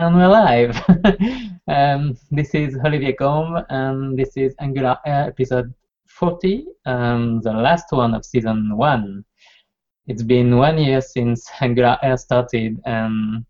And 0.00 0.16
we're 0.16 0.28
live. 0.28 0.82
um, 1.68 2.16
this 2.30 2.54
is 2.54 2.74
Olivier 2.82 3.12
Combe, 3.12 3.62
and 3.68 4.18
this 4.18 4.34
is 4.34 4.54
Angular 4.58 4.96
Air 5.04 5.26
episode 5.26 5.74
40, 6.06 6.64
um, 6.86 7.42
the 7.42 7.52
last 7.52 7.84
one 7.90 8.14
of 8.14 8.24
season 8.24 8.78
1. 8.78 9.22
It's 10.06 10.22
been 10.22 10.56
one 10.56 10.78
year 10.78 11.02
since 11.02 11.46
Angular 11.60 11.98
Air 12.02 12.16
started, 12.16 12.80
and 12.86 13.44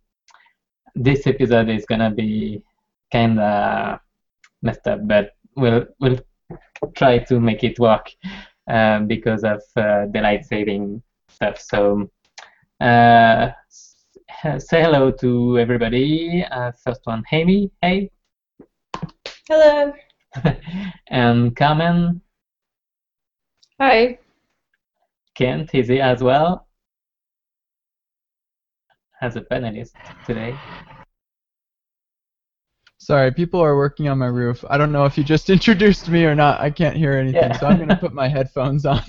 this 0.96 1.28
episode 1.28 1.68
is 1.68 1.86
gonna 1.86 2.10
be 2.10 2.64
kinda 3.12 4.00
messed 4.62 4.88
up, 4.88 5.06
but 5.06 5.36
we'll, 5.54 5.86
we'll 6.00 6.18
try 6.96 7.18
to 7.18 7.38
make 7.38 7.62
it 7.62 7.78
work 7.78 8.10
um, 8.68 9.06
because 9.06 9.44
of 9.44 9.62
uh, 9.76 10.06
daylight 10.06 10.44
saving 10.46 11.00
stuff. 11.28 11.60
So, 11.60 12.10
uh, 12.80 13.52
say 14.58 14.82
hello 14.82 15.10
to 15.10 15.58
everybody. 15.58 16.44
Uh, 16.50 16.72
first 16.84 17.00
one, 17.04 17.22
Amy. 17.32 17.70
Hey. 17.82 18.10
Hello. 19.48 19.92
and 21.08 21.56
Carmen. 21.56 22.20
Hi. 23.80 24.18
Kent 25.34 25.74
is 25.74 25.88
here 25.88 26.02
as 26.02 26.22
well 26.22 26.66
as 29.22 29.36
a 29.36 29.40
panelist 29.42 29.92
today. 30.26 30.54
Sorry, 32.98 33.32
people 33.32 33.60
are 33.60 33.76
working 33.76 34.08
on 34.08 34.18
my 34.18 34.26
roof. 34.26 34.64
I 34.68 34.76
don't 34.76 34.92
know 34.92 35.04
if 35.06 35.16
you 35.16 35.24
just 35.24 35.50
introduced 35.56 36.08
me 36.08 36.24
or 36.24 36.34
not. 36.34 36.60
I 36.60 36.70
can't 36.70 36.96
hear 36.96 37.12
anything, 37.12 37.42
Yeah. 37.42 37.58
so 37.58 37.66
I'm 37.66 37.76
going 37.76 37.88
to 37.88 37.96
put 37.96 38.12
my 38.12 38.28
headphones 38.28 38.86
on. 38.86 39.02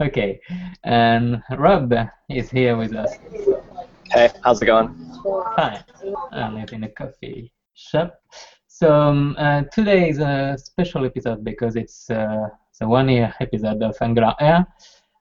Okay, 0.00 0.40
and 0.82 1.40
Rob 1.56 1.94
is 2.28 2.50
here 2.50 2.76
with 2.76 2.96
us. 2.96 3.14
Hey, 4.10 4.30
how's 4.42 4.60
it 4.62 4.66
going? 4.66 4.94
And 6.32 6.58
he's 6.58 6.72
in 6.72 6.84
a 6.84 6.88
coffee 6.88 7.52
shop. 7.74 8.20
So 8.66 8.92
um, 8.92 9.34
uh, 9.38 9.62
today 9.72 10.08
is 10.08 10.18
a 10.18 10.56
special 10.58 11.04
episode 11.04 11.44
because 11.44 11.76
it's 11.76 12.10
uh, 12.10 12.48
the 12.78 12.88
one-year 12.88 13.34
episode 13.40 13.82
of 13.82 13.96
Angular 14.00 14.34
Air. 14.40 14.66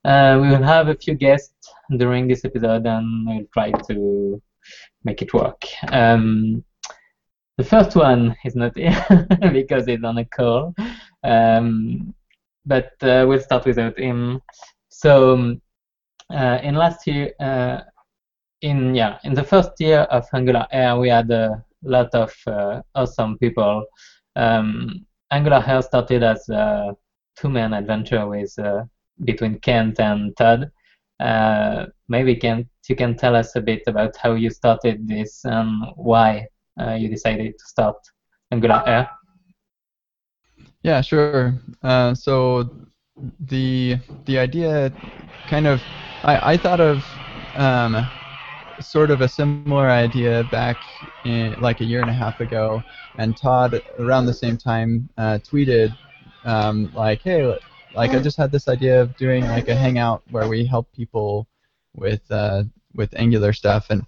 Uh, 0.06 0.40
we 0.42 0.50
will 0.50 0.64
have 0.64 0.90
a 0.90 0.96
few 0.96 1.14
guests 1.16 1.70
during 1.98 2.28
this 2.28 2.44
episode, 2.46 2.86
and 2.86 3.28
we'll 3.28 3.46
try 3.54 3.72
to 3.72 4.42
make 5.04 5.22
it 5.22 5.34
work. 5.34 5.64
Um, 5.90 6.64
the 7.58 7.64
first 7.64 7.96
one 7.96 8.36
is 8.44 8.56
not 8.56 8.76
here 8.78 9.28
because 9.52 9.86
he's 9.86 10.04
on 10.04 10.18
a 10.18 10.26
call, 10.26 10.74
um, 11.24 12.14
but 12.66 12.92
uh, 13.02 13.26
we'll 13.28 13.40
start 13.40 13.66
without 13.66 13.98
him. 13.98 14.42
So 14.90 15.34
um, 15.34 15.62
uh, 16.34 16.60
in 16.64 16.76
last 16.76 17.08
year, 17.08 17.32
uh, 17.40 17.82
in 18.64 18.96
yeah, 18.96 19.20
in 19.24 19.34
the 19.34 19.44
first 19.44 19.72
year 19.80 20.00
of 20.10 20.26
Angular 20.34 20.66
Air, 20.72 20.98
we 20.98 21.10
had 21.10 21.30
a 21.30 21.64
lot 21.84 22.16
of 22.16 22.34
uh, 22.48 22.82
awesome 22.96 23.38
people. 23.38 23.86
Um, 24.36 25.06
Angular 25.32 25.64
Air 25.68 25.82
started 25.82 26.24
as 26.24 26.48
a 26.50 26.96
two-man 27.38 27.74
adventure 27.74 28.26
with 28.26 28.58
uh, 28.58 28.86
between 29.26 29.60
Kent 29.60 30.00
and 30.00 30.36
Todd. 30.38 30.72
Uh, 31.20 31.88
maybe 32.08 32.36
Kent, 32.36 32.68
you 32.88 32.96
can 32.96 33.16
tell 33.18 33.36
us 33.36 33.56
a 33.56 33.62
bit 33.62 33.84
about 33.88 34.16
how 34.16 34.34
you 34.34 34.50
started 34.50 35.08
this 35.08 35.44
and 35.44 35.84
why 35.96 36.48
uh, 36.80 36.94
you 36.94 37.10
decided 37.10 37.54
to 37.60 37.66
start 37.66 37.98
Angular 38.52 38.82
Air. 38.88 39.10
yeah, 40.84 41.02
sure. 41.02 41.54
Uh, 41.82 42.14
so 42.16 42.70
the 43.42 43.98
the 44.26 44.40
idea 44.40 44.92
kind 45.48 45.68
of 45.68 45.82
I, 46.24 46.54
I 46.54 46.58
thought 46.58 46.80
of 46.80 47.04
um, 47.56 48.08
sort 48.80 49.12
of 49.12 49.22
a 49.22 49.28
similar 49.28 49.90
idea 49.90 50.44
back 50.52 50.78
in, 51.26 51.60
like 51.60 51.82
a 51.82 51.86
year 51.86 52.02
and 52.02 52.10
a 52.10 52.14
half 52.14 52.40
ago, 52.40 52.84
and 53.18 53.36
Todd 53.36 53.82
around 54.00 54.26
the 54.26 54.34
same 54.34 54.58
time 54.58 55.10
uh, 55.18 55.40
tweeted 55.40 55.96
um, 56.46 56.92
like, 56.96 57.22
"Hey, 57.22 57.46
like 57.94 58.12
I 58.12 58.20
just 58.20 58.38
had 58.38 58.52
this 58.52 58.68
idea 58.68 59.02
of 59.02 59.16
doing 59.18 59.46
like 59.46 59.68
a 59.68 59.76
hangout 59.76 60.24
where 60.32 60.48
we 60.48 60.66
help 60.66 60.92
people 60.94 61.48
with 61.96 62.22
uh, 62.32 62.64
with 62.96 63.14
Angular 63.16 63.54
stuff," 63.54 63.90
and 63.90 64.06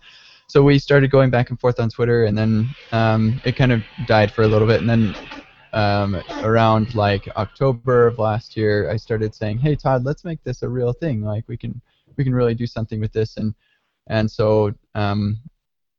so 0.48 0.62
we 0.62 0.80
started 0.80 1.10
going 1.12 1.30
back 1.30 1.50
and 1.50 1.60
forth 1.60 1.80
on 1.80 1.90
Twitter, 1.90 2.26
and 2.26 2.38
then 2.38 2.70
um, 2.92 3.42
it 3.46 3.56
kind 3.56 3.72
of 3.72 3.82
died 4.08 4.32
for 4.32 4.44
a 4.44 4.48
little 4.48 4.68
bit, 4.68 4.82
and 4.82 4.90
then 4.90 5.16
um, 5.74 6.22
around 6.44 6.96
like 6.96 7.28
October 7.36 8.08
of 8.08 8.18
last 8.18 8.56
year, 8.56 8.90
I 8.90 8.98
started 8.98 9.36
saying, 9.36 9.60
"Hey 9.60 9.76
Todd, 9.76 10.04
let's 10.04 10.24
make 10.24 10.44
this 10.44 10.64
a 10.64 10.70
real 10.70 10.94
thing. 10.94 11.22
Like 11.22 11.44
we 11.48 11.58
can 11.58 11.82
we 12.16 12.24
can 12.24 12.34
really 12.34 12.56
do 12.56 12.66
something 12.66 13.00
with 13.00 13.12
this." 13.12 13.38
And 13.38 13.54
and 14.08 14.30
so 14.30 14.74
um, 14.94 15.40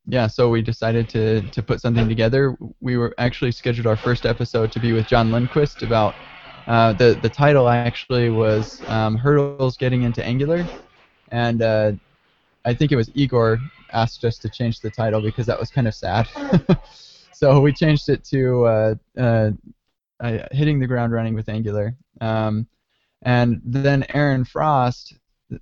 yeah, 0.07 0.27
so 0.27 0.49
we 0.49 0.63
decided 0.63 1.09
to 1.11 1.43
to 1.43 1.63
put 1.63 1.81
something 1.81 2.09
together. 2.09 2.57
We 2.81 2.97
were 2.97 3.15
actually 3.19 3.53
scheduled 3.53 3.87
our 3.87 3.97
first 3.97 4.25
episode 4.25 4.71
to 4.73 4.81
be 4.81 4.93
with 4.93 5.07
John 5.07 5.33
Lindquist 5.33 5.83
about 5.83 6.15
uh, 6.67 6.93
the 6.93 7.19
the 7.21 7.29
title 7.29 7.69
actually 7.69 8.31
was 8.31 8.81
um, 8.89 9.17
hurdles 9.17 9.77
getting 9.77 10.03
into 10.03 10.25
Angular, 10.25 10.67
and 11.31 11.63
uh, 11.63 11.93
I 12.65 12.75
think 12.75 12.93
it 12.93 12.97
was 12.97 13.11
Igor 13.15 13.59
asked 13.93 14.25
us 14.25 14.39
to 14.39 14.49
change 14.49 14.81
the 14.81 14.91
title 14.91 15.21
because 15.21 15.47
that 15.47 15.59
was 15.59 15.71
kind 15.71 15.89
of 15.89 15.95
sad. 15.95 16.29
so 17.33 17.61
we 17.61 17.73
changed 17.73 18.09
it 18.09 18.25
to 18.25 18.65
uh, 18.65 18.95
uh, 19.19 19.51
uh, 20.21 20.39
hitting 20.53 20.79
the 20.79 20.87
ground 20.87 21.13
running 21.13 21.35
with 21.35 21.49
Angular. 21.49 21.97
Um, 22.21 22.67
and 23.23 23.61
then 23.65 24.05
Aaron 24.15 24.45
Frost 24.45 25.15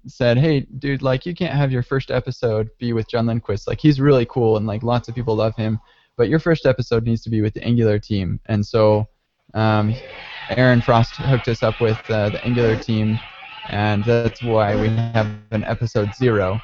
said, 0.06 0.38
"Hey, 0.38 0.60
dude, 0.78 1.02
like 1.02 1.26
you 1.26 1.34
can't 1.34 1.54
have 1.54 1.72
your 1.72 1.82
first 1.82 2.10
episode 2.10 2.68
be 2.78 2.92
with 2.92 3.08
John 3.08 3.26
Lindquist. 3.26 3.68
Like 3.68 3.80
he's 3.80 4.00
really 4.00 4.26
cool 4.26 4.56
and 4.56 4.66
like 4.66 4.82
lots 4.82 5.08
of 5.08 5.14
people 5.14 5.36
love 5.36 5.56
him, 5.56 5.78
but 6.16 6.28
your 6.28 6.38
first 6.38 6.66
episode 6.66 7.04
needs 7.04 7.22
to 7.22 7.30
be 7.30 7.42
with 7.42 7.54
the 7.54 7.62
Angular 7.62 7.98
team." 7.98 8.40
And 8.46 8.64
so 8.64 9.08
um, 9.54 9.94
Aaron 10.50 10.80
Frost 10.80 11.16
hooked 11.16 11.48
us 11.48 11.62
up 11.62 11.80
with 11.80 11.98
uh, 12.10 12.30
the 12.30 12.44
Angular 12.44 12.76
team, 12.76 13.18
and 13.68 14.04
that's 14.04 14.42
why 14.42 14.80
we 14.80 14.88
have 14.88 15.26
an 15.50 15.64
episode 15.64 16.14
zero. 16.14 16.60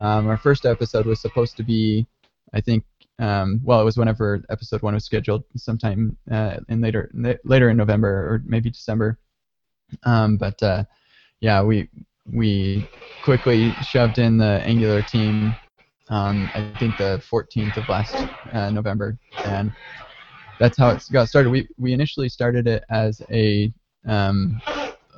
Um, 0.00 0.26
our 0.28 0.38
first 0.38 0.66
episode 0.66 1.06
was 1.06 1.20
supposed 1.20 1.56
to 1.56 1.62
be, 1.62 2.06
I 2.52 2.60
think, 2.60 2.84
um, 3.18 3.60
well, 3.64 3.80
it 3.80 3.84
was 3.84 3.96
whenever 3.96 4.42
episode 4.50 4.82
one 4.82 4.94
was 4.94 5.04
scheduled, 5.04 5.44
sometime 5.56 6.16
uh, 6.30 6.58
in 6.68 6.80
later 6.80 7.10
later 7.44 7.70
in 7.70 7.76
November 7.76 8.08
or 8.08 8.42
maybe 8.44 8.70
December. 8.70 9.18
Um, 10.04 10.36
but 10.36 10.62
uh, 10.62 10.84
yeah, 11.40 11.62
we 11.62 11.88
we 12.32 12.86
quickly 13.22 13.72
shoved 13.82 14.18
in 14.18 14.38
the 14.38 14.62
Angular 14.64 15.02
team 15.02 15.54
on 16.08 16.50
I 16.54 16.72
think 16.78 16.96
the 16.96 17.22
14th 17.30 17.76
of 17.76 17.88
last 17.88 18.14
uh, 18.52 18.70
November, 18.70 19.18
and 19.44 19.72
that's 20.58 20.78
how 20.78 20.90
it 20.90 21.02
got 21.12 21.28
started. 21.28 21.50
We 21.50 21.68
we 21.78 21.92
initially 21.92 22.28
started 22.28 22.66
it 22.66 22.84
as 22.90 23.22
a 23.30 23.72
um, 24.06 24.60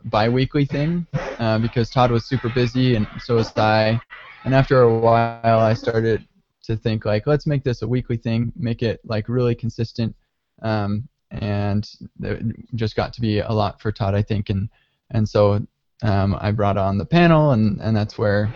bi-weekly 0.06 0.64
thing 0.64 1.06
uh, 1.38 1.58
because 1.58 1.90
Todd 1.90 2.10
was 2.10 2.24
super 2.24 2.48
busy 2.48 2.94
and 2.94 3.06
so 3.18 3.36
was 3.36 3.56
I. 3.56 4.00
And 4.44 4.54
after 4.54 4.82
a 4.82 4.98
while, 4.98 5.58
I 5.58 5.74
started 5.74 6.26
to 6.64 6.76
think 6.76 7.04
like, 7.04 7.26
let's 7.26 7.46
make 7.46 7.64
this 7.64 7.82
a 7.82 7.88
weekly 7.88 8.16
thing, 8.16 8.52
make 8.56 8.82
it 8.82 9.00
like 9.04 9.28
really 9.28 9.54
consistent, 9.54 10.14
um, 10.62 11.08
and 11.30 11.88
it 12.22 12.42
just 12.74 12.96
got 12.96 13.12
to 13.14 13.20
be 13.20 13.40
a 13.40 13.50
lot 13.50 13.80
for 13.80 13.92
Todd, 13.92 14.14
I 14.14 14.22
think, 14.22 14.48
and 14.50 14.68
and 15.10 15.28
so 15.28 15.66
um, 16.02 16.36
I 16.40 16.52
brought 16.52 16.76
on 16.76 16.98
the 16.98 17.04
panel, 17.04 17.52
and 17.52 17.80
and 17.80 17.96
that's 17.96 18.18
where 18.18 18.54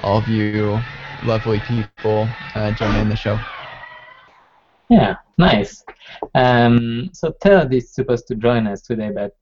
all 0.00 0.18
of 0.18 0.28
you 0.28 0.82
lovely 1.22 1.60
people 1.60 2.28
uh, 2.54 2.70
join 2.72 2.94
in 2.96 3.08
the 3.08 3.16
show. 3.16 3.38
Yeah, 4.90 5.16
nice. 5.38 5.82
Um, 6.34 7.10
so 7.12 7.32
Todd 7.42 7.72
is 7.72 7.94
supposed 7.94 8.26
to 8.28 8.34
join 8.34 8.66
us 8.66 8.82
today, 8.82 9.10
but 9.10 9.34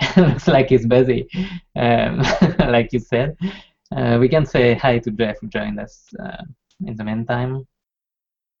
looks 0.16 0.46
like 0.46 0.68
he's 0.68 0.86
busy, 0.86 1.28
um, 1.74 2.22
like 2.58 2.92
you 2.92 3.00
said. 3.00 3.36
Uh, 3.94 4.18
we 4.20 4.28
can 4.28 4.44
say 4.46 4.74
hi 4.74 4.98
to 4.98 5.10
Jeff 5.10 5.36
who 5.40 5.48
joined 5.48 5.78
us 5.80 6.04
uh, 6.22 6.42
in 6.86 6.96
the 6.96 7.04
meantime. 7.04 7.66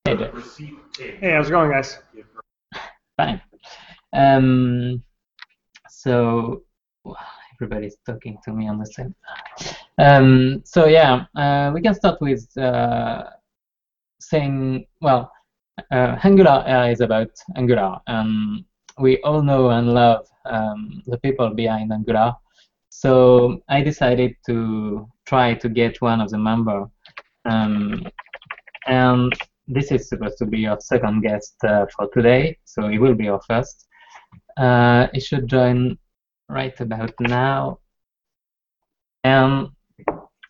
Hey 0.04 0.16
Jeff. 0.16 0.58
Hey, 0.98 1.32
how's 1.32 1.48
it 1.48 1.50
going, 1.50 1.70
guys? 1.70 1.98
Fine. 3.16 3.40
Um, 4.12 5.02
so 5.88 6.62
everybody's 7.56 7.96
talking 8.04 8.38
to 8.44 8.52
me 8.52 8.68
on 8.68 8.78
the 8.78 8.86
same. 8.86 9.14
Um, 9.98 10.62
so 10.64 10.86
yeah, 10.86 11.24
uh, 11.34 11.70
we 11.74 11.80
can 11.80 11.94
start 11.94 12.20
with 12.20 12.46
uh, 12.56 13.24
saying, 14.20 14.86
well, 15.00 15.32
uh, 15.90 16.16
Angular 16.22 16.64
Air 16.66 16.90
is 16.90 17.00
about 17.00 17.30
Angular, 17.56 17.98
and 18.06 18.64
we 18.98 19.20
all 19.22 19.42
know 19.42 19.70
and 19.70 19.92
love 19.92 20.26
um, 20.46 21.02
the 21.06 21.18
people 21.18 21.50
behind 21.50 21.92
Angular. 21.92 22.34
So 22.90 23.60
I 23.68 23.82
decided 23.82 24.34
to 24.46 25.06
try 25.26 25.54
to 25.54 25.68
get 25.68 26.00
one 26.00 26.20
of 26.20 26.30
the 26.30 26.38
member, 26.38 26.86
um, 27.44 28.06
and 28.86 29.32
this 29.68 29.90
is 29.90 30.08
supposed 30.08 30.38
to 30.38 30.46
be 30.46 30.66
our 30.66 30.80
second 30.80 31.22
guest 31.22 31.56
uh, 31.64 31.86
for 31.94 32.08
today, 32.14 32.56
so 32.64 32.88
he 32.88 32.98
will 32.98 33.14
be 33.14 33.28
our 33.28 33.40
first. 33.46 33.86
Uh, 34.56 35.08
he 35.12 35.20
should 35.20 35.46
join 35.46 35.98
right 36.48 36.78
about 36.80 37.12
now. 37.20 37.78
And 39.24 39.68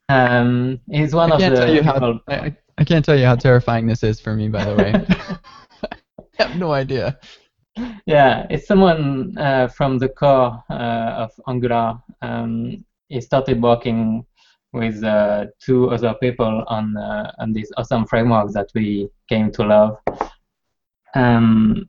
um, 0.09 0.81
he's 0.91 1.15
one 1.15 1.33
I 1.33 1.35
of 1.37 1.41
can't 1.41 1.55
the 1.55 1.61
tell 1.61 1.75
you 1.75 1.83
how. 1.83 2.21
I, 2.29 2.55
I- 2.79 2.85
can't 2.85 3.05
tell 3.05 3.19
you 3.19 3.25
how 3.25 3.37
terrifying 3.37 3.87
this 3.87 4.03
is 4.03 4.21
for 4.21 4.35
me, 4.35 4.49
by 4.49 4.65
the 4.65 4.75
way. 4.77 4.93
I 6.39 6.43
have 6.45 6.57
no 6.59 6.73
idea. 6.73 7.19
Yeah, 8.07 8.47
it's 8.51 8.67
someone 8.67 9.37
uh, 9.39 9.69
from 9.69 9.99
the 9.99 10.09
core 10.09 10.63
uh, 10.71 11.25
of 11.25 11.33
Angular. 11.49 11.99
Um, 12.23 12.85
he 13.09 13.21
started 13.21 13.63
working 13.63 14.25
with 14.73 15.03
uh, 15.03 15.47
two 15.65 15.91
other 15.91 16.15
people 16.21 16.65
on 16.69 16.97
uh, 16.97 17.33
on 17.39 17.53
these 17.53 17.73
awesome 17.79 18.07
framework 18.07 18.53
that 18.53 18.71
we 18.75 19.09
came 19.29 19.51
to 19.53 19.63
love. 19.65 19.97
Um, 21.15 21.89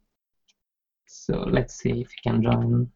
so 1.06 1.40
let's 1.40 1.76
see 1.76 1.90
if 2.02 2.10
you 2.12 2.32
can 2.32 2.42
join. 2.42 2.90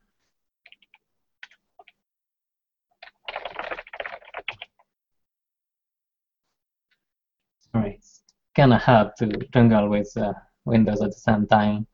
Sorry, 7.71 7.95
it's 7.97 8.21
kind 8.55 8.73
of 8.73 8.81
hard 8.81 9.11
to 9.19 9.27
jungle 9.53 9.89
with 9.89 10.11
uh, 10.17 10.33
Windows 10.65 11.01
at 11.01 11.11
the 11.11 11.17
same 11.17 11.47
time. 11.47 11.87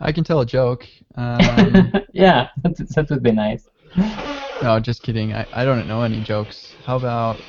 I 0.00 0.10
can 0.10 0.24
tell 0.24 0.40
a 0.40 0.46
joke. 0.46 0.86
Um, 1.14 1.92
yeah, 2.12 2.48
that, 2.62 2.76
that 2.76 3.06
would 3.10 3.22
be 3.22 3.30
nice. 3.32 3.68
no, 4.62 4.80
just 4.80 5.02
kidding. 5.02 5.32
I, 5.32 5.46
I 5.52 5.64
don't 5.64 5.86
know 5.86 6.02
any 6.02 6.22
jokes. 6.22 6.74
How 6.84 6.96
about 6.96 7.40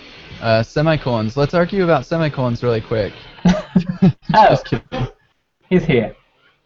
uh, 0.41 0.61
semicolons? 0.61 1.35
Let's 1.35 1.53
argue 1.55 1.83
about 1.83 2.05
semicolons 2.05 2.63
really 2.63 2.81
quick. 2.81 3.13
Oh, 4.35 4.49
Just 4.49 4.65
kidding. 4.65 5.07
he's 5.69 5.85
here. 5.85 6.15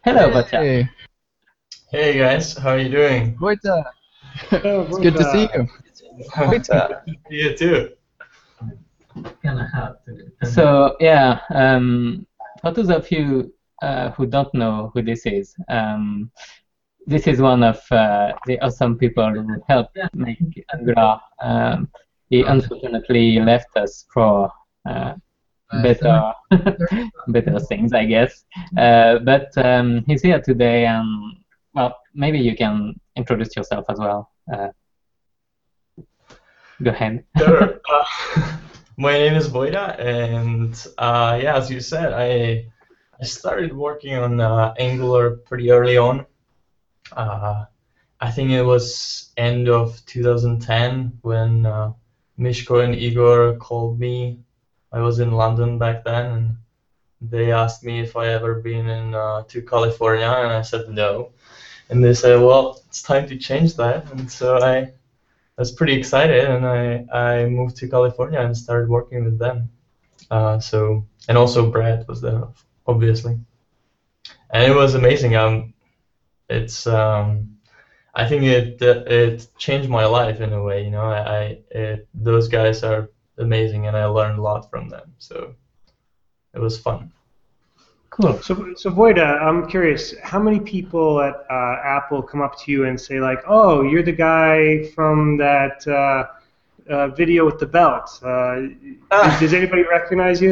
Hello, 0.06 0.32
Bacha. 0.32 0.58
Hey, 0.58 0.90
Hey 1.92 2.18
guys, 2.18 2.56
how 2.58 2.70
are 2.72 2.80
you 2.80 2.90
doing? 2.90 3.36
Vojta. 3.38 3.84
It's 4.52 4.98
good 5.00 5.16
to 5.16 5.24
see 5.32 5.50
you. 5.54 5.68
Vojta. 6.36 7.02
you 7.30 7.56
too. 7.56 7.92
So 10.44 10.96
yeah, 11.00 11.40
um, 11.54 12.26
for 12.62 12.72
those 12.72 12.90
of 12.90 13.10
you 13.12 13.54
uh, 13.82 14.12
who 14.12 14.26
don't 14.26 14.54
know 14.54 14.92
who 14.94 15.02
this 15.02 15.26
is, 15.26 15.56
um, 15.70 16.32
this 17.06 17.28
is 17.28 17.42
one 17.42 17.64
of 17.64 17.80
uh, 17.92 18.34
the 18.46 18.60
awesome 18.60 18.98
people 18.98 19.32
who 19.34 19.64
helped 19.68 19.98
make 20.14 20.40
Angular. 20.74 21.20
Um, 21.42 21.90
he 22.30 22.42
unfortunately 22.42 23.40
left 23.40 23.76
us 23.78 24.06
for 24.14 24.52
uh, 24.88 25.14
better 25.82 26.34
better 27.28 27.60
things, 27.60 27.94
I 27.94 28.06
guess. 28.06 28.46
Uh, 28.78 29.20
but 29.20 29.58
um, 29.58 30.04
he's 30.08 30.22
here 30.22 30.42
today, 30.42 30.86
and 30.86 31.38
well, 31.74 31.98
maybe 32.14 32.40
you 32.40 32.56
can 32.56 33.00
introduce 33.16 33.56
yourself 33.56 33.86
as 33.90 34.00
well. 34.00 34.32
Uh, 34.54 34.68
go 36.84 36.92
ahead. 36.92 37.24
Sure. 37.38 37.80
Uh, 37.90 38.58
my 38.98 39.14
name 39.14 39.36
is 39.36 39.48
Vojta, 39.48 39.98
and 39.98 40.88
uh, 40.98 41.40
yeah, 41.42 41.56
as 41.56 41.72
you 41.72 41.80
said, 41.80 42.12
I 42.12 42.68
I 43.20 43.24
started 43.24 43.72
working 43.74 44.16
on 44.16 44.42
uh, 44.42 44.74
Angular 44.78 45.38
pretty 45.38 45.72
early 45.72 45.98
on. 45.98 46.26
Uh, 47.14 47.66
I 48.20 48.32
think 48.32 48.52
it 48.52 48.64
was 48.64 49.32
end 49.38 49.70
of 49.70 50.04
2010 50.06 51.20
when 51.22 51.66
uh, 51.66 51.94
Miško 52.38 52.84
and 52.84 52.94
Igor 52.94 53.58
called 53.58 54.00
me. 54.00 54.40
I 54.92 55.00
was 55.00 55.20
in 55.20 55.32
London 55.32 55.78
back 55.78 56.04
then, 56.04 56.26
and 56.32 56.58
they 57.22 57.52
asked 57.52 57.84
me 57.84 58.02
if 58.02 58.16
I 58.16 58.28
ever 58.28 58.56
been 58.56 58.90
in 58.90 59.16
uh, 59.16 59.44
to 59.48 59.62
California, 59.62 60.28
and 60.28 60.52
I 60.52 60.62
said 60.62 60.90
no. 60.90 61.32
And 61.90 62.04
they 62.04 62.14
said, 62.14 62.42
well, 62.42 62.82
it's 62.88 63.02
time 63.02 63.28
to 63.30 63.38
change 63.38 63.76
that, 63.78 64.12
and 64.12 64.30
so 64.30 64.58
I 64.58 64.92
I 65.58 65.62
was 65.62 65.72
pretty 65.72 65.94
excited, 65.94 66.46
and 66.46 66.66
I, 66.66 67.06
I 67.12 67.46
moved 67.46 67.78
to 67.78 67.88
California 67.88 68.40
and 68.40 68.56
started 68.56 68.90
working 68.90 69.24
with 69.26 69.40
them. 69.40 69.70
Uh, 70.30 70.60
so 70.60 71.06
and 71.28 71.38
also 71.38 71.70
Brad 71.70 72.08
was 72.08 72.22
there, 72.22 72.44
obviously, 72.86 73.40
and 74.52 74.64
it 74.64 74.76
was 74.76 74.94
amazing. 74.94 75.36
Um, 75.36 75.74
it's 76.50 76.88
um, 76.88 77.58
I 78.14 78.28
think 78.28 78.44
it 78.44 78.82
it 78.82 79.48
changed 79.58 79.90
my 79.90 80.06
life 80.06 80.42
in 80.42 80.54
a 80.54 80.62
way. 80.62 80.84
You 80.84 80.92
know, 80.92 81.02
I, 81.04 81.20
I 81.40 81.42
it, 81.72 82.08
those 82.14 82.48
guys 82.48 82.84
are 82.84 83.10
amazing, 83.38 83.88
and 83.88 83.98
I 83.98 84.06
learned 84.06 84.40
a 84.40 84.42
lot 84.42 84.70
from 84.70 84.90
them. 84.90 85.14
So 85.20 85.56
it 86.54 86.60
was 86.60 86.78
fun. 86.78 87.12
Cool. 88.10 88.40
So, 88.42 88.74
so 88.76 88.90
Vojta, 88.92 89.42
I'm 89.42 89.68
curious, 89.68 90.16
how 90.24 90.40
many 90.40 90.60
people 90.60 91.22
at 91.22 91.36
uh, 91.50 91.76
Apple 91.84 92.22
come 92.22 92.42
up 92.42 92.58
to 92.60 92.72
you 92.72 92.86
and 92.86 93.00
say 93.00 93.20
like, 93.20 93.44
"Oh, 93.48 93.84
you're 93.84 94.04
the 94.04 94.12
guy 94.14 94.86
from 94.96 95.38
that 95.38 95.86
uh, 95.88 96.26
uh, 96.92 97.08
video 97.10 97.46
with 97.46 97.60
the 97.60 97.68
belt"? 97.68 98.10
Uh, 98.24 98.70
Ah. 99.12 99.38
does 99.40 99.54
anybody 99.54 99.84
recognize 99.84 100.42
you? 100.42 100.52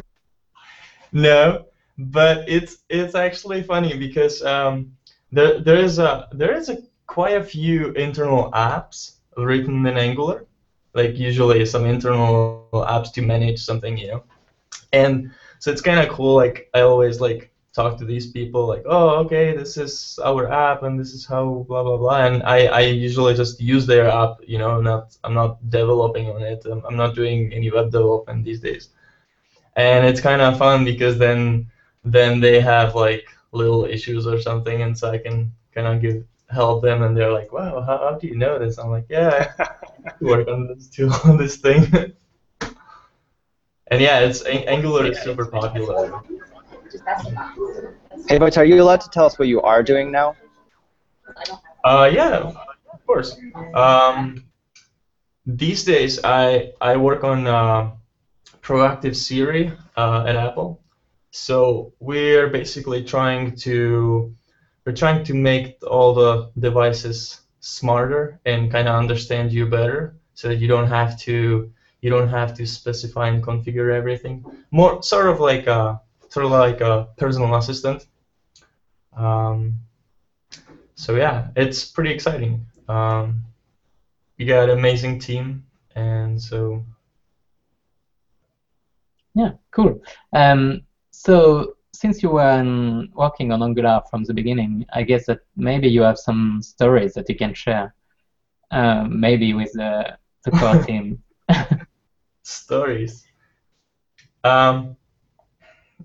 No, 1.12 1.66
but 1.98 2.44
it's 2.48 2.84
it's 2.90 3.16
actually 3.16 3.64
funny 3.64 3.98
because 3.98 4.42
um, 4.44 4.92
there 5.32 5.60
there 5.62 5.78
is 5.78 5.98
a 6.00 6.28
there 6.34 6.54
is 6.56 6.70
a 6.70 6.78
quite 7.08 7.36
a 7.36 7.44
few 7.44 7.92
internal 7.94 8.52
apps 8.52 9.18
written 9.38 9.86
in 9.86 9.98
Angular, 9.98 10.46
like 10.94 11.18
usually 11.18 11.66
some 11.66 11.86
internal 11.86 12.44
apps 12.48 13.12
to 13.14 13.22
manage 13.22 13.60
something, 13.60 13.98
you 13.98 14.08
know, 14.08 14.24
and 15.04 15.32
so 15.60 15.72
it's 15.72 15.82
kind 15.82 16.00
of 16.08 16.14
cool. 16.16 16.36
Like 16.36 16.70
I 16.74 16.82
always 16.82 17.20
like 17.20 17.52
talk 17.74 17.98
to 18.00 18.06
these 18.06 18.28
people, 18.32 18.68
like, 18.68 18.84
oh, 18.86 19.10
okay, 19.26 19.54
this 19.54 19.78
is 19.78 20.20
our 20.24 20.52
app 20.52 20.84
and 20.84 21.00
this 21.00 21.14
is 21.14 21.26
how 21.26 21.66
blah 21.68 21.84
blah 21.84 21.98
blah, 21.98 22.26
and 22.28 22.44
I 22.44 22.60
I 22.68 22.82
usually 23.08 23.34
just 23.36 23.60
use 23.60 23.86
their 23.86 24.08
app, 24.10 24.34
you 24.48 24.58
know, 24.58 24.82
not 24.82 25.16
I'm 25.24 25.34
not 25.34 25.52
developing 25.70 26.30
on 26.30 26.42
it. 26.42 26.66
I'm, 26.66 26.82
I'm 26.88 26.98
not 27.04 27.16
doing 27.16 27.54
any 27.54 27.70
web 27.72 27.92
development 27.92 28.44
these 28.46 28.60
days 28.62 28.90
and 29.76 30.06
it's 30.06 30.20
kind 30.22 30.42
of 30.42 30.58
fun 30.58 30.84
because 30.86 31.18
then 31.18 31.68
then 32.04 32.40
they 32.40 32.60
have 32.60 32.96
like 32.96 33.26
little 33.52 33.86
issues 33.86 34.28
or 34.28 34.40
something, 34.40 34.82
and 34.82 34.98
so 34.98 35.10
I 35.12 35.18
can 35.18 35.52
kind 35.74 35.88
of 35.88 36.02
give 36.02 36.24
help 36.50 36.84
them, 36.84 37.02
and 37.04 37.16
they're 37.18 37.32
like, 37.32 37.52
"Wow, 37.52 37.82
how, 37.82 37.98
how 37.98 38.18
do 38.20 38.28
you 38.28 38.36
know 38.36 38.60
this?" 38.60 38.78
I'm 38.78 38.90
like, 38.90 39.06
"Yeah, 39.10 39.48
I 39.60 39.66
work 40.22 40.48
on 40.48 40.68
this 40.68 40.88
too 40.88 41.10
on 41.26 41.38
this 41.38 41.58
thing." 41.58 41.88
and 43.88 44.02
yeah, 44.02 44.20
it's 44.20 44.44
Ang- 44.46 44.68
Angular 44.68 45.06
is 45.06 45.20
super 45.22 45.46
popular. 45.46 46.22
Hey, 48.28 48.40
Vojta, 48.40 48.58
are 48.58 48.66
you 48.66 48.82
allowed 48.82 49.02
to 49.02 49.10
tell 49.10 49.26
us 49.26 49.38
what 49.38 49.48
you 49.48 49.62
are 49.62 49.84
doing 49.84 50.12
now? 50.12 50.36
Uh, 51.84 52.10
yeah, 52.12 52.52
of 52.94 53.06
course. 53.06 53.38
Um, 53.74 54.46
these 55.46 55.84
days, 55.84 56.20
I 56.24 56.74
I 56.82 56.98
work 56.98 57.24
on 57.24 57.46
uh, 57.46 57.92
proactive 58.62 59.16
Siri 59.16 59.72
uh, 59.96 60.26
at 60.28 60.36
Apple. 60.36 60.82
So 61.32 61.94
we're 62.00 62.48
basically 62.48 63.04
trying 63.04 63.56
to 63.58 64.34
we're 64.86 64.96
trying 64.96 65.24
to 65.26 65.34
make 65.34 65.78
all 65.86 66.14
the 66.14 66.52
devices 66.58 67.42
smarter 67.60 68.40
and 68.46 68.72
kind 68.72 68.88
of 68.88 68.96
understand 68.96 69.52
you 69.52 69.68
better, 69.68 70.16
so 70.34 70.48
that 70.48 70.56
you 70.56 70.68
don't 70.68 70.88
have 70.88 71.20
to 71.22 71.72
you 72.06 72.12
don't 72.12 72.30
have 72.30 72.54
to 72.54 72.68
specify 72.68 73.30
and 73.30 73.42
configure 73.44 73.92
everything. 73.92 74.46
More 74.70 75.02
sort 75.02 75.28
of 75.28 75.40
like 75.40 75.66
a 75.66 76.00
sort 76.30 76.46
of 76.46 76.52
like 76.52 76.80
a 76.80 77.08
personal 77.18 77.56
assistant. 77.56 78.06
Um, 79.18 79.80
so 80.94 81.16
yeah, 81.16 81.48
it's 81.56 81.84
pretty 81.84 82.12
exciting. 82.12 82.64
Um, 82.88 83.44
we 84.38 84.46
got 84.46 84.70
an 84.70 84.78
amazing 84.78 85.18
team, 85.18 85.66
and 85.96 86.40
so 86.40 86.86
Yeah, 89.34 89.54
cool. 89.72 90.00
Um, 90.32 90.82
so 91.10 91.74
since 91.92 92.22
you 92.22 92.30
were 92.30 92.52
um, 92.52 93.10
working 93.16 93.52
on 93.52 93.64
Angular 93.64 94.02
from 94.12 94.26
the 94.26 94.34
beginning, 94.36 94.86
I 94.94 95.02
guess 95.02 95.26
that 95.26 95.40
maybe 95.56 95.88
you 95.90 96.04
have 96.04 96.20
some 96.20 96.62
stories 96.62 97.16
that 97.16 97.28
you 97.30 97.36
can 97.36 97.56
share, 97.56 97.96
um, 98.70 99.20
maybe 99.20 99.56
with 99.56 99.72
the, 99.74 100.16
the 100.44 100.52
core 100.52 100.84
team. 100.88 101.24
stories. 102.46 103.26
Um, 104.44 104.96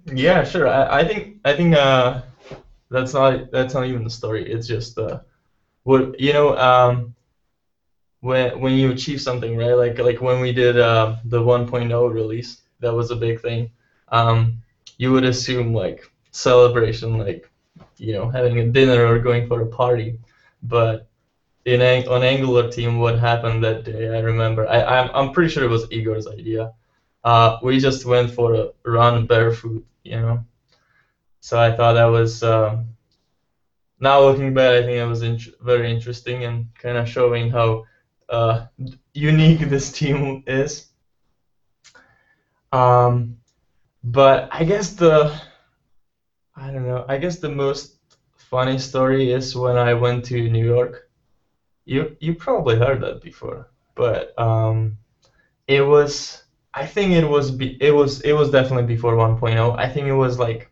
yeah, 0.07 0.45
sure. 0.45 0.69
I, 0.69 1.01
I 1.01 1.05
think 1.07 1.39
I 1.45 1.55
think 1.55 1.75
uh, 1.75 2.23
that's 2.91 3.15
not 3.15 3.51
that's 3.53 3.75
not 3.75 3.87
even 3.87 4.05
the 4.05 4.11
story. 4.11 4.51
It's 4.51 4.67
just 4.67 4.99
uh, 4.99 5.19
what 5.85 6.19
you 6.21 6.33
know. 6.33 6.57
Um, 6.57 7.15
when 8.21 8.61
when 8.61 8.75
you 8.75 8.91
achieve 8.91 9.21
something, 9.21 9.57
right? 9.57 9.73
Like 9.75 9.99
like 9.99 10.21
when 10.21 10.41
we 10.41 10.53
did 10.53 10.79
uh, 10.79 11.17
the 11.25 11.43
1.0 11.43 12.13
release, 12.13 12.63
that 12.81 12.95
was 12.95 13.11
a 13.11 13.17
big 13.17 13.41
thing. 13.41 13.71
Um, 14.09 14.59
you 14.99 15.13
would 15.13 15.25
assume 15.25 15.73
like 15.75 16.11
celebration, 16.31 17.19
like 17.19 17.51
you 17.99 18.13
know, 18.15 18.29
having 18.29 18.59
a 18.61 18.65
dinner 18.67 19.07
or 19.07 19.19
going 19.19 19.47
for 19.49 19.63
a 19.63 19.67
party, 19.67 20.19
but 20.63 21.07
in 21.71 21.83
Ang- 21.83 22.09
on 22.09 22.23
Angular 22.23 22.71
team, 22.71 22.99
what 22.99 23.19
happened 23.19 23.65
that 23.65 23.85
day? 23.85 24.09
I 24.09 24.21
remember. 24.21 24.67
I 24.69 24.83
I'm 24.83 25.11
I'm 25.15 25.33
pretty 25.33 25.51
sure 25.51 25.65
it 25.65 25.69
was 25.71 25.87
Igor's 25.91 26.27
idea. 26.27 26.73
Uh, 27.25 27.59
we 27.63 27.79
just 27.79 28.05
went 28.05 28.31
for 28.31 28.55
a 28.55 28.67
run 28.85 29.27
barefoot, 29.27 29.83
you 30.05 30.21
know. 30.21 30.45
So 31.41 31.61
I 31.61 31.73
thought 31.77 31.95
that 31.95 32.07
was. 32.07 32.43
Um, 32.43 32.95
now 34.01 34.21
looking 34.21 34.55
back, 34.55 34.83
I 34.83 34.85
think 34.85 34.99
that 34.99 35.07
was 35.09 35.23
very 35.61 35.91
interesting 35.91 36.45
and 36.45 36.67
kind 36.79 36.97
of 36.99 37.09
showing 37.09 37.51
how 37.51 37.85
uh, 38.29 38.67
unique 39.15 39.61
this 39.61 39.93
team 39.93 40.43
is. 40.47 40.87
Um, 42.73 43.37
but 44.05 44.49
I 44.53 44.65
guess 44.65 44.95
the 44.95 45.33
I 46.57 46.71
don't 46.71 46.87
know. 46.87 47.05
I 47.09 47.17
guess 47.19 47.39
the 47.41 47.49
most 47.49 47.99
funny 48.37 48.79
story 48.79 49.33
is 49.33 49.57
when 49.57 49.77
I 49.77 49.95
went 49.95 50.25
to 50.27 50.49
New 50.49 50.65
York. 50.65 51.10
You 51.91 52.17
you 52.21 52.35
probably 52.35 52.77
heard 52.77 53.01
that 53.01 53.21
before, 53.21 53.69
but 53.97 54.33
um, 54.39 54.97
it 55.67 55.81
was 55.81 56.45
I 56.73 56.87
think 56.87 57.15
it 57.15 57.27
was 57.27 57.51
be, 57.51 57.77
it 57.83 57.91
was 57.91 58.21
it 58.21 58.33
was 58.33 58.49
definitely 58.53 58.87
before 58.95 59.17
1.0. 59.17 59.77
I 59.77 59.89
think 59.89 60.07
it 60.07 60.15
was 60.15 60.39
like 60.39 60.71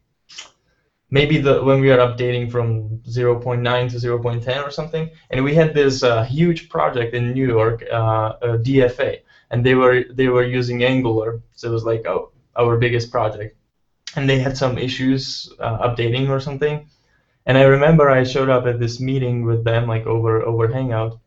maybe 1.11 1.39
the 1.39 1.61
when 1.65 1.81
we 1.81 1.91
are 1.91 1.99
updating 1.99 2.49
from 2.49 2.99
0.9 2.99 3.91
to 3.91 3.97
0.10 3.97 4.65
or 4.65 4.71
something, 4.71 5.11
and 5.31 5.43
we 5.43 5.57
had 5.57 5.75
this 5.75 6.05
uh, 6.05 6.23
huge 6.23 6.69
project 6.69 7.15
in 7.15 7.33
New 7.33 7.49
York, 7.49 7.83
uh, 7.91 8.35
DFA, 8.69 9.19
and 9.51 9.67
they 9.67 9.75
were 9.75 10.05
they 10.13 10.29
were 10.29 10.45
using 10.45 10.85
Angular, 10.85 11.41
so 11.57 11.69
it 11.69 11.73
was 11.73 11.85
like 11.85 12.07
oh, 12.07 12.31
our 12.55 12.77
biggest 12.77 13.11
project, 13.11 13.57
and 14.15 14.31
they 14.31 14.39
had 14.39 14.57
some 14.57 14.79
issues 14.79 15.53
uh, 15.59 15.79
updating 15.89 16.29
or 16.29 16.39
something, 16.39 16.87
and 17.49 17.59
I 17.59 17.65
remember 17.65 18.11
I 18.11 18.25
showed 18.25 18.51
up 18.51 18.67
at 18.67 18.79
this 18.79 19.01
meeting 19.01 19.45
with 19.45 19.65
them 19.65 19.89
like 19.89 20.07
over 20.07 20.43
over 20.43 20.69
Hangout, 20.69 21.19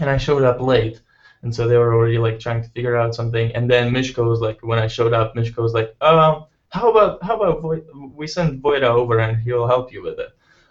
and 0.00 0.10
I 0.10 0.18
showed 0.18 0.44
up 0.44 0.60
late, 0.60 1.00
and 1.42 1.54
so 1.54 1.66
they 1.66 1.78
were 1.78 1.94
already 1.94 2.18
like 2.18 2.38
trying 2.38 2.62
to 2.62 2.68
figure 2.70 2.96
out 2.96 3.16
something, 3.16 3.52
and 3.56 3.70
then 3.70 3.92
Miško 3.92 4.28
was 4.28 4.40
like 4.40 4.58
when 4.62 4.78
I 4.78 4.86
showed 4.86 5.14
up, 5.14 5.34
Miško 5.34 5.58
was 5.62 5.74
like 5.74 5.94
oh 6.02 6.46
how 6.70 6.90
about 6.90 7.22
how 7.24 7.36
about 7.36 7.62
Vo- 7.62 8.10
we 8.14 8.26
send 8.28 8.62
Vojta 8.62 8.84
over 8.84 9.18
and 9.20 9.40
he'll 9.40 9.66
help 9.66 9.92
you 9.92 10.02
with 10.02 10.18
it? 10.18 10.30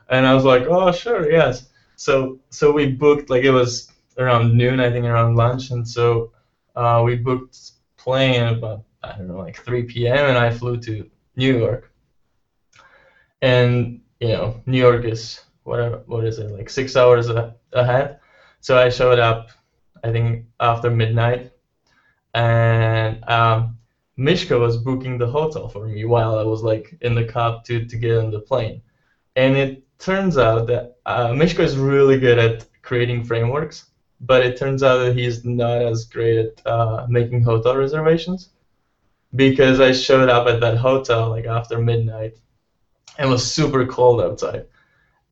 And 0.10 0.28
I 0.28 0.34
was 0.36 0.44
like, 0.46 0.64
oh 0.68 0.92
sure, 0.92 1.32
yes. 1.32 1.70
So 1.96 2.40
so 2.50 2.72
we 2.72 2.88
booked 2.94 3.30
like 3.30 3.44
it 3.44 3.52
was 3.52 3.92
around 4.18 4.56
noon, 4.58 4.80
I 4.80 4.92
think 4.92 5.06
around 5.06 5.36
lunch, 5.36 5.72
and 5.72 5.88
so 5.88 6.32
uh, 6.76 7.02
we 7.04 7.16
booked 7.16 7.72
plane 7.98 8.48
about 8.48 8.84
I 9.04 9.14
don't 9.18 9.28
know 9.28 9.38
like 9.38 9.64
3 9.64 10.08
p.m. 10.08 10.26
and 10.26 10.38
I 10.38 10.52
flew 10.52 10.78
to 10.82 11.08
New 11.36 11.58
York. 11.60 11.92
And 13.42 14.02
you 14.20 14.30
know 14.30 14.62
New 14.66 14.78
York 14.80 15.06
is 15.06 15.42
whatever 15.64 16.02
what 16.06 16.26
is 16.26 16.40
it 16.40 16.52
like 16.52 16.70
six 16.70 16.96
hours 16.96 17.30
a- 17.30 17.54
ahead. 17.74 18.18
So 18.62 18.78
I 18.78 18.90
showed 18.90 19.20
up, 19.20 19.50
I 20.04 20.12
think 20.12 20.46
after 20.60 20.90
midnight, 20.90 21.52
and 22.34 23.24
um, 23.30 23.76
Miško 24.18 24.60
was 24.60 24.78
booking 24.78 25.18
the 25.18 25.28
hotel 25.28 25.68
for 25.68 25.86
me 25.88 26.06
while 26.06 26.38
I 26.38 26.44
was 26.44 26.62
like 26.64 26.94
in 27.02 27.16
the 27.16 27.24
cab 27.24 27.64
to, 27.66 27.86
to 27.86 27.98
get 27.98 28.18
on 28.18 28.32
the 28.32 28.40
plane. 28.40 28.82
And 29.36 29.56
it 29.56 29.84
turns 30.00 30.38
out 30.38 30.68
that 30.68 30.96
uh, 31.06 31.30
Miško 31.30 31.60
is 31.60 31.78
really 31.78 32.18
good 32.18 32.38
at 32.40 32.66
creating 32.82 33.24
frameworks, 33.24 33.86
but 34.22 34.44
it 34.44 34.58
turns 34.58 34.84
out 34.84 34.98
that 34.98 35.16
he's 35.16 35.44
not 35.46 35.82
as 35.82 36.06
great 36.06 36.38
at 36.38 36.66
uh, 36.66 37.06
making 37.10 37.42
hotel 37.44 37.76
reservations. 37.76 38.50
Because 39.36 39.80
I 39.80 39.92
showed 39.92 40.30
up 40.30 40.48
at 40.48 40.60
that 40.62 40.78
hotel 40.78 41.30
like 41.30 41.46
after 41.46 41.78
midnight 41.80 42.34
and 43.18 43.30
it 43.30 43.32
was 43.32 43.52
super 43.52 43.86
cold 43.86 44.22
outside. 44.22 44.66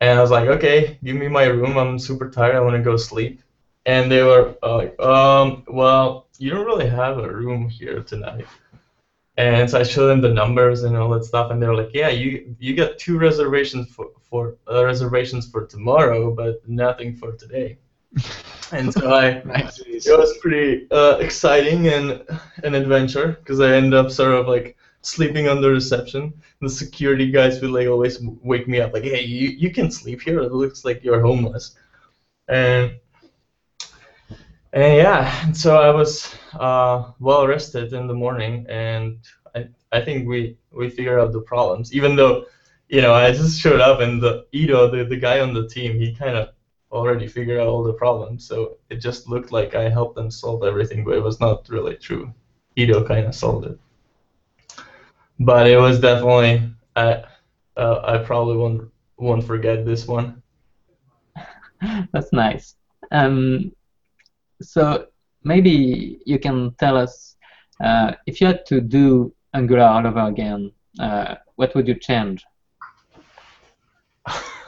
And 0.01 0.17
I 0.17 0.21
was 0.21 0.31
like, 0.31 0.47
okay, 0.49 0.99
give 1.03 1.15
me 1.15 1.27
my 1.27 1.45
room. 1.45 1.77
I'm 1.77 1.97
super 1.97 2.29
tired. 2.29 2.55
I 2.55 2.59
want 2.59 2.75
to 2.75 2.81
go 2.81 2.97
sleep. 2.97 3.41
And 3.85 4.11
they 4.11 4.21
were 4.23 4.55
uh, 4.63 4.75
like, 4.75 4.99
um, 4.99 5.63
well, 5.67 6.27
you 6.37 6.51
don't 6.51 6.65
really 6.65 6.89
have 6.89 7.17
a 7.17 7.31
room 7.31 7.69
here 7.69 8.03
tonight. 8.03 8.45
And 9.37 9.69
so 9.69 9.79
I 9.79 9.83
showed 9.83 10.07
them 10.07 10.21
the 10.21 10.29
numbers 10.29 10.83
and 10.83 10.95
all 10.95 11.09
that 11.11 11.25
stuff, 11.25 11.49
and 11.49 11.61
they 11.61 11.65
were 11.65 11.75
like, 11.75 11.89
"Yeah, 11.91 12.09
you 12.09 12.55
you 12.59 12.75
got 12.75 12.99
two 12.99 13.17
reservations 13.17 13.89
for 13.89 14.09
for 14.29 14.55
uh, 14.71 14.85
reservations 14.85 15.49
for 15.49 15.65
tomorrow, 15.65 16.31
but 16.31 16.61
nothing 16.67 17.15
for 17.15 17.31
today." 17.31 17.79
and 18.71 18.93
so 18.93 19.11
I 19.11 19.41
Nice. 19.43 19.79
it 19.79 20.17
was 20.17 20.37
pretty 20.37 20.87
uh, 20.91 21.17
exciting 21.17 21.87
and 21.87 22.23
an 22.63 22.75
adventure 22.75 23.37
because 23.39 23.59
I 23.59 23.73
ended 23.73 23.95
up 23.95 24.11
sort 24.11 24.35
of 24.35 24.47
like 24.47 24.77
sleeping 25.03 25.48
on 25.48 25.62
the 25.62 25.69
reception. 25.69 26.33
The 26.62 26.69
security 26.69 27.31
guys 27.31 27.62
would 27.62 27.72
like 27.72 27.88
always 27.88 28.19
wake 28.41 28.67
me 28.67 28.79
up 28.81 28.93
like, 28.93 29.03
"Hey, 29.03 29.22
you 29.24 29.50
you 29.50 29.72
can 29.72 29.91
sleep 29.91 30.22
here. 30.22 30.39
It 30.39 30.51
looks 30.53 30.86
like 30.86 31.03
you're 31.03 31.22
homeless." 31.22 31.75
And 32.48 32.98
and 34.74 34.98
yeah, 34.98 35.51
so 35.51 35.79
I 35.79 35.91
was 35.91 36.36
uh, 36.60 37.12
well 37.19 37.45
rested 37.48 37.93
in 37.93 38.07
the 38.07 38.13
morning, 38.13 38.65
and 38.67 39.19
I, 39.55 39.67
I 39.91 40.01
think 40.01 40.27
we, 40.27 40.57
we 40.72 40.89
figured 40.89 41.19
out 41.19 41.31
the 41.31 41.41
problems. 41.41 41.93
Even 41.93 42.15
though, 42.15 42.45
you 42.89 43.01
know, 43.01 43.13
I 43.13 43.31
just 43.31 43.60
showed 43.60 43.79
up 43.81 44.00
and 44.00 44.22
the 44.22 44.48
Ido, 44.51 44.89
the, 44.89 45.03
the 45.03 45.17
guy 45.17 45.41
on 45.41 45.53
the 45.53 45.67
team, 45.67 46.00
he 46.00 46.13
kind 46.15 46.36
of 46.36 46.50
already 46.91 47.27
figured 47.27 47.60
out 47.60 47.67
all 47.67 47.83
the 47.83 47.93
problems. 47.93 48.48
So 48.48 48.77
it 48.89 48.95
just 48.95 49.27
looked 49.29 49.51
like 49.51 49.75
I 49.75 49.89
helped 49.89 50.15
them 50.15 50.31
solve 50.31 50.63
everything, 50.63 51.03
but 51.03 51.15
it 51.15 51.24
was 51.24 51.39
not 51.39 51.69
really 51.69 51.95
true. 51.95 52.33
Ido 52.75 53.05
kind 53.05 53.27
of 53.27 53.36
solved 53.36 53.67
it. 53.67 53.77
But 55.39 55.67
it 55.67 55.77
was 55.77 55.99
definitely 55.99 56.61
I 56.95 57.23
uh, 57.77 58.01
I 58.03 58.17
probably 58.19 58.57
won't 58.57 58.89
won't 59.17 59.43
forget 59.43 59.85
this 59.85 60.07
one. 60.07 60.41
That's 62.13 62.31
nice. 62.33 62.75
Um, 63.11 63.71
so 64.61 65.05
maybe 65.43 66.19
you 66.25 66.39
can 66.39 66.73
tell 66.79 66.97
us 66.97 67.35
uh, 67.83 68.11
if 68.25 68.39
you 68.41 68.47
had 68.47 68.65
to 68.67 68.81
do 68.81 69.33
Angular 69.53 69.83
all 69.83 70.05
over 70.07 70.21
again, 70.27 70.71
uh, 70.99 71.35
what 71.55 71.73
would 71.75 71.87
you 71.87 71.95
change? 71.95 72.43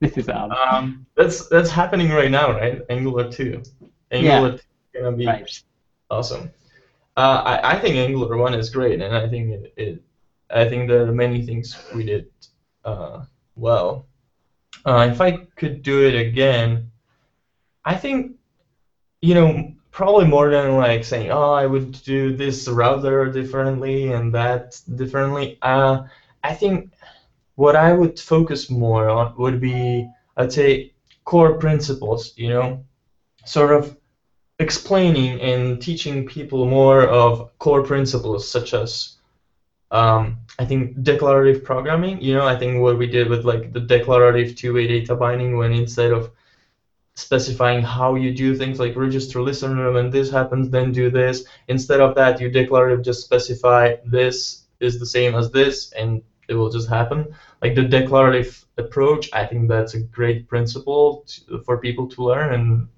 this 0.00 0.16
is 0.16 0.26
hard. 0.26 0.52
Um, 0.70 1.06
that's 1.16 1.48
that's 1.48 1.70
happening 1.70 2.10
right 2.10 2.30
now, 2.30 2.52
right? 2.52 2.80
Angular 2.88 3.30
two. 3.30 3.62
Angular 4.10 4.50
two 4.50 4.56
is 4.56 5.02
gonna 5.02 5.16
be 5.16 5.26
Right. 5.26 5.62
awesome. 6.10 6.50
Uh, 7.16 7.42
I, 7.44 7.76
I 7.76 7.78
think 7.80 7.96
Angular 7.96 8.36
one 8.36 8.54
is 8.54 8.70
great, 8.70 9.00
and 9.00 9.14
I 9.14 9.28
think 9.28 9.50
it, 9.50 9.72
it 9.76 10.02
I 10.50 10.68
think 10.68 10.88
there 10.88 11.06
are 11.06 11.12
many 11.12 11.44
things 11.46 11.76
we 11.94 12.04
did 12.04 12.28
uh, 12.84 13.24
well. 13.56 14.06
Uh, 14.84 15.08
if 15.10 15.20
I 15.20 15.32
could 15.56 15.82
do 15.82 16.06
it 16.06 16.14
again, 16.14 16.90
I 17.84 17.96
think 17.96 18.36
you 19.22 19.34
know 19.34 19.72
probably 19.90 20.26
more 20.26 20.50
than 20.50 20.76
like 20.76 21.04
saying 21.04 21.30
oh 21.30 21.52
I 21.52 21.66
would 21.66 21.92
do 22.02 22.36
this 22.36 22.68
router 22.68 23.30
differently 23.30 24.12
and 24.12 24.34
that 24.34 24.80
differently. 24.96 25.58
Uh, 25.62 26.04
I 26.42 26.54
think 26.54 26.92
what 27.56 27.76
I 27.76 27.92
would 27.92 28.18
focus 28.18 28.70
more 28.70 29.08
on 29.08 29.34
would 29.38 29.60
be 29.60 30.08
I'd 30.36 30.52
say 30.52 30.92
core 31.24 31.58
principles. 31.58 32.32
You 32.36 32.50
know, 32.50 32.84
sort 33.44 33.72
of 33.72 33.96
explaining 34.64 35.40
and 35.40 35.80
teaching 35.88 36.26
people 36.26 36.66
more 36.66 37.02
of 37.22 37.50
core 37.58 37.82
principles 37.82 38.42
such 38.56 38.74
as 38.74 38.90
um, 39.90 40.38
I 40.58 40.64
think 40.64 41.02
declarative 41.02 41.62
programming. 41.64 42.20
You 42.20 42.34
know, 42.34 42.46
I 42.46 42.56
think 42.58 42.80
what 42.80 42.98
we 42.98 43.06
did 43.06 43.28
with 43.28 43.44
like 43.44 43.72
the 43.72 43.80
declarative 43.80 44.56
two-way 44.56 44.86
data 44.86 45.14
binding 45.14 45.56
when 45.58 45.72
instead 45.72 46.12
of 46.12 46.30
specifying 47.16 47.82
how 47.82 48.16
you 48.16 48.34
do 48.34 48.54
things 48.56 48.80
like 48.80 48.96
register 48.96 49.40
listener 49.40 49.92
when 49.92 50.10
this 50.10 50.30
happens 50.30 50.68
then 50.68 50.90
do 50.92 51.10
this 51.10 51.44
instead 51.68 52.00
of 52.00 52.14
that 52.16 52.40
you 52.40 52.48
declarative 52.48 53.04
just 53.04 53.24
specify 53.24 53.94
this 54.04 54.64
is 54.80 54.98
the 54.98 55.06
same 55.06 55.34
as 55.36 55.48
this 55.50 55.92
and 55.92 56.20
it 56.48 56.54
will 56.54 56.70
just 56.70 56.88
happen 56.88 57.32
like 57.62 57.74
the 57.76 57.84
declarative 57.84 58.64
approach 58.78 59.30
i 59.32 59.44
think 59.46 59.68
that's 59.68 59.94
a 59.94 60.00
great 60.18 60.48
principle 60.48 61.22
to, 61.28 61.62
for 61.64 61.78
people 61.78 62.08
to 62.08 62.24
learn 62.24 62.52
and 62.52 62.88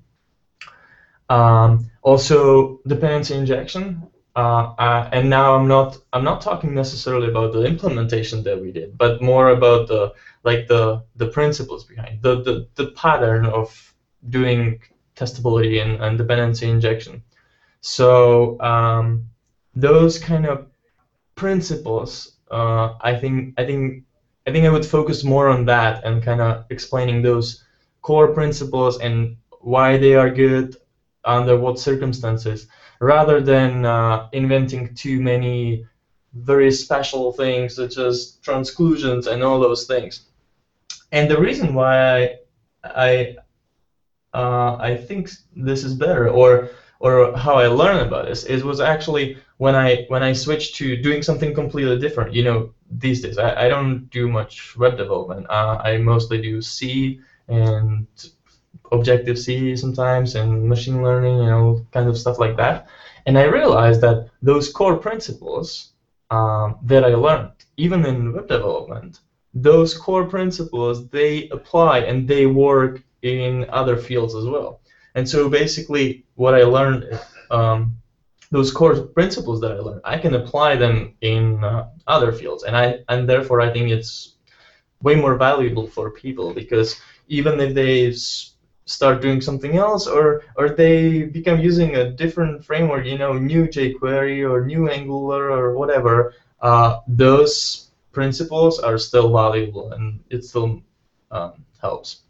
um, 1.28 1.90
also 2.02 2.80
dependency 2.87 3.35
injection 3.35 4.09
uh, 4.37 4.75
uh, 4.78 5.09
and 5.12 5.30
now 5.30 5.54
I'm 5.54 5.66
not 5.66 5.97
I'm 6.12 6.23
not 6.23 6.42
talking 6.42 6.75
necessarily 6.75 7.28
about 7.28 7.54
the 7.54 7.64
implementation 7.64 8.42
that 8.42 8.61
we 8.61 8.71
did, 8.71 8.99
but 8.99 9.23
more 9.23 9.49
about 9.49 9.88
the 9.88 10.12
like 10.45 10.68
the 10.68 11.02
the 11.16 11.28
principles 11.28 11.85
behind 11.85 12.21
the 12.21 12.42
the, 12.42 12.68
the 12.75 12.90
pattern 12.90 13.47
of 13.47 13.95
doing 14.28 14.78
testability 15.16 15.80
and, 15.83 16.02
and 16.02 16.18
dependency 16.18 16.68
injection. 16.68 17.23
So 17.80 18.61
um, 18.61 19.26
those 19.75 20.18
kind 20.18 20.45
of 20.45 20.66
principles, 21.35 22.37
uh, 22.50 22.92
I 23.00 23.16
think 23.18 23.54
I 23.56 23.64
think 23.64 24.04
I 24.47 24.52
think 24.52 24.66
I 24.66 24.71
would 24.71 24.85
focus 24.85 25.25
more 25.25 25.49
on 25.49 25.64
that 25.64 26.04
and 26.04 26.23
kind 26.23 26.42
of 26.42 26.66
explaining 26.68 27.23
those 27.23 27.64
core 28.02 28.35
principles 28.35 28.99
and 29.00 29.38
why 29.61 29.97
they 29.97 30.14
are 30.14 30.28
good 30.28 30.76
under 31.26 31.56
what 31.56 31.78
circumstances 31.78 32.66
rather 33.00 33.40
than 33.40 33.85
uh, 33.85 34.28
inventing 34.33 34.95
too 34.95 35.21
many 35.21 35.85
very 36.35 36.71
special 36.71 37.33
things 37.33 37.75
such 37.76 37.99
as 37.99 38.38
transclusions 38.42 39.26
and 39.26 39.42
all 39.42 39.61
those 39.61 39.85
things. 39.87 40.21
And 41.12 41.30
the 41.30 41.38
reason 41.38 41.75
why 41.75 41.99
I 42.23 42.37
I, 42.85 43.37
uh, 44.33 44.76
I 44.78 44.97
think 44.97 45.30
this 45.54 45.85
is 45.85 45.95
better, 45.95 46.28
or 46.28 46.68
or 47.00 47.37
how 47.37 47.59
I 47.59 47.66
learned 47.66 48.02
about 48.06 48.26
this, 48.26 48.45
is 48.45 48.62
was 48.64 48.80
actually 48.80 49.37
when 49.59 49.75
I 49.75 50.04
when 50.09 50.23
I 50.23 50.33
switched 50.33 50.75
to 50.76 50.97
doing 50.97 51.23
something 51.23 51.54
completely 51.54 51.99
different. 51.99 52.33
You 52.33 52.42
know, 52.45 52.71
these 52.90 53.21
days 53.21 53.38
I, 53.38 53.64
I 53.64 53.68
don't 53.68 54.09
do 54.11 54.28
much 54.28 54.76
web 54.76 54.97
development. 54.97 55.47
Uh, 55.49 55.76
I 55.83 55.99
mostly 55.99 56.38
do 56.38 56.61
C 56.61 57.21
and 57.49 58.06
Objective 58.92 59.38
C 59.38 59.76
sometimes 59.76 60.35
and 60.35 60.68
machine 60.68 61.02
learning, 61.02 61.38
you 61.38 61.50
know, 61.50 61.87
kind 61.92 62.09
of 62.09 62.18
stuff 62.18 62.38
like 62.38 62.56
that. 62.56 62.87
And 63.26 63.38
I 63.38 63.45
realized 63.45 64.00
that 64.02 64.28
those 64.42 64.73
core 64.73 64.97
principles 64.97 65.92
um, 66.30 66.76
that 66.83 67.04
I 67.04 67.14
learned, 67.14 67.52
even 67.76 68.04
in 68.04 68.33
web 68.33 68.49
development, 68.49 69.21
those 69.54 69.95
core 69.95 70.25
principles 70.25 71.09
they 71.09 71.49
apply 71.49 72.00
and 72.00 72.28
they 72.28 72.47
work 72.47 73.02
in 73.23 73.66
other 73.71 73.97
fields 73.97 74.35
as 74.35 74.45
well. 74.45 74.80
And 75.14 75.28
so 75.28 75.49
basically, 75.49 76.25
what 76.35 76.54
I 76.54 76.62
learned, 76.62 77.18
um, 77.50 77.97
those 78.50 78.71
core 78.71 78.95
principles 78.95 79.61
that 79.61 79.73
I 79.73 79.78
learned, 79.78 80.02
I 80.04 80.18
can 80.18 80.35
apply 80.35 80.76
them 80.76 81.14
in 81.21 81.64
uh, 81.64 81.88
other 82.06 82.33
fields, 82.33 82.62
and 82.64 82.76
I 82.76 82.99
and 83.09 83.28
therefore 83.28 83.61
I 83.61 83.71
think 83.73 83.90
it's 83.90 84.37
way 85.02 85.14
more 85.14 85.37
valuable 85.37 85.87
for 85.87 86.11
people 86.11 86.52
because 86.52 87.00
even 87.28 87.61
if 87.61 87.75
they 87.75 88.12
start 88.86 89.20
doing 89.20 89.40
something 89.40 89.76
else 89.76 90.06
or 90.06 90.42
or 90.56 90.70
they 90.70 91.24
become 91.24 91.60
using 91.60 91.96
a 91.96 92.10
different 92.10 92.64
framework, 92.64 93.04
you 93.04 93.18
know, 93.18 93.32
new 93.34 93.66
jQuery 93.66 94.48
or 94.48 94.64
new 94.64 94.88
Angular 94.88 95.50
or 95.50 95.76
whatever, 95.76 96.34
uh, 96.62 97.00
those 97.06 97.90
principles 98.12 98.78
are 98.78 98.96
still 98.96 99.30
valuable 99.32 99.92
and 99.92 100.20
it 100.30 100.44
still 100.44 100.80
um, 101.30 101.64
helps. 101.80 102.22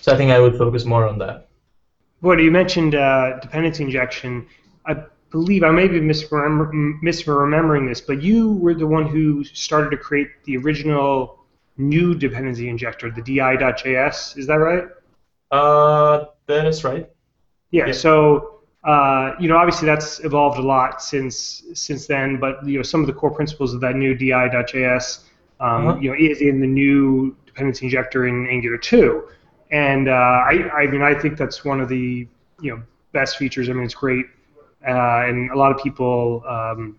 So 0.00 0.12
I 0.12 0.16
think 0.16 0.30
I 0.30 0.38
would 0.38 0.56
focus 0.56 0.84
more 0.84 1.08
on 1.08 1.18
that. 1.18 1.48
Boy, 2.22 2.36
you 2.36 2.50
mentioned 2.50 2.94
uh, 2.94 3.38
dependency 3.40 3.82
injection. 3.82 4.46
I 4.86 5.02
believe 5.30 5.64
I 5.64 5.70
may 5.70 5.88
be 5.88 6.00
misremember- 6.00 7.00
misremembering 7.02 7.88
this, 7.88 8.00
but 8.00 8.22
you 8.22 8.52
were 8.52 8.74
the 8.74 8.86
one 8.86 9.06
who 9.06 9.44
started 9.44 9.90
to 9.90 9.96
create 9.96 10.28
the 10.44 10.56
original 10.58 11.40
new 11.76 12.14
dependency 12.14 12.68
injector, 12.68 13.10
the 13.10 13.22
di.js. 13.22 14.38
Is 14.38 14.46
that 14.46 14.54
right? 14.54 14.84
Uh, 15.50 16.26
that 16.46 16.66
is 16.66 16.84
right. 16.84 17.08
Yeah. 17.70 17.86
Yeah. 17.86 17.92
So 17.92 18.52
uh, 18.84 19.34
you 19.40 19.48
know, 19.48 19.56
obviously 19.56 19.86
that's 19.86 20.20
evolved 20.24 20.58
a 20.58 20.62
lot 20.62 21.02
since 21.02 21.64
since 21.74 22.06
then. 22.06 22.38
But 22.38 22.66
you 22.66 22.76
know, 22.78 22.82
some 22.82 23.00
of 23.00 23.06
the 23.06 23.12
core 23.12 23.30
principles 23.32 23.74
of 23.74 23.80
that 23.80 23.96
new 23.96 24.14
di.js, 24.14 25.24
um, 25.60 25.88
Uh-huh. 25.88 25.98
you 26.00 26.10
know, 26.10 26.16
is 26.18 26.40
in 26.40 26.60
the 26.60 26.66
new 26.66 27.36
dependency 27.46 27.86
injector 27.86 28.26
in 28.26 28.46
Angular 28.48 28.78
2. 28.78 29.24
And 29.72 30.08
uh, 30.08 30.12
I, 30.12 30.70
I 30.72 30.86
mean, 30.86 31.02
I 31.02 31.14
think 31.14 31.36
that's 31.36 31.64
one 31.64 31.80
of 31.80 31.88
the 31.88 32.28
you 32.60 32.70
know 32.70 32.82
best 33.12 33.36
features. 33.38 33.68
I 33.68 33.72
mean, 33.72 33.84
it's 33.84 33.94
great, 33.94 34.26
uh, 34.86 35.26
and 35.26 35.50
a 35.50 35.56
lot 35.56 35.72
of 35.72 35.82
people 35.82 36.44
um, 36.46 36.96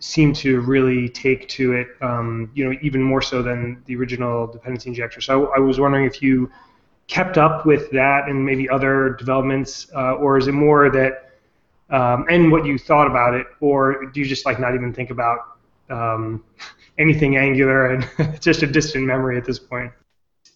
seem 0.00 0.32
to 0.32 0.60
really 0.60 1.08
take 1.10 1.48
to 1.48 1.72
it. 1.74 1.88
Um, 2.00 2.50
you 2.54 2.64
know, 2.64 2.78
even 2.80 3.02
more 3.02 3.20
so 3.20 3.42
than 3.42 3.82
the 3.86 3.96
original 3.96 4.46
dependency 4.46 4.88
injector. 4.88 5.20
So 5.20 5.48
I, 5.52 5.56
I 5.56 5.60
was 5.60 5.78
wondering 5.78 6.06
if 6.06 6.22
you 6.22 6.50
kept 7.08 7.36
up 7.38 7.66
with 7.66 7.90
that 7.90 8.28
and 8.28 8.44
maybe 8.44 8.68
other 8.68 9.10
developments, 9.18 9.88
uh, 9.94 10.14
or 10.14 10.38
is 10.38 10.46
it 10.48 10.52
more 10.52 10.90
that 10.90 11.30
um, 11.90 12.24
and 12.30 12.50
what 12.50 12.64
you 12.64 12.78
thought 12.78 13.06
about 13.06 13.34
it, 13.34 13.46
or 13.60 14.06
do 14.06 14.20
you 14.20 14.26
just 14.26 14.46
like 14.46 14.58
not 14.58 14.74
even 14.74 14.92
think 14.94 15.10
about 15.10 15.38
um, 15.90 16.42
anything 16.98 17.36
Angular 17.36 17.86
and 17.94 18.40
just 18.40 18.62
a 18.62 18.66
distant 18.66 19.04
memory 19.04 19.36
at 19.36 19.44
this 19.44 19.58
point? 19.58 19.92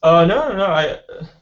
Uh, 0.03 0.25
no, 0.25 0.49
no, 0.51 0.57
no. 0.57 0.67
I 0.67 0.99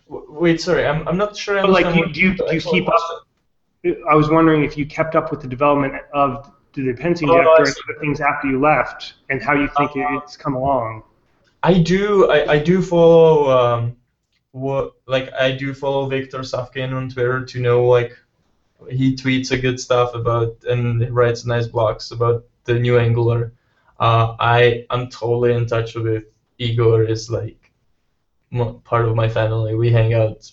wait. 0.09 0.61
Sorry, 0.61 0.87
I'm, 0.87 1.07
I'm 1.07 1.17
not 1.17 1.37
sure. 1.37 1.59
I 1.59 1.63
But, 1.63 1.71
like, 1.71 1.93
do 1.93 1.99
you- 2.01 2.13
do 2.13 2.21
you- 2.21 2.35
do 2.37 2.55
you 2.55 2.61
keep 2.61 2.87
question. 2.87 4.03
I 4.11 4.15
was 4.15 4.31
wondering 4.31 4.65
if 4.65 4.79
you 4.79 4.87
kept 4.87 5.15
up 5.15 5.31
with 5.31 5.43
the 5.43 5.49
development 5.49 5.95
of 6.15 6.51
the 6.73 6.83
dependency 6.83 7.27
Oh, 7.29 7.55
and 7.59 8.01
things 8.01 8.21
after 8.21 8.49
you 8.49 8.59
left, 8.59 9.15
and 9.29 9.43
how 9.43 9.53
you 9.53 9.69
think 9.77 9.91
Uh, 9.91 10.17
it's 10.17 10.37
come 10.37 10.55
along. 10.55 11.03
I 11.63 11.79
do. 11.79 12.31
I, 12.31 12.53
I 12.55 12.59
do 12.59 12.81
follow. 12.83 13.51
Um, 13.51 13.97
what 14.55 14.95
like 15.07 15.33
I 15.35 15.51
do 15.51 15.75
follow 15.75 16.09
Victor 16.09 16.39
Savkin 16.39 16.95
on 16.95 17.09
Twitter 17.09 17.45
to 17.45 17.61
know 17.61 17.85
like 17.85 18.17
he 18.89 19.15
tweets 19.17 19.51
a 19.51 19.59
good 19.59 19.81
stuff 19.81 20.15
about 20.15 20.57
and 20.69 21.11
writes 21.11 21.45
nice 21.45 21.67
blogs 21.67 22.13
about 22.13 22.45
the 22.65 22.75
new 22.79 22.97
Angular. 22.97 23.53
Uh, 23.99 24.37
I 24.39 24.87
I'm 24.91 25.11
totally 25.11 25.55
in 25.55 25.67
touch 25.67 25.97
with 25.97 26.25
Igor. 26.59 27.03
Is 27.03 27.29
like 27.31 27.73
mo- 28.53 28.81
part 28.85 29.07
of 29.07 29.17
my 29.17 29.29
family. 29.29 29.75
We 29.75 29.91
hang 29.91 30.15
out. 30.15 30.49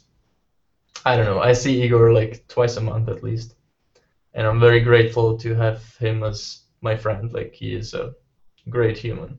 I 1.05 1.15
don't 1.15 1.25
know. 1.25 1.39
I 1.39 1.53
see 1.53 1.83
Igor 1.83 2.11
like 2.11 2.43
twice 2.47 2.77
a 2.77 2.81
month 2.81 3.07
at 3.07 3.21
least, 3.23 3.53
and 4.33 4.47
I'm 4.47 4.59
very 4.59 4.79
grateful 4.81 5.37
to 5.37 5.53
have 5.53 5.95
him 5.97 6.23
as 6.23 6.61
my 6.81 6.95
friend. 6.95 7.31
Like 7.31 7.53
he 7.53 7.75
is 7.75 7.93
a 7.93 8.15
great 8.67 8.97
human. 8.97 9.37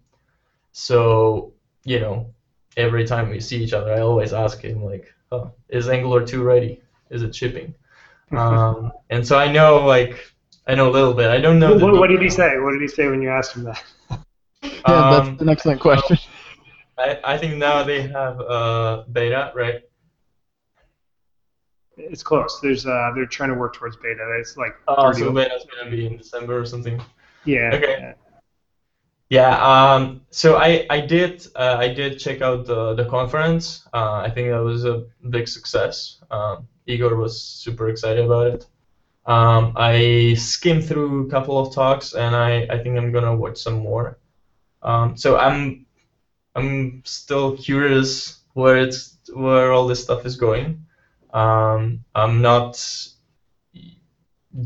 So 0.71 1.53
you 1.85 1.99
know, 1.99 2.33
every 2.77 3.07
time 3.07 3.31
we 3.31 3.41
see 3.41 3.63
each 3.63 3.73
other, 3.73 3.93
I 3.93 4.01
always 4.01 4.33
ask 4.33 4.61
him 4.61 4.85
like, 4.85 5.13
"Oh, 5.31 5.53
is 5.69 5.89
Angular 5.89 6.27
2 6.27 6.43
ready? 6.43 6.81
Is 7.11 7.23
it 7.23 7.35
shipping?" 7.35 7.75
Um, 8.33 8.93
and 9.11 9.27
so 9.27 9.39
I 9.39 9.53
know 9.53 9.85
like 9.85 10.33
I 10.67 10.75
know 10.75 10.89
a 10.89 10.93
little 10.93 11.13
bit. 11.13 11.29
I 11.31 11.39
don't 11.39 11.59
know. 11.59 11.77
What, 11.77 11.93
what 11.93 12.09
did 12.09 12.23
he 12.23 12.31
say? 12.31 12.59
What 12.59 12.73
did 12.73 12.81
he 12.81 12.89
say 12.89 13.09
when 13.09 13.21
you 13.21 13.29
asked 13.29 13.55
him 13.57 13.65
that? 13.65 13.83
Yeah, 14.63 14.95
Um, 14.95 15.25
that's 15.27 15.43
an 15.43 15.49
excellent 15.49 15.81
question. 15.81 16.17
I, 16.99 17.19
I 17.25 17.37
think 17.39 17.57
now 17.57 17.83
they 17.83 18.03
have 18.03 18.41
uh, 18.41 19.03
beta, 19.13 19.53
right? 19.55 19.83
It's 21.97 22.23
close. 22.23 22.59
There's 22.63 22.87
uh, 22.87 23.11
they're 23.15 23.27
trying 23.27 23.51
to 23.51 23.55
work 23.55 23.75
towards 23.75 23.97
beta. 23.97 24.37
It's 24.39 24.57
like 24.57 24.75
Oh, 24.89 25.13
30 25.13 25.21
so 25.21 25.33
beta's 25.33 25.67
gonna 25.67 25.91
be 25.91 26.07
in 26.07 26.17
December 26.17 26.59
or 26.59 26.65
something. 26.65 27.01
yeah. 27.45 27.71
Okay. 27.75 27.97
yeah. 28.01 28.13
Yeah. 29.33 29.57
Um. 29.65 30.21
So 30.31 30.57
I 30.59 30.85
I 30.91 31.01
did 31.01 31.47
uh, 31.57 31.77
I 31.79 31.89
did 31.89 32.19
check 32.19 32.43
out 32.43 32.67
the 32.67 32.93
the 32.95 33.07
conference. 33.07 33.89
Uh, 33.95 34.21
I 34.27 34.29
think 34.29 34.51
that 34.51 34.63
was 34.63 34.85
a 34.85 35.07
big 35.31 35.49
success. 35.49 36.19
Um, 36.31 36.69
Igor 36.87 37.17
was 37.17 37.41
super 37.41 37.89
excited 37.89 38.27
about 38.27 38.47
it. 38.49 38.67
Um, 39.25 39.73
I 39.75 40.35
skimmed 40.37 40.85
through 40.85 41.29
a 41.29 41.31
couple 41.31 41.59
of 41.59 41.75
talks, 41.75 42.13
and 42.13 42.37
I 42.37 42.67
I 42.75 42.77
think 42.83 42.99
I'm 42.99 43.11
gonna 43.11 43.35
watch 43.35 43.57
some 43.57 43.79
more. 43.79 44.19
Um. 44.83 45.17
So 45.17 45.39
I'm 45.39 45.87
I'm 46.55 47.01
still 47.07 47.57
curious 47.57 48.43
where 48.53 48.77
it's 48.77 49.17
where 49.33 49.73
all 49.73 49.87
this 49.87 50.03
stuff 50.05 50.27
is 50.27 50.37
going. 50.37 50.85
Um. 51.33 52.05
I'm 52.15 52.43
not 52.43 52.77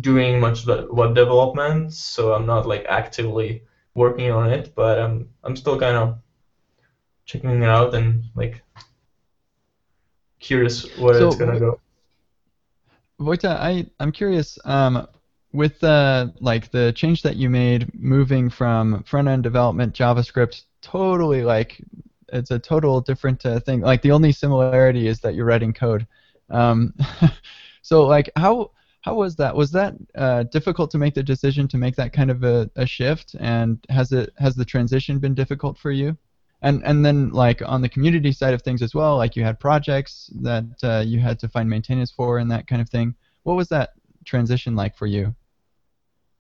doing 0.01 0.41
much 0.41 0.67
web 0.67 0.89
web 0.91 1.15
development, 1.15 1.93
so 1.93 2.33
I'm 2.35 2.47
not 2.47 2.67
like 2.67 2.85
actively 2.89 3.63
working 3.97 4.31
on 4.31 4.53
it, 4.53 4.75
but 4.77 5.01
I'm 5.01 5.29
I'm 5.43 5.57
still 5.57 5.81
kind 5.81 5.97
of 5.97 6.19
checking 7.25 7.51
it 7.51 7.65
out 7.65 7.95
and 7.95 8.23
like 8.37 8.63
curious 10.39 10.97
where 10.99 11.15
So 11.15 11.29
it's 11.29 11.37
gonna 11.37 11.59
go. 11.59 11.81
Vojta, 13.21 13.57
I 13.57 13.87
I'm 13.99 14.13
curious. 14.13 14.59
Um, 14.65 15.09
with 15.53 15.81
the 15.81 16.35
like 16.41 16.71
the 16.71 16.93
change 16.93 17.23
that 17.23 17.37
you 17.37 17.49
made, 17.49 17.91
moving 17.95 18.51
from 18.51 19.03
front 19.05 19.27
end 19.27 19.43
development 19.43 19.95
JavaScript, 19.95 20.65
totally 20.83 21.43
like 21.43 21.83
it's 22.29 22.51
a 22.51 22.59
total 22.59 23.01
different 23.01 23.45
uh, 23.47 23.59
thing. 23.61 23.81
Like 23.81 24.03
the 24.03 24.11
only 24.13 24.33
similarity 24.33 25.07
is 25.07 25.21
that 25.21 25.35
you're 25.35 25.47
writing 25.47 25.73
code. 25.73 26.07
Um, 26.51 26.93
so 27.83 28.07
like 28.07 28.31
how 28.37 28.73
how 29.07 29.15
was 29.15 29.37
that? 29.37 29.55
Was 29.55 29.71
that 29.71 29.95
uh, 30.17 30.43
difficult 30.43 30.91
to 30.91 30.99
make 30.99 31.15
the 31.15 31.23
decision 31.23 31.69
to 31.69 31.79
make 31.79 31.95
that 31.95 32.13
kind 32.13 32.29
of 32.29 32.43
a, 32.43 32.69
a 32.75 32.85
shift? 32.85 33.37
And 33.39 33.79
has 33.89 34.11
it 34.11 34.33
has 34.37 34.57
the 34.57 34.65
transition 34.65 35.21
been 35.21 35.33
difficult 35.33 35.79
for 35.79 35.93
you? 35.93 36.19
And 36.63 36.85
and 36.85 37.07
then 37.07 37.31
like 37.31 37.63
on 37.65 37.83
the 37.83 37.89
community 37.89 38.33
side 38.33 38.53
of 38.53 38.63
things 38.63 38.83
as 38.83 38.97
well, 38.97 39.17
like 39.17 39.37
you 39.37 39.45
had 39.45 39.61
projects 39.61 40.29
that 40.43 40.65
uh, 40.83 41.05
you 41.07 41.21
had 41.21 41.39
to 41.39 41.49
find 41.49 41.71
maintenance 41.71 42.11
for 42.11 42.39
and 42.39 42.51
that 42.51 42.67
kind 42.67 42.83
of 42.83 42.91
thing. 42.91 43.15
What 43.45 43.55
was 43.55 43.69
that 43.69 43.91
transition 44.25 44.75
like 44.75 44.97
for 44.97 45.07
you? 45.07 45.37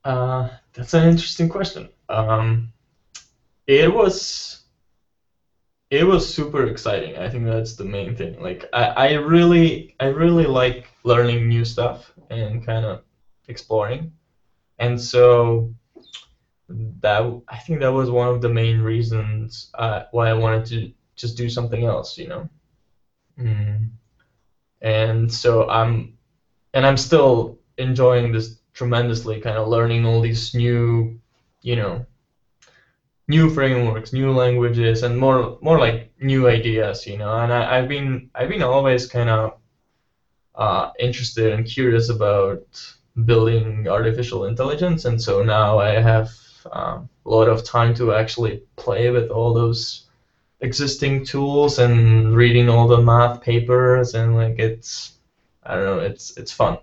Uh, 0.04 0.48
that's 0.72 0.94
an 0.94 1.08
interesting 1.08 1.48
question. 1.48 1.88
Um, 2.08 2.72
it 3.68 3.94
was 3.94 4.64
it 5.90 6.04
was 6.04 6.32
super 6.32 6.66
exciting. 6.66 7.16
I 7.16 7.28
think 7.28 7.44
that's 7.44 7.76
the 7.76 7.84
main 7.84 8.16
thing. 8.16 8.40
Like 8.40 8.64
I, 8.72 8.84
I 8.84 9.12
really 9.12 9.94
I 10.00 10.06
really 10.06 10.46
like 10.46 10.90
learning 11.04 11.48
new 11.48 11.64
stuff 11.64 12.12
and 12.30 12.64
kind 12.64 12.84
of 12.84 13.02
exploring. 13.48 14.12
And 14.78 15.00
so 15.00 15.72
that 16.68 17.42
I 17.48 17.56
think 17.58 17.80
that 17.80 17.92
was 17.92 18.10
one 18.10 18.28
of 18.28 18.40
the 18.40 18.48
main 18.48 18.80
reasons 18.80 19.70
uh, 19.74 20.02
why 20.10 20.28
I 20.28 20.34
wanted 20.34 20.66
to 20.66 20.92
just 21.14 21.36
do 21.36 21.48
something 21.48 21.84
else, 21.84 22.18
you 22.18 22.28
know. 22.28 22.48
Mm. 23.38 23.90
And 24.82 25.32
so 25.32 25.68
I'm 25.68 26.16
and 26.74 26.84
I'm 26.84 26.96
still 26.96 27.58
enjoying 27.78 28.32
this 28.32 28.58
tremendously, 28.74 29.40
kind 29.40 29.56
of 29.56 29.68
learning 29.68 30.04
all 30.04 30.20
these 30.20 30.52
new, 30.54 31.18
you 31.62 31.76
know, 31.76 32.04
new 33.28 33.48
frameworks, 33.50 34.12
new 34.12 34.32
languages, 34.32 35.02
and 35.02 35.18
more 35.18 35.58
more 35.60 35.78
like 35.78 36.12
new 36.20 36.48
ideas, 36.48 37.06
you 37.06 37.18
know. 37.18 37.32
And 37.38 37.52
I, 37.52 37.78
I've 37.78 37.88
been 37.88 38.30
I've 38.34 38.48
been 38.48 38.62
always 38.62 39.06
kind 39.06 39.30
of 39.30 39.58
uh, 40.54 40.90
interested 40.98 41.52
and 41.52 41.66
curious 41.66 42.08
about 42.08 42.62
building 43.24 43.88
artificial 43.88 44.44
intelligence, 44.44 45.04
and 45.04 45.20
so 45.20 45.42
now 45.42 45.78
I 45.78 46.00
have 46.00 46.30
um, 46.72 47.08
a 47.24 47.30
lot 47.30 47.48
of 47.48 47.64
time 47.64 47.94
to 47.94 48.12
actually 48.14 48.62
play 48.76 49.10
with 49.10 49.30
all 49.30 49.54
those 49.54 50.06
existing 50.60 51.24
tools 51.24 51.78
and 51.78 52.34
reading 52.34 52.68
all 52.68 52.86
the 52.88 53.00
math 53.00 53.42
papers 53.42 54.14
and 54.14 54.34
like 54.36 54.58
it's 54.58 55.18
I 55.62 55.74
don't 55.74 55.84
know 55.84 55.98
it's 56.00 56.36
it's 56.38 56.52
fun. 56.52 56.78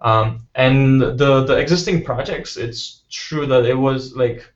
Um, 0.00 0.46
and 0.54 1.00
the 1.00 1.44
the 1.44 1.56
existing 1.56 2.04
projects, 2.04 2.56
it's 2.56 3.02
true 3.10 3.46
that 3.46 3.66
it 3.66 3.74
was 3.74 4.14
like, 4.16 4.52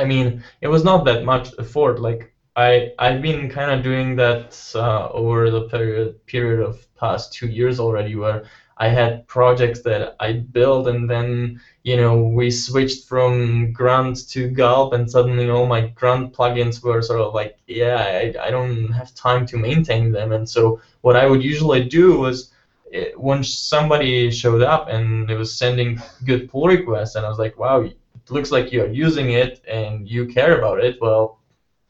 I 0.00 0.04
mean, 0.04 0.42
it 0.60 0.68
was 0.68 0.84
not 0.84 1.04
that 1.04 1.24
much 1.24 1.50
effort. 1.58 2.00
Like 2.00 2.32
I 2.56 2.92
I've 2.98 3.22
been 3.22 3.48
kind 3.50 3.70
of 3.70 3.82
doing 3.84 4.16
that 4.16 4.58
uh, 4.74 5.08
over 5.10 5.50
the 5.50 5.62
period 5.68 6.24
period 6.26 6.60
of 6.68 6.86
past 6.96 7.32
two 7.32 7.48
years 7.48 7.78
already, 7.80 8.14
where 8.16 8.44
I 8.76 8.88
had 8.88 9.26
projects 9.26 9.80
that 9.82 10.16
I 10.20 10.32
built 10.32 10.86
and 10.88 11.08
then 11.08 11.60
you 11.84 11.96
know 11.96 12.14
we 12.38 12.50
switched 12.50 13.08
from 13.08 13.72
Grunt 13.72 14.28
to 14.30 14.48
Gulp 14.48 14.92
and 14.94 15.10
suddenly 15.10 15.50
all 15.50 15.66
my 15.66 15.82
Grunt 16.00 16.32
plugins 16.32 16.82
were 16.82 17.02
sort 17.02 17.20
of 17.20 17.34
like 17.34 17.56
yeah 17.66 17.96
I, 18.22 18.46
I 18.46 18.50
don't 18.50 18.90
have 18.92 19.14
time 19.14 19.46
to 19.46 19.56
maintain 19.56 20.12
them 20.12 20.32
and 20.32 20.48
so 20.48 20.80
what 21.02 21.16
I 21.16 21.26
would 21.26 21.42
usually 21.42 21.84
do 21.88 22.18
was 22.18 22.52
it, 22.90 23.18
when 23.18 23.42
somebody 23.44 24.30
showed 24.30 24.62
up 24.62 24.88
and 24.88 25.30
it 25.30 25.36
was 25.36 25.56
sending 25.56 26.00
good 26.24 26.48
pull 26.48 26.66
requests, 26.68 27.14
and 27.14 27.24
I 27.24 27.28
was 27.28 27.38
like, 27.38 27.56
wow, 27.56 27.84
looks 28.30 28.50
like 28.50 28.72
you're 28.72 28.90
using 28.90 29.30
it 29.30 29.60
and 29.68 30.08
you 30.08 30.26
care 30.26 30.58
about 30.58 30.80
it. 30.80 30.96
Well, 31.00 31.38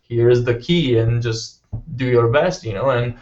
here's 0.02 0.44
the 0.44 0.54
key, 0.54 0.98
and 0.98 1.22
just 1.22 1.60
do 1.96 2.06
your 2.06 2.28
best, 2.28 2.64
you 2.64 2.74
know. 2.74 2.90
And 2.90 3.14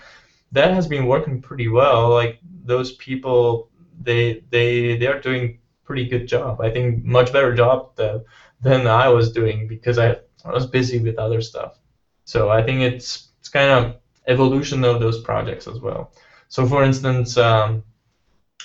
that 0.52 0.70
has 0.72 0.87
been 0.88 1.07
working 1.07 1.40
pretty 1.40 1.68
well. 1.68 2.11
Like 2.11 2.38
those 2.64 2.92
people, 2.92 3.68
they 4.02 4.42
they 4.50 4.96
they 4.96 5.07
are 5.07 5.20
doing 5.20 5.59
pretty 5.85 6.07
good 6.07 6.26
job. 6.26 6.61
I 6.61 6.70
think 6.70 7.04
much 7.04 7.33
better 7.33 7.54
job 7.54 7.90
than 7.96 8.22
than 8.61 8.87
I 8.87 9.09
was 9.09 9.31
doing 9.31 9.66
because 9.68 9.98
I 9.98 10.16
I 10.44 10.52
was 10.52 10.66
busy 10.66 10.98
with 11.00 11.18
other 11.18 11.40
stuff. 11.40 11.78
So 12.24 12.50
I 12.50 12.62
think 12.62 12.81
it's 12.83 13.31
it's 13.40 13.48
kind 13.48 13.70
of 13.70 13.96
evolution 14.26 14.85
of 14.85 15.00
those 15.00 15.20
projects 15.22 15.66
as 15.68 15.81
well. 15.81 16.12
So, 16.48 16.66
for 16.66 16.83
instance, 16.85 17.37
um, 17.37 17.85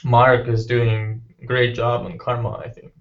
Mark 0.05 0.47
is 0.47 0.65
doing 0.65 1.21
great 1.45 1.75
job 1.75 2.05
on 2.05 2.17
Karma, 2.17 2.51
I 2.65 2.69
think. 2.69 2.92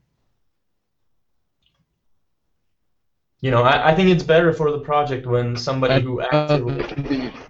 You 3.42 3.50
know, 3.50 3.62
I, 3.64 3.90
I 3.90 3.94
think 3.94 4.08
it's 4.08 4.22
better 4.22 4.52
for 4.52 4.70
the 4.70 4.78
project 4.78 5.26
when 5.26 5.56
somebody 5.56 6.00
who 6.00 6.20
actively 6.22 6.84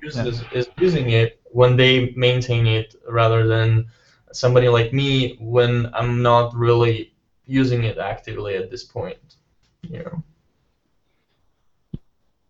uses 0.03 0.43
is 0.51 0.69
using 0.79 1.11
it 1.11 1.41
when 1.53 1.77
they 1.77 2.15
maintain 2.17 2.67
it 2.67 2.95
rather 3.09 3.47
than 3.47 3.87
somebody 4.33 4.69
like 4.69 4.93
me 4.95 5.37
when 5.39 5.91
I'm 5.95 6.23
not 6.23 6.55
really 6.57 7.13
using 7.47 7.85
it 7.85 7.99
actively 7.99 8.57
at 8.57 8.71
this 8.71 8.85
point. 8.85 9.37
You 9.83 9.99
know. 10.05 10.23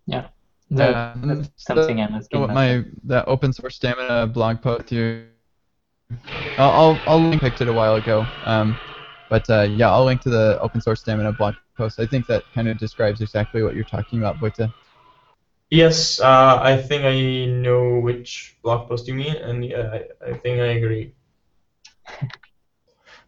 Yeah. 0.06 0.28
Yeah, 0.70 1.14
That, 1.16 1.26
that's 1.26 1.50
something 1.56 2.00
I'm 2.00 2.14
asking. 2.14 2.40
what 2.40 2.50
my 2.50 2.84
that 3.04 3.26
open 3.28 3.52
source 3.52 3.76
stamina 3.76 4.28
blog 4.28 4.62
post 4.62 4.88
here. 4.88 5.28
I'll 6.56 6.70
I'll, 6.70 7.02
I'll 7.08 7.28
link 7.28 7.42
it 7.60 7.68
a 7.68 7.72
while 7.72 7.96
ago. 7.96 8.28
Um, 8.44 8.78
but 9.28 9.50
uh, 9.50 9.62
yeah, 9.62 9.90
I'll 9.90 10.04
link 10.04 10.20
to 10.22 10.30
the 10.30 10.58
open 10.60 10.80
source 10.80 11.00
stamina 11.00 11.32
blog 11.32 11.54
post. 11.82 11.98
I 11.98 12.06
think 12.06 12.26
that 12.26 12.42
kind 12.54 12.68
of 12.68 12.78
describes 12.78 13.20
exactly 13.20 13.62
what 13.62 13.74
you're 13.74 13.92
talking 13.96 14.18
about, 14.18 14.36
Vojta. 14.36 14.72
Yes, 15.70 16.20
uh, 16.20 16.58
I 16.62 16.76
think 16.76 17.04
I 17.04 17.46
know 17.46 17.98
which 17.98 18.56
blog 18.62 18.88
post 18.88 19.08
you 19.08 19.14
mean, 19.14 19.36
and 19.36 19.64
yeah, 19.64 19.86
I, 19.96 20.30
I 20.30 20.32
think 20.42 20.60
I 20.60 20.70
agree. 20.78 21.14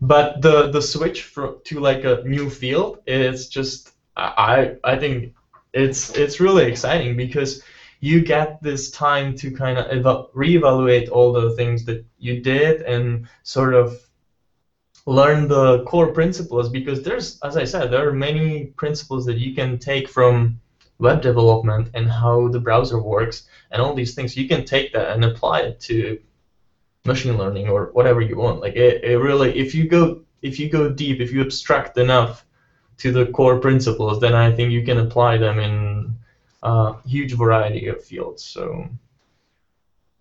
But 0.01 0.43
the 0.43 0.71
the 0.71 0.83
switch 0.83 1.23
for, 1.23 1.47
to 1.69 1.81
like 1.81 2.05
a 2.05 2.23
new 2.35 2.51
field 2.51 2.99
is 3.07 3.49
just 3.49 3.93
I 4.17 4.77
I 4.93 4.97
think 5.03 5.35
it's 5.73 6.11
it's 6.23 6.41
really 6.41 6.65
exciting 6.73 7.17
because 7.17 7.63
you 8.01 8.17
get 8.35 8.61
this 8.61 8.91
time 8.91 9.29
to 9.41 9.47
kind 9.63 9.79
of 9.79 9.87
eva- 9.97 10.27
reevaluate 10.35 11.09
all 11.11 11.33
the 11.33 11.55
things 11.59 11.85
that 11.87 12.05
you 12.19 12.43
did 12.43 12.83
and 12.83 13.29
sort 13.45 13.73
of 13.73 13.87
learn 15.07 15.49
the 15.49 15.85
core 15.85 16.13
principles 16.13 16.69
because 16.71 17.03
there's 17.03 17.39
as 17.43 17.57
I 17.57 17.65
said 17.65 17.91
there 17.91 18.09
are 18.09 18.13
many 18.13 18.67
principles 18.77 19.27
that 19.27 19.37
you 19.37 19.55
can 19.55 19.79
take 19.79 20.09
from 20.09 20.59
web 20.99 21.21
development 21.21 21.91
and 21.95 22.11
how 22.11 22.49
the 22.49 22.59
browser 22.59 22.99
works 22.99 23.43
and 23.71 23.83
all 23.83 23.95
these 23.95 24.15
things. 24.15 24.37
You 24.37 24.49
can 24.49 24.65
take 24.65 24.93
that 24.93 25.11
and 25.11 25.25
apply 25.25 25.61
it 25.61 25.81
to 25.81 26.19
machine 27.05 27.37
learning 27.37 27.69
or 27.69 27.91
whatever 27.93 28.21
you 28.23 28.37
want. 28.37 28.61
Like 28.61 28.77
it, 28.77 29.05
it 29.05 29.19
really 29.19 29.59
if 29.59 29.75
you 29.75 29.87
go 29.87 30.23
if 30.41 30.59
you 30.59 30.69
go 30.69 30.89
deep 30.89 31.21
if 31.21 31.33
you 31.33 31.43
abstract 31.43 31.99
enough 31.99 32.45
to 32.99 33.11
the 33.11 33.27
core 33.33 33.59
principles 33.59 34.21
then 34.21 34.35
i 34.35 34.51
think 34.53 34.71
you 34.71 34.85
can 34.85 34.99
apply 34.99 35.37
them 35.37 35.59
in 35.59 36.15
a 36.63 36.95
huge 37.07 37.33
variety 37.33 37.89
of 37.89 38.03
fields. 38.03 38.43
So 38.43 38.87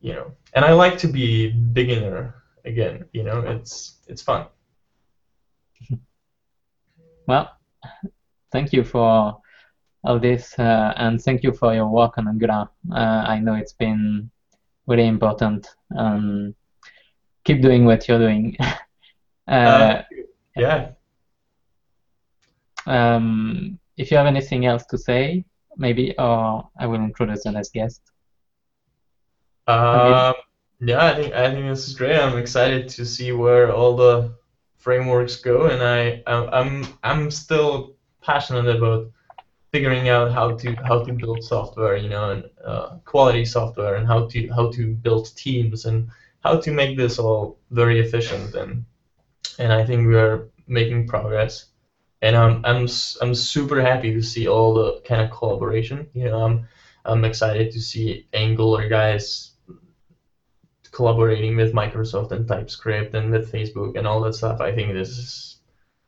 you 0.01 0.13
know 0.13 0.33
and 0.53 0.65
i 0.65 0.73
like 0.73 0.97
to 0.97 1.07
be 1.07 1.47
beginner 1.47 2.35
again 2.65 3.05
you 3.13 3.23
know 3.23 3.39
it's 3.39 3.95
it's 4.07 4.21
fun 4.21 4.45
Well, 7.25 7.49
thank 8.51 8.73
you 8.73 8.83
for 8.83 9.39
all 10.03 10.19
this, 10.19 10.59
uh, 10.59 10.93
and 10.97 11.21
thank 11.21 11.41
you 11.41 11.53
for 11.53 11.73
your 11.73 11.87
work 11.87 12.17
on 12.17 12.27
Angular. 12.27 12.67
Uh, 12.91 13.23
I 13.25 13.39
know 13.39 13.53
it's 13.53 13.71
been 13.71 14.29
really 14.87 15.07
important. 15.07 15.65
Um, 15.97 16.53
keep 17.45 17.61
doing 17.61 17.85
what 17.85 18.09
you're 18.09 18.19
doing. 18.19 18.57
uh, 19.47 19.51
Uh, 19.51 20.03
yeah 20.57 20.91
um, 22.85 23.79
if 23.97 24.11
you 24.11 24.17
have 24.17 24.27
anything 24.27 24.65
else 24.65 24.85
to 24.87 24.97
say, 24.97 25.45
maybe, 25.77 26.15
or 26.17 26.69
I 26.77 26.85
will 26.87 27.01
introduce 27.01 27.43
the 27.43 27.51
next 27.51 27.73
guest. 27.73 28.01
Um, 29.67 30.33
yeah, 30.81 31.05
I 31.05 31.15
think 31.15 31.33
I 31.33 31.51
think 31.51 31.67
this 31.67 31.87
is 31.87 31.95
great. 31.95 32.17
I'm 32.17 32.37
excited 32.37 32.89
to 32.89 33.05
see 33.05 33.31
where 33.31 33.73
all 33.73 33.95
the 33.95 34.35
frameworks 34.83 35.37
go, 35.37 35.67
and 35.67 35.81
I 35.81 36.21
I'm 36.27 36.85
I'm, 37.03 37.31
still 37.31 37.95
passionate 38.21 38.75
about 38.75 39.09
figuring 39.71 40.09
out 40.09 40.31
how 40.31 40.55
to 40.57 40.75
how 40.87 41.03
to 41.05 41.13
build 41.13 41.41
software, 41.43 41.95
you 41.95 42.09
know, 42.09 42.31
and 42.31 42.43
uh, 42.65 42.97
quality 43.05 43.45
software, 43.45 43.95
and 43.95 44.05
how 44.05 44.27
to 44.27 44.47
how 44.49 44.69
to 44.71 44.93
build 44.95 45.35
teams, 45.35 45.85
and 45.85 46.09
how 46.43 46.57
to 46.59 46.71
make 46.71 46.97
this 46.97 47.17
all 47.17 47.57
very 47.71 47.99
efficient. 47.99 48.55
And 48.55 48.85
and 49.57 49.71
I 49.71 49.85
think 49.85 50.07
we 50.07 50.15
are 50.15 50.49
making 50.67 51.07
progress. 51.07 51.65
And 52.21 52.35
I'm 52.35 52.63
I'm 52.65 52.87
I'm 53.21 53.35
super 53.35 53.81
happy 53.81 54.13
to 54.13 54.21
see 54.21 54.47
all 54.47 54.73
the 54.73 55.01
kind 55.07 55.21
of 55.21 55.31
collaboration. 55.31 56.09
You 56.13 56.25
know, 56.25 56.43
I'm 56.43 56.67
I'm 57.05 57.23
excited 57.25 57.71
to 57.71 57.79
see 57.79 58.27
Angular 58.33 58.87
guys 58.89 59.52
collaborating 60.93 61.56
with 61.58 61.73
Microsoft 61.73 62.32
and 62.32 62.47
TypeScript 62.47 63.15
and 63.15 63.32
with 63.32 63.51
Facebook 63.51 63.97
and 63.97 64.08
all 64.08 64.21
that 64.21 64.36
stuff. 64.36 64.62
I 64.62 64.73
think 64.73 64.93
this 64.93 65.10
is 65.10 65.58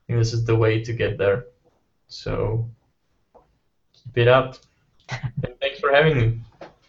I 0.08 0.13
think 0.13 0.19
this 0.19 0.34
is 0.34 0.45
the 0.45 0.56
way 0.56 0.84
to 0.84 0.93
get 0.93 1.17
there. 1.17 1.45
So 2.08 2.69
keep 3.93 4.17
it 4.19 4.28
up. 4.28 4.58
and 5.10 5.56
thanks 5.62 5.80
for 5.80 5.91
having 5.91 6.17
me. 6.17 6.39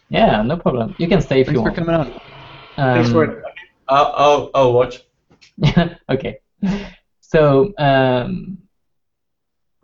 Yeah, 0.09 0.41
no 0.43 0.57
problem. 0.57 0.95
You 0.99 1.07
can 1.07 1.21
stay 1.21 1.41
if 1.41 1.47
Thanks 1.47 1.59
you 1.59 1.65
for 1.65 1.71
coming 1.71 1.95
on. 1.95 2.07
Um, 2.77 2.95
Thanks 2.95 3.09
for 3.09 3.23
it. 3.25 3.43
I'll 3.87 4.13
I'll, 4.15 4.51
I'll 4.53 4.73
watch. 4.73 5.03
okay. 6.09 6.39
So 7.19 7.73
um, 7.77 8.59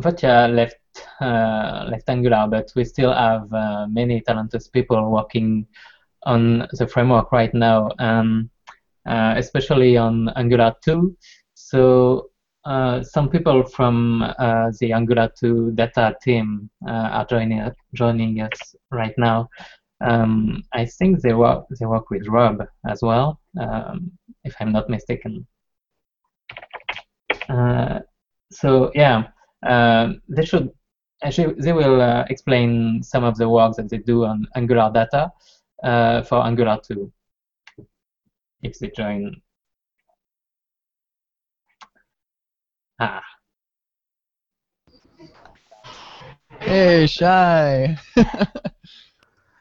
Vojta 0.01 0.53
left 0.53 0.77
uh, 1.19 1.87
left 1.89 2.07
Angular, 2.07 2.47
but 2.47 2.71
we 2.75 2.85
still 2.85 3.13
have 3.13 3.51
uh, 3.51 3.87
many 3.87 4.21
talented 4.21 4.63
people 4.71 5.09
working 5.09 5.65
on 6.25 6.67
the 6.73 6.87
framework 6.87 7.31
right 7.31 7.53
now, 7.53 7.89
um, 7.99 8.49
uh, 9.05 9.33
especially 9.37 9.97
on 9.97 10.29
Angular 10.35 10.73
2. 10.83 11.15
So 11.53 12.29
uh, 12.65 13.03
some 13.03 13.29
people 13.29 13.63
from 13.63 14.21
uh, 14.21 14.71
the 14.79 14.93
Angular 14.93 15.29
2 15.39 15.71
data 15.75 16.15
team 16.21 16.69
uh, 16.87 17.09
are 17.11 17.25
joining 17.25 17.69
joining 17.93 18.41
us 18.41 18.75
right 18.91 19.13
now. 19.17 19.49
Um, 20.01 20.63
I 20.73 20.85
think 20.85 21.21
they 21.21 21.33
work 21.33 21.65
they 21.79 21.85
work 21.85 22.09
with 22.09 22.27
Rob 22.27 22.63
as 22.87 23.01
well, 23.01 23.39
um, 23.59 24.11
if 24.43 24.55
I'm 24.59 24.71
not 24.71 24.89
mistaken. 24.89 25.45
Uh, 27.49 27.99
so 28.51 28.91
yeah, 28.95 29.27
um, 29.65 30.21
they 30.29 30.45
should 30.45 30.69
actually 31.23 31.55
they 31.59 31.73
will 31.73 32.01
uh, 32.01 32.25
explain 32.29 33.03
some 33.03 33.23
of 33.23 33.37
the 33.37 33.49
work 33.49 33.75
that 33.75 33.89
they 33.89 33.97
do 33.97 34.25
on 34.25 34.45
Angular 34.55 34.91
data 34.93 35.31
for 35.83 36.45
Angular 36.45 36.79
2 36.83 37.11
if 38.61 38.79
they 38.79 38.89
join. 38.95 39.41
Ah, 42.99 43.21
Hey, 46.59 47.05
Shai. 47.07 47.97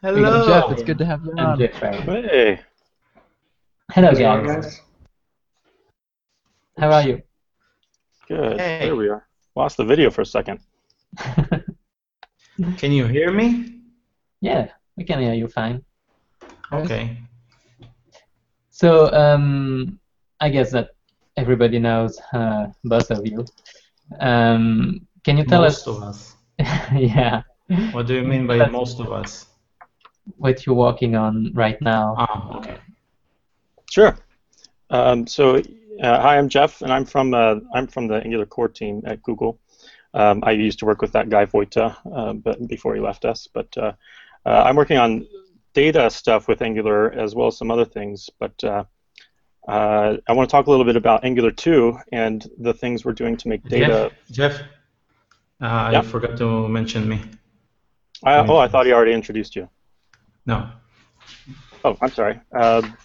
Hello. 0.01 0.47
Jeff, 0.47 0.71
it's 0.71 0.83
good 0.83 0.97
to 0.99 1.05
have 1.05 1.23
you 1.25 1.33
on. 1.37 1.59
Jeffrey. 1.59 1.91
Hey, 2.01 2.59
Hello 3.91 4.07
How's 4.09 4.19
guys, 4.19 4.45
guys? 4.47 4.81
how 6.77 6.91
are 6.91 7.03
you? 7.07 7.21
good. 8.27 8.59
Hey. 8.59 8.79
There 8.85 8.95
we 8.95 9.09
are. 9.09 9.27
Lost 9.55 9.75
the 9.77 9.83
video 9.85 10.09
for 10.09 10.21
a 10.21 10.25
second. 10.25 10.59
Can 12.77 12.91
you 12.91 13.05
hear 13.07 13.31
me? 13.31 13.81
Yeah, 14.41 14.69
we 14.95 15.03
can 15.03 15.19
hear 15.19 15.33
you 15.33 15.47
fine. 15.47 15.83
Okay. 16.73 17.17
So 18.69 19.11
um, 19.13 19.99
I 20.39 20.49
guess 20.49 20.71
that 20.71 20.89
everybody 21.37 21.79
knows 21.79 22.19
uh, 22.33 22.67
both 22.83 23.11
of 23.11 23.25
you. 23.25 23.45
Um, 24.19 25.07
can 25.23 25.37
you 25.37 25.45
tell 25.45 25.61
most 25.61 25.87
us? 25.87 25.87
of 25.87 26.03
us. 26.03 26.35
yeah, 26.93 27.43
What 27.91 28.07
do 28.07 28.15
you 28.15 28.23
mean 28.23 28.47
by 28.47 28.67
most 28.69 28.99
of 28.99 29.11
us? 29.11 29.47
what 30.37 30.65
you're 30.65 30.75
working 30.75 31.15
on 31.15 31.51
right 31.53 31.81
now? 31.81 32.15
Ah, 32.17 32.57
okay. 32.57 32.77
Sure. 33.89 34.17
Um, 34.89 35.27
so, 35.27 35.57
uh, 35.57 36.21
hi, 36.21 36.37
I'm 36.37 36.49
Jeff, 36.49 36.81
and 36.81 36.91
I'm 36.91 37.05
from 37.05 37.33
uh, 37.33 37.55
I'm 37.73 37.87
from 37.87 38.07
the 38.07 38.15
Angular 38.15 38.45
core 38.45 38.69
team 38.69 39.01
at 39.05 39.21
Google. 39.23 39.59
Um, 40.13 40.43
I 40.43 40.51
used 40.51 40.79
to 40.79 40.85
work 40.85 41.01
with 41.01 41.11
that 41.13 41.29
guy 41.29 41.45
Vojta, 41.45 41.95
uh, 42.15 42.33
but 42.33 42.67
before 42.67 42.95
he 42.95 43.01
left 43.01 43.25
us. 43.25 43.47
But 43.51 43.75
uh, 43.77 43.93
uh, 44.45 44.63
I'm 44.65 44.75
working 44.75 44.97
on 44.97 45.25
data 45.73 46.09
stuff 46.09 46.47
with 46.47 46.61
Angular 46.61 47.11
as 47.11 47.35
well 47.35 47.47
as 47.47 47.57
some 47.57 47.71
other 47.71 47.85
things. 47.85 48.29
But 48.39 48.63
uh, 48.63 48.83
uh, 49.67 50.17
I 50.27 50.33
want 50.33 50.49
to 50.49 50.51
talk 50.51 50.67
a 50.67 50.69
little 50.69 50.85
bit 50.85 50.95
about 50.95 51.23
Angular 51.23 51.51
2 51.51 51.97
and 52.11 52.47
the 52.59 52.73
things 52.73 53.05
we're 53.05 53.13
doing 53.13 53.37
to 53.37 53.47
make 53.47 53.63
data. 53.63 54.11
Jeff, 54.31 54.57
Jeff 54.57 54.61
uh, 55.61 55.89
Yeah. 55.91 55.99
I 55.99 56.01
forgot 56.01 56.37
to 56.37 56.67
mention 56.67 57.07
me. 57.07 57.21
I, 58.23 58.37
oh, 58.37 58.57
I 58.57 58.67
thought 58.67 58.85
he 58.85 58.93
already 58.93 59.13
introduced 59.13 59.55
you. 59.55 59.69
No. 60.45 60.69
Oh, 61.83 61.97
I'm 62.01 62.11
sorry. 62.11 62.39
Um, 62.53 62.97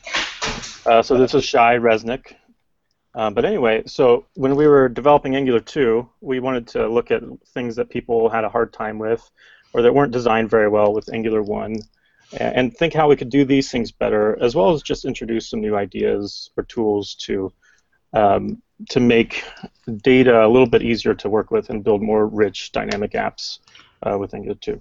uh, 0.86 1.02
so 1.02 1.18
this 1.18 1.34
is 1.34 1.44
Shai 1.44 1.76
Reznik. 1.76 2.34
Um, 3.14 3.34
but 3.34 3.44
anyway, 3.44 3.82
so 3.86 4.26
when 4.34 4.54
we 4.54 4.66
were 4.68 4.88
developing 4.88 5.34
Angular 5.34 5.60
2, 5.60 6.08
we 6.20 6.38
wanted 6.38 6.68
to 6.68 6.88
look 6.88 7.10
at 7.10 7.22
things 7.52 7.74
that 7.76 7.90
people 7.90 8.28
had 8.28 8.44
a 8.44 8.48
hard 8.48 8.72
time 8.72 8.98
with 8.98 9.28
or 9.72 9.82
that 9.82 9.92
weren't 9.92 10.12
designed 10.12 10.50
very 10.50 10.68
well 10.68 10.92
with 10.92 11.12
Angular 11.12 11.42
1 11.42 11.72
a- 11.72 11.78
and 12.32 12.76
think 12.76 12.92
how 12.92 13.08
we 13.08 13.16
could 13.16 13.30
do 13.30 13.44
these 13.44 13.70
things 13.70 13.90
better, 13.90 14.38
as 14.42 14.54
well 14.54 14.72
as 14.72 14.82
just 14.82 15.04
introduce 15.04 15.48
some 15.48 15.60
new 15.60 15.76
ideas 15.76 16.50
or 16.56 16.64
tools 16.64 17.14
to 17.14 17.52
um, 18.12 18.62
to 18.90 19.00
make 19.00 19.44
data 20.02 20.46
a 20.46 20.48
little 20.48 20.68
bit 20.68 20.82
easier 20.82 21.14
to 21.14 21.28
work 21.28 21.50
with 21.50 21.70
and 21.70 21.84
build 21.84 22.02
more 22.02 22.26
rich 22.26 22.72
dynamic 22.72 23.12
apps 23.12 23.58
uh, 24.02 24.16
with 24.16 24.34
Angular 24.34 24.56
2. 24.60 24.80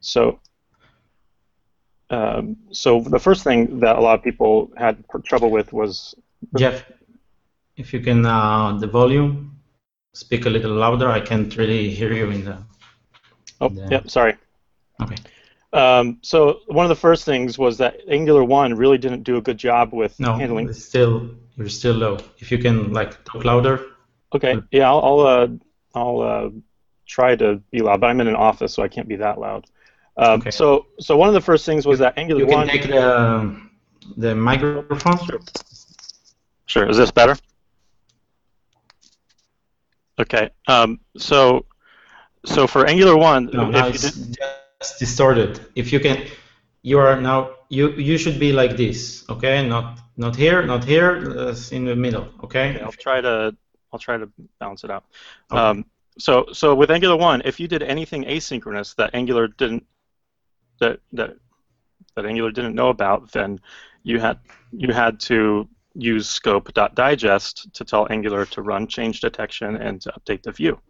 So 0.00 0.40
um, 2.10 2.56
so 2.72 3.00
the 3.00 3.18
first 3.18 3.44
thing 3.44 3.80
that 3.80 3.96
a 3.96 4.00
lot 4.00 4.18
of 4.18 4.24
people 4.24 4.70
had 4.76 5.04
trouble 5.24 5.50
with 5.50 5.72
was 5.72 6.14
Jeff, 6.56 6.84
if 7.76 7.92
you 7.92 8.00
can, 8.00 8.24
uh, 8.24 8.78
the 8.78 8.86
volume, 8.86 9.60
speak 10.14 10.46
a 10.46 10.50
little 10.50 10.72
louder. 10.72 11.10
I 11.10 11.20
can't 11.20 11.54
really 11.56 11.90
hear 11.90 12.12
you 12.12 12.30
in 12.30 12.44
the. 12.44 12.58
oh 13.60 13.70
Yeah. 13.72 14.00
sorry 14.06 14.36
Okay. 15.02 15.16
Um, 15.72 16.18
so 16.22 16.60
one 16.66 16.84
of 16.84 16.88
the 16.88 16.96
first 16.96 17.24
things 17.24 17.58
was 17.58 17.78
that 17.78 17.96
Angular 18.08 18.44
one 18.44 18.74
really 18.74 18.98
didn't 18.98 19.22
do 19.22 19.36
a 19.36 19.40
good 19.42 19.58
job 19.58 19.92
with 19.92 20.18
No, 20.18 20.34
handling 20.34 20.68
it's 20.68 20.84
still 20.84 21.30
you're 21.56 21.68
still 21.68 21.94
low. 21.94 22.18
If 22.38 22.50
you 22.52 22.58
can 22.58 22.92
like 22.92 23.22
talk 23.24 23.44
louder. 23.44 23.80
okay 24.34 24.60
yeah 24.70 24.88
I'll 24.88 25.00
I'll, 25.00 25.20
uh, 25.20 25.48
I'll 25.94 26.20
uh, 26.20 26.50
try 27.06 27.36
to 27.36 27.56
be 27.70 27.80
loud 27.80 28.00
but 28.00 28.06
I'm 28.08 28.20
in 28.20 28.28
an 28.28 28.36
office 28.36 28.74
so 28.74 28.82
I 28.82 28.88
can't 28.88 29.08
be 29.08 29.16
that 29.16 29.38
loud 29.38 29.66
um, 30.16 30.40
Okay. 30.40 30.50
so 30.50 30.86
so 31.00 31.16
one 31.16 31.28
of 31.28 31.34
the 31.34 31.40
first 31.40 31.64
things 31.66 31.86
was 31.86 31.98
that 32.00 32.16
Angular 32.18 32.40
You 32.42 32.46
can 32.46 32.58
one 32.58 32.68
take 32.68 32.82
the 32.82 33.60
the 34.16 34.34
microphone. 34.34 35.18
Sure. 36.66 36.88
Is 36.88 36.96
this 36.96 37.10
better? 37.10 37.36
Okay. 40.20 40.50
Um, 40.66 41.00
so, 41.16 41.64
so 42.44 42.66
for 42.66 42.86
Angular 42.86 43.16
one, 43.16 43.46
No, 43.52 43.70
now 43.70 43.86
if 43.88 43.94
you 43.94 43.94
it's 43.94 44.10
did, 44.10 44.38
distorted. 44.98 45.60
If 45.74 45.92
you 45.92 46.00
can, 46.00 46.26
you 46.82 46.98
are 46.98 47.20
now 47.20 47.50
you 47.68 47.90
you 47.92 48.18
should 48.18 48.38
be 48.38 48.52
like 48.52 48.76
this, 48.76 49.24
okay? 49.28 49.66
Not 49.66 49.98
not 50.16 50.36
here, 50.36 50.64
not 50.64 50.84
here, 50.84 51.38
uh, 51.38 51.54
in 51.70 51.84
the 51.84 51.96
middle, 51.96 52.28
okay? 52.44 52.80
I'll 52.80 52.92
try 52.92 53.20
to 53.20 53.56
I'll 53.92 53.98
try 53.98 54.16
to 54.18 54.28
balance 54.60 54.84
it 54.84 54.90
out. 54.90 55.04
Okay. 55.50 55.60
Um, 55.60 55.84
so 56.18 56.46
so 56.52 56.74
with 56.74 56.90
Angular 56.90 57.16
one, 57.16 57.42
if 57.44 57.60
you 57.60 57.68
did 57.68 57.82
anything 57.82 58.24
asynchronous 58.24 58.94
that 58.96 59.14
Angular 59.14 59.48
didn't 59.48 59.84
that 60.80 61.00
that 61.12 61.36
that 62.14 62.26
Angular 62.26 62.50
didn't 62.50 62.74
know 62.74 62.88
about, 62.88 63.30
then 63.32 63.60
you 64.02 64.18
had 64.20 64.38
you 64.72 64.92
had 64.92 65.20
to 65.20 65.68
use 65.94 66.28
scope.digest 66.28 67.72
to 67.74 67.84
tell 67.84 68.06
Angular 68.10 68.46
to 68.46 68.62
run 68.62 68.86
change 68.86 69.20
detection 69.20 69.76
and 69.76 70.00
to 70.00 70.12
update 70.12 70.42
the 70.42 70.52
view. 70.52 70.80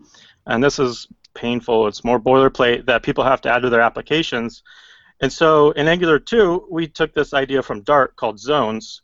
And 0.46 0.62
this 0.62 0.78
is 0.78 1.08
painful. 1.37 1.87
It's 1.87 2.03
more 2.03 2.19
boilerplate 2.19 2.85
that 2.87 3.03
people 3.03 3.23
have 3.23 3.41
to 3.41 3.49
add 3.49 3.61
to 3.63 3.69
their 3.69 3.81
applications. 3.81 4.63
And 5.21 5.31
so 5.31 5.71
in 5.71 5.87
Angular 5.87 6.19
2, 6.19 6.67
we 6.69 6.87
took 6.87 7.13
this 7.13 7.33
idea 7.33 7.61
from 7.61 7.81
Dart 7.81 8.15
called 8.15 8.39
zones. 8.39 9.01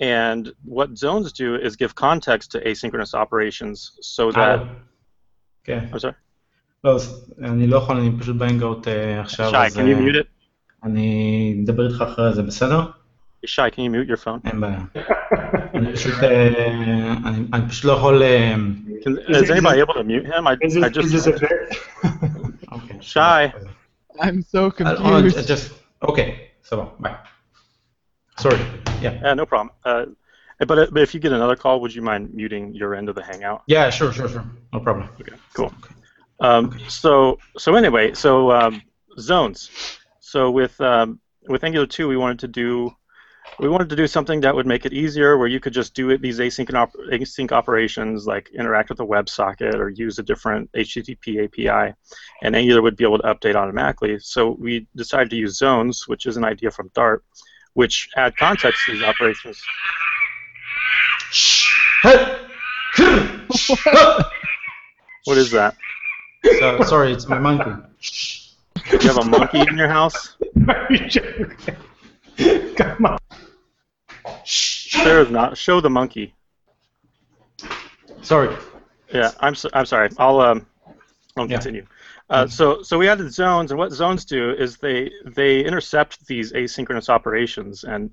And 0.00 0.52
what 0.64 0.96
zones 0.96 1.32
do 1.32 1.56
is 1.56 1.76
give 1.76 1.94
context 1.94 2.52
to 2.52 2.60
asynchronous 2.60 3.14
operations 3.14 3.92
so 4.00 4.32
that. 4.32 4.58
אה, 4.60 4.64
כן. 5.64 5.88
I'm 5.92 5.98
sorry. 5.98 6.14
לא, 6.84 6.94
אז 6.94 7.32
אני 7.42 7.66
לא 7.66 7.76
יכול, 7.76 7.96
אני 7.96 8.10
פשוט 8.20 8.36
בהנגאוט 8.36 8.88
אה, 8.88 9.20
עכשיו, 9.20 9.50
Shai, 9.50 9.56
אז 9.56 9.76
can 9.76 9.80
you 9.80 9.96
אה, 9.96 9.98
mute 9.98 10.16
it? 10.16 10.26
אני 10.84 11.62
אדבר 11.64 11.88
איתך 11.88 12.02
אחרי 12.02 12.34
זה, 12.34 12.42
בסדר? 12.42 12.80
Shai, 13.45 13.69
can 13.69 13.83
you 13.83 13.89
mute 13.89 14.07
your 14.07 14.17
phone? 14.17 14.41
אין 14.45 14.61
בעיה. 14.61 14.79
אני 15.73 15.93
פשוט, 17.69 17.85
לא 17.85 17.91
יכול... 17.91 18.23
Is 19.27 19.49
anybody 19.49 19.79
able 19.79 19.93
to 19.93 20.03
mute 20.03 20.25
him? 20.25 20.47
I, 20.47 20.55
just... 20.89 21.29
Shai. 23.01 23.53
I'm 24.19 24.41
so 24.41 24.71
confused. 24.71 25.47
Just, 25.47 25.73
okay, 26.01 26.51
so, 26.63 26.93
bye. 26.99 27.15
Sorry, 28.39 28.59
yeah. 29.01 29.19
Yeah, 29.21 29.33
no 29.33 29.45
problem. 29.45 29.71
Uh, 29.83 30.05
but, 30.59 30.77
uh, 30.79 30.87
but 30.91 31.01
if 31.03 31.13
you 31.13 31.19
get 31.19 31.33
another 31.33 31.55
call, 31.55 31.81
would 31.81 31.93
you 31.93 32.01
mind 32.01 32.33
muting 32.33 32.73
your 32.73 32.95
end 32.95 33.09
of 33.09 33.15
the 33.15 33.23
Hangout? 33.23 33.63
Yeah, 33.67 33.89
sure, 33.89 34.11
sure, 34.11 34.29
sure. 34.29 34.45
No 34.73 34.79
problem. 34.79 35.09
Okay, 35.19 35.33
cool. 35.53 35.65
Okay. 35.65 35.95
Um, 36.39 36.65
okay. 36.65 36.83
So, 36.87 37.39
so 37.57 37.75
anyway, 37.75 38.13
so 38.13 38.51
um, 38.51 38.81
zones. 39.19 39.69
So 40.19 40.51
with 40.51 40.79
um, 40.81 41.19
with 41.47 41.63
Angular 41.63 41.85
2, 41.85 42.07
we 42.07 42.17
wanted 42.17 42.39
to 42.39 42.47
do 42.47 42.91
we 43.59 43.69
wanted 43.69 43.89
to 43.89 43.95
do 43.95 44.07
something 44.07 44.41
that 44.41 44.53
would 44.53 44.67
make 44.67 44.85
it 44.85 44.93
easier, 44.93 45.37
where 45.37 45.47
you 45.47 45.59
could 45.59 45.73
just 45.73 45.93
do 45.93 46.09
it, 46.09 46.21
these 46.21 46.39
async 46.39 46.73
op- 46.73 46.93
async 47.11 47.51
operations, 47.51 48.27
like 48.27 48.49
interact 48.49 48.89
with 48.89 48.99
a 48.99 49.05
WebSocket 49.05 49.75
or 49.75 49.89
use 49.89 50.19
a 50.19 50.23
different 50.23 50.69
HTTP 50.73 51.45
API, 51.45 51.93
and 52.41 52.55
Angular 52.55 52.81
would 52.81 52.97
be 52.97 53.05
able 53.05 53.19
to 53.19 53.23
update 53.23 53.55
automatically. 53.55 54.19
So 54.19 54.57
we 54.59 54.87
decided 54.95 55.29
to 55.29 55.37
use 55.37 55.57
zones, 55.57 56.07
which 56.07 56.25
is 56.25 56.37
an 56.37 56.43
idea 56.43 56.71
from 56.71 56.91
Dart, 56.93 57.23
which 57.73 58.09
add 58.17 58.35
context 58.35 58.85
to 58.85 58.93
these 58.93 59.03
operations. 59.03 59.61
What 65.25 65.39
is 65.39 65.49
that? 65.51 65.75
So, 66.59 66.83
sorry, 66.83 67.11
it's 67.11 67.27
my 67.27 67.39
monkey. 67.39 67.71
You 68.91 68.99
have 68.99 69.17
a 69.17 69.25
monkey 69.25 69.61
in 69.61 69.75
your 69.75 69.89
house? 69.89 70.35
are 72.39 72.43
you 72.43 72.59
joking? 72.75 72.75
Come 72.75 73.05
on. 73.05 73.17
There 75.03 75.21
is 75.21 75.29
not. 75.29 75.57
Show 75.57 75.81
the 75.81 75.89
monkey. 75.89 76.33
Sorry. 78.21 78.55
Yeah, 79.13 79.31
I'm 79.39 79.55
so, 79.55 79.69
I'm 79.73 79.85
sorry. 79.85 80.09
I'll 80.17 80.39
um 80.39 80.65
I'll 81.37 81.47
Yeah. 81.49 81.57
continue. 81.57 81.85
Uh, 82.29 82.47
so 82.47 82.81
so 82.81 82.97
we 82.97 83.07
added 83.07 83.31
zones, 83.31 83.69
and 83.71 83.77
what 83.77 83.91
zones 83.91 84.25
do 84.25 84.51
is 84.51 84.77
they 84.77 85.11
they 85.25 85.63
intercept 85.63 86.25
these 86.25 86.53
asynchronous 86.53 87.07
operations, 87.07 87.83
and 87.83 88.09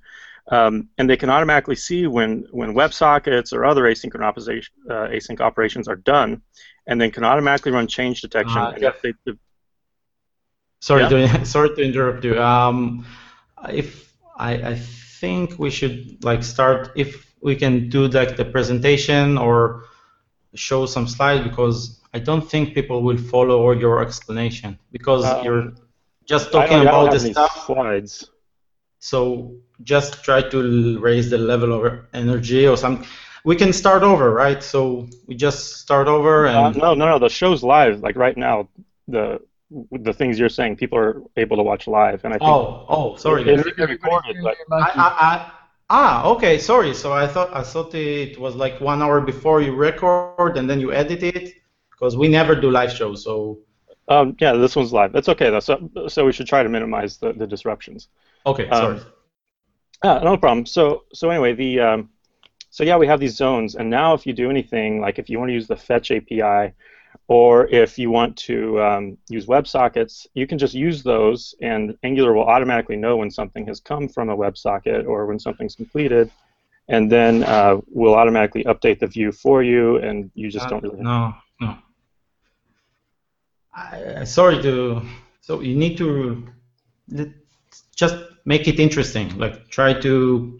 um, 0.48 0.88
and 0.98 1.08
they 1.08 1.16
can 1.16 1.30
automatically 1.30 1.76
see 1.76 2.06
when 2.06 2.44
when 2.50 2.74
WebSockets 2.74 3.52
or 3.54 3.64
other 3.64 3.85
asynchronous 3.85 4.22
operation, 4.24 4.74
uh, 4.90 5.06
async 5.08 5.40
operations 5.40 5.88
are 5.88 5.96
done, 5.96 6.42
and 6.87 7.00
then 7.00 7.11
can 7.11 7.24
automatically 7.24 7.72
run 7.72 7.87
change 7.87 8.20
detection 8.20 8.58
and 8.61 8.82
yeah. 8.82 8.90
update 8.90 9.14
the 9.24 9.38
Sorry 10.80 11.02
Yeah? 11.02 11.38
to 11.38 11.44
sorry 11.54 11.74
to 11.74 11.82
interrupt 11.82 12.22
you. 12.24 12.42
Um, 12.42 13.06
if 13.70 14.12
I 14.50 14.52
I 14.72 14.74
think 15.20 15.44
we 15.64 15.70
should 15.78 15.98
like 16.31 16.42
start 16.55 16.81
if 17.05 17.09
we 17.46 17.55
can 17.62 17.74
do 17.96 18.00
like 18.18 18.33
the 18.40 18.44
presentation 18.57 19.38
or 19.38 19.85
show 20.55 20.87
some 20.87 21.07
slides 21.14 21.42
because 21.48 21.78
I 22.16 22.18
don't 22.28 22.46
think 22.52 22.74
people 22.74 22.98
will 23.07 23.18
follow 23.35 23.59
your 23.85 23.96
explanation 24.07 24.70
because 24.96 25.24
Um, 25.24 25.44
you're 25.44 25.64
just 26.33 26.46
talking 26.52 26.78
don't, 26.78 26.88
I 26.88 26.90
don't 26.90 27.09
about 27.09 27.12
the 27.18 27.20
stuff. 27.35 27.55
slides. 27.66 28.12
So 28.98 29.55
just 29.83 30.22
try 30.24 30.40
to 30.55 30.59
raise 31.00 31.31
the 31.31 31.38
level 31.38 31.70
of 31.78 31.83
energy 32.12 32.66
or 32.66 32.76
some. 32.76 33.05
We 33.44 33.57
can 33.57 33.72
start 33.72 34.02
over, 34.02 34.26
right? 34.44 34.62
So 34.62 35.09
we 35.26 35.35
just 35.35 35.61
start 35.85 36.07
over 36.16 36.46
Uh, 36.46 36.68
and 36.68 36.76
no, 36.76 36.94
no, 36.94 37.07
no. 37.12 37.18
The 37.18 37.28
show's 37.28 37.62
live. 37.62 38.00
Like 38.07 38.16
right 38.16 38.37
now, 38.37 38.68
the 39.09 39.40
the 39.90 40.12
things 40.12 40.38
you're 40.38 40.48
saying, 40.48 40.76
people 40.76 40.98
are 40.98 41.22
able 41.37 41.56
to 41.56 41.62
watch 41.62 41.87
live, 41.87 42.24
and 42.24 42.32
I 42.35 42.38
think 42.38 42.50
oh 42.50 42.87
oh 42.88 43.16
sorry. 43.16 43.42
It- 43.48 43.64
recorded, 43.78 44.37
but 44.42 44.56
I, 44.70 44.76
I, 44.76 45.08
I, 45.28 45.52
ah, 45.90 46.26
okay, 46.32 46.58
sorry. 46.58 46.94
So 46.94 47.12
I 47.12 47.26
thought 47.26 47.54
I 47.54 47.62
thought 47.62 47.94
it 47.94 48.38
was 48.38 48.54
like 48.56 48.80
one 48.80 49.02
hour 49.02 49.20
before 49.20 49.61
you 49.62 49.74
record 49.74 50.56
and 50.58 50.68
then 50.68 50.80
you 50.80 50.92
edit 50.92 51.22
it, 51.22 51.54
because 51.90 52.16
we 52.16 52.28
never 52.28 52.54
do 52.54 52.70
live 52.70 52.92
shows. 52.92 53.24
So 53.24 53.58
Um, 54.08 54.37
yeah, 54.40 54.52
this 54.52 54.74
one's 54.76 54.92
live. 54.92 55.12
That's 55.12 55.28
okay 55.28 55.50
though. 55.50 55.61
So, 55.61 55.74
so 56.08 56.26
we 56.26 56.32
should 56.32 56.46
try 56.46 56.62
to 56.62 56.68
minimize 56.68 57.18
the, 57.18 57.32
the 57.32 57.46
disruptions. 57.46 58.08
Okay, 58.44 58.68
Um, 58.68 58.98
sorry. 58.98 59.00
Ah, 60.04 60.18
no 60.18 60.37
problem. 60.37 60.66
So, 60.66 61.04
so 61.14 61.30
anyway, 61.30 61.54
the 61.54 61.80
um, 61.80 62.11
so 62.70 62.85
yeah, 62.85 62.96
we 62.96 63.06
have 63.06 63.20
these 63.20 63.37
zones, 63.37 63.76
and 63.76 63.88
now 63.88 64.14
if 64.14 64.26
you 64.26 64.32
do 64.32 64.50
anything, 64.50 65.00
like 65.00 65.18
if 65.18 65.30
you 65.30 65.38
want 65.38 65.50
to 65.50 65.54
use 65.54 65.68
the 65.68 65.76
fetch 65.76 66.11
API, 66.11 66.72
or 67.29 67.66
if 67.68 67.98
you 67.98 68.11
want 68.11 68.37
to 68.37 68.81
um, 68.83 69.18
use 69.29 69.46
WebSockets, 69.46 70.27
you 70.35 70.46
can 70.46 70.59
just 70.59 70.75
use 70.75 71.03
those, 71.03 71.55
and 71.62 71.96
Angular 72.03 72.33
will 72.33 72.44
automatically 72.44 72.96
know 72.96 73.16
when 73.16 73.31
something 73.31 73.66
has 73.66 73.81
come 73.81 74.09
from 74.09 74.29
a 74.31 74.37
WebSocket 74.37 75.07
or 75.07 75.27
when 75.27 75.38
something's 75.38 75.75
completed, 75.75 76.31
and 76.88 77.11
then 77.11 77.44
uh, 77.44 77.77
will 77.88 78.14
automatically 78.14 78.64
update 78.64 78.98
the 78.98 79.07
view 79.07 79.33
for 79.33 79.62
you, 79.62 79.96
and 79.98 80.31
you 80.35 80.51
just 80.51 80.66
Uh, 80.66 80.70
don't 80.70 80.83
really. 80.83 81.03
No, 81.03 81.35
no. 81.61 81.79
I- 83.75 84.25
sorry 84.25 84.61
to. 84.62 85.03
So 85.40 85.61
you 85.61 85.75
need 85.75 85.96
to 85.98 86.46
just 87.96 88.16
make 88.44 88.68
it 88.68 88.79
interesting. 88.81 89.38
Like 89.38 89.68
try 89.68 89.94
to. 89.94 90.59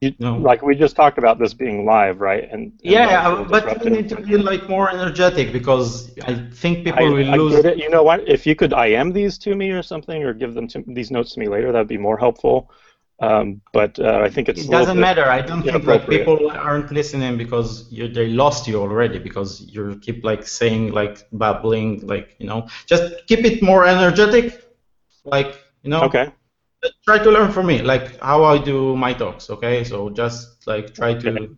You, 0.00 0.14
No. 0.20 0.36
Like 0.36 0.62
we 0.62 0.76
just 0.76 0.94
talked 0.94 1.18
about 1.18 1.38
this 1.40 1.54
being 1.54 1.84
live, 1.84 2.20
right? 2.20 2.44
And, 2.44 2.52
and 2.52 2.72
Yeah, 2.82 3.04
not 3.04 3.10
yeah, 3.10 3.34
being 3.34 3.48
but 3.48 3.84
you 3.84 3.90
need 3.90 4.08
to 4.10 4.16
be 4.20 4.36
like 4.36 4.68
more 4.68 4.88
energetic 4.90 5.52
because 5.52 6.16
I 6.20 6.34
think 6.52 6.84
people 6.84 7.04
I, 7.04 7.10
will 7.10 7.34
I 7.34 7.36
lose. 7.36 7.64
it. 7.64 7.78
You 7.78 7.90
know 7.90 8.04
what? 8.04 8.28
If 8.28 8.46
you 8.46 8.54
could 8.54 8.72
IM 8.72 9.12
these 9.12 9.38
to 9.38 9.56
me 9.56 9.70
or 9.70 9.82
something, 9.82 10.22
or 10.22 10.32
give 10.32 10.54
them 10.54 10.68
to 10.68 10.84
these 10.86 11.10
notes 11.10 11.34
to 11.34 11.40
me 11.40 11.48
later, 11.48 11.72
that'd 11.72 11.88
be 11.88 11.98
more 11.98 12.16
helpful. 12.16 12.70
Um, 13.20 13.60
but 13.72 13.98
uh, 13.98 14.20
I 14.22 14.30
think 14.30 14.48
it's. 14.48 14.60
It 14.60 14.68
a 14.68 14.70
doesn't 14.70 14.94
bit 14.94 15.00
matter. 15.00 15.24
I 15.24 15.40
don't 15.40 15.62
think 15.62 15.82
like 15.84 16.08
people 16.08 16.48
aren't 16.52 16.92
listening 16.92 17.36
because 17.36 17.90
you, 17.90 18.06
they 18.06 18.28
lost 18.28 18.68
you 18.68 18.80
already 18.80 19.18
because 19.18 19.62
you 19.62 19.98
keep 20.00 20.22
like 20.22 20.46
saying 20.46 20.92
like 20.92 21.26
babbling 21.32 22.06
like 22.06 22.36
you 22.38 22.46
know 22.46 22.68
just 22.86 23.26
keep 23.26 23.44
it 23.44 23.60
more 23.60 23.84
energetic, 23.84 24.62
like 25.24 25.58
you 25.82 25.90
know. 25.90 26.02
Okay. 26.02 26.30
Try 27.04 27.18
to 27.18 27.30
learn 27.30 27.50
from 27.50 27.66
me 27.66 27.82
like 27.82 28.20
how 28.20 28.44
I 28.44 28.58
do 28.58 28.96
my 28.96 29.12
talks. 29.12 29.50
Okay, 29.50 29.82
so 29.84 30.10
just 30.10 30.66
like 30.66 30.94
try 30.94 31.14
to. 31.14 31.28
Okay. 31.28 31.48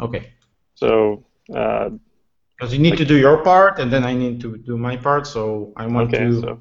Okay. 0.00 0.32
So. 0.74 1.24
Uh, 1.54 1.90
Because 2.56 2.72
you 2.72 2.78
need 2.78 2.96
to 2.96 3.04
do 3.04 3.16
your 3.16 3.42
part 3.42 3.80
and 3.80 3.90
then 3.92 4.04
I 4.04 4.14
need 4.14 4.40
to 4.40 4.56
do 4.56 4.78
my 4.78 4.96
part. 4.96 5.26
So 5.26 5.72
I 5.76 5.86
want 5.86 6.14
okay. 6.14 6.24
to. 6.24 6.40
So. 6.40 6.58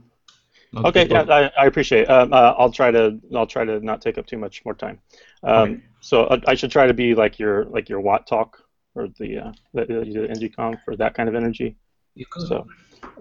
Okay. 0.76 1.08
Yeah, 1.08 1.26
I, 1.30 1.52
I 1.64 1.66
appreciate. 1.68 2.04
It. 2.04 2.10
Um, 2.10 2.34
uh, 2.34 2.54
I'll 2.58 2.72
try 2.72 2.90
to. 2.92 3.20
I'll 3.36 3.48
try 3.48 3.64
to 3.64 3.80
not 3.80 4.02
take 4.02 4.18
up 4.18 4.26
too 4.26 4.38
much 4.38 4.66
more 4.66 4.74
time. 4.74 5.00
Um, 5.44 5.56
Okay. 5.56 5.82
So 6.02 6.24
uh, 6.26 6.40
I 6.48 6.56
should 6.56 6.72
try 6.72 6.86
to 6.88 6.94
be 6.94 7.16
like 7.16 7.40
your 7.40 7.66
like 7.76 7.88
your 7.88 8.02
WAT 8.02 8.28
talk 8.28 8.60
or 8.96 9.08
the 9.20 9.30
uh, 9.38 9.52
the, 9.74 9.86
the 9.86 10.28
NGConf 10.36 10.84
for 10.84 10.98
that 10.98 11.14
kind 11.14 11.30
of 11.30 11.36
energy. 11.36 11.78
You 12.16 12.26
could- 12.30 12.48
So. 12.48 12.68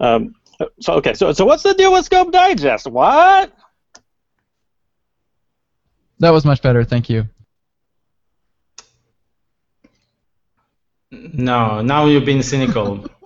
Um, 0.01 0.35
so 0.81 0.93
okay. 0.99 1.13
So 1.13 1.31
so 1.31 1.45
what's 1.45 1.63
the 1.63 1.73
deal 1.75 1.93
with 1.93 2.05
Scope 2.05 2.31
Digest? 2.31 2.87
What? 2.87 3.53
That 6.19 6.31
was 6.31 6.45
much 6.45 6.61
better. 6.61 6.83
Thank 6.83 7.09
you. 7.09 7.27
No, 11.11 11.81
now 11.81 12.05
you've 12.05 12.25
been 12.25 12.43
cynical. 12.43 13.05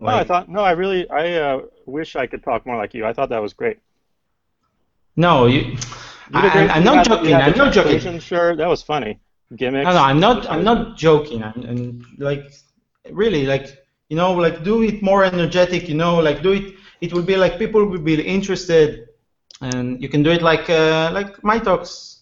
No, 0.00 0.06
I 0.06 0.22
thought 0.22 0.48
no. 0.48 0.60
I 0.60 0.70
really 0.72 1.10
I 1.10 1.34
uh, 1.34 1.62
wish 1.84 2.14
I 2.14 2.28
could 2.28 2.44
talk 2.44 2.64
more 2.64 2.76
like 2.76 2.94
you. 2.94 3.04
I 3.04 3.12
thought 3.12 3.30
that 3.30 3.42
was 3.42 3.52
great. 3.52 3.78
No, 5.16 5.46
you. 5.46 5.60
You 5.62 5.78
I, 6.34 6.42
did 6.42 6.52
great. 6.52 6.70
I'm 6.70 6.84
not 6.84 6.96
had 6.98 7.06
the- 7.06 7.10
you 7.10 7.30
joking. 7.30 7.34
I'm 7.34 7.58
not 7.58 7.72
joking. 7.72 7.90
translation 7.90 8.20
shirt. 8.20 8.58
That 8.58 8.68
was 8.68 8.80
funny. 8.80 9.18
Gimmicks. 9.56 9.86
No, 9.86 9.92
no, 9.92 10.02
I'm 10.02 10.20
not. 10.20 10.48
I'm 10.48 10.62
not 10.62 10.96
joking. 10.96 11.42
I'm, 11.42 11.62
and 11.62 12.04
like, 12.18 12.44
really, 13.10 13.44
like, 13.46 13.76
you 14.08 14.16
know, 14.16 14.34
like, 14.34 14.62
do 14.62 14.82
it 14.82 15.02
more 15.02 15.24
energetic. 15.24 15.88
You 15.88 15.96
know, 15.96 16.20
like, 16.20 16.42
do 16.42 16.52
it. 16.52 16.74
It 17.00 17.12
will 17.12 17.22
be 17.22 17.36
like 17.36 17.58
people 17.58 17.84
will 17.84 17.98
be 17.98 18.22
interested, 18.22 19.07
and 19.60 20.00
you 20.02 20.08
can 20.08 20.22
do 20.22 20.30
it 20.30 20.42
like, 20.42 20.68
uh, 20.70 21.10
like 21.12 21.42
my 21.42 21.58
talks. 21.58 22.14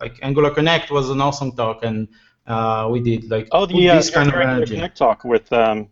Like 0.00 0.18
Angular 0.22 0.50
Connect 0.50 0.90
was 0.90 1.10
an 1.10 1.20
awesome 1.20 1.52
talk, 1.52 1.84
and 1.84 2.08
uh, 2.46 2.88
we 2.90 3.00
did 3.00 3.30
like 3.30 3.48
Oh, 3.50 3.66
the 3.66 3.90
uh, 3.90 4.02
kind 4.12 4.28
of 4.28 4.34
energy. 4.40 4.74
Connect 4.74 4.96
talk 4.96 5.24
with 5.24 5.52
um, 5.52 5.88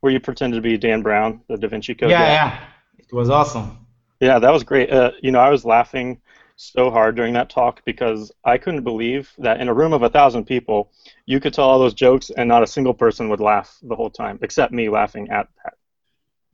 where 0.00 0.12
you 0.12 0.20
pretended 0.20 0.56
to 0.56 0.62
be 0.62 0.78
Dan 0.78 1.02
Brown, 1.02 1.40
the 1.48 1.56
Da 1.58 1.68
Vinci 1.68 1.94
Code. 1.94 2.10
Yeah, 2.10 2.20
guy. 2.20 2.32
yeah, 2.32 2.60
it 2.98 3.12
was 3.12 3.28
awesome. 3.28 3.86
Yeah, 4.20 4.38
that 4.38 4.52
was 4.52 4.62
great. 4.64 4.90
Uh, 4.90 5.10
you 5.22 5.30
know, 5.30 5.40
I 5.40 5.50
was 5.50 5.64
laughing 5.64 6.20
so 6.56 6.90
hard 6.90 7.16
during 7.16 7.34
that 7.34 7.50
talk 7.50 7.82
because 7.84 8.32
I 8.44 8.56
couldn't 8.56 8.82
believe 8.84 9.30
that 9.38 9.60
in 9.60 9.68
a 9.68 9.74
room 9.74 9.92
of 9.92 10.02
a 10.02 10.08
thousand 10.08 10.46
people, 10.46 10.90
you 11.26 11.38
could 11.38 11.52
tell 11.52 11.68
all 11.68 11.78
those 11.78 11.92
jokes 11.94 12.30
and 12.30 12.48
not 12.48 12.62
a 12.62 12.66
single 12.66 12.94
person 12.94 13.28
would 13.28 13.40
laugh 13.40 13.76
the 13.82 13.94
whole 13.94 14.10
time, 14.10 14.38
except 14.42 14.72
me 14.72 14.88
laughing 14.88 15.28
at 15.28 15.48
that. 15.64 15.74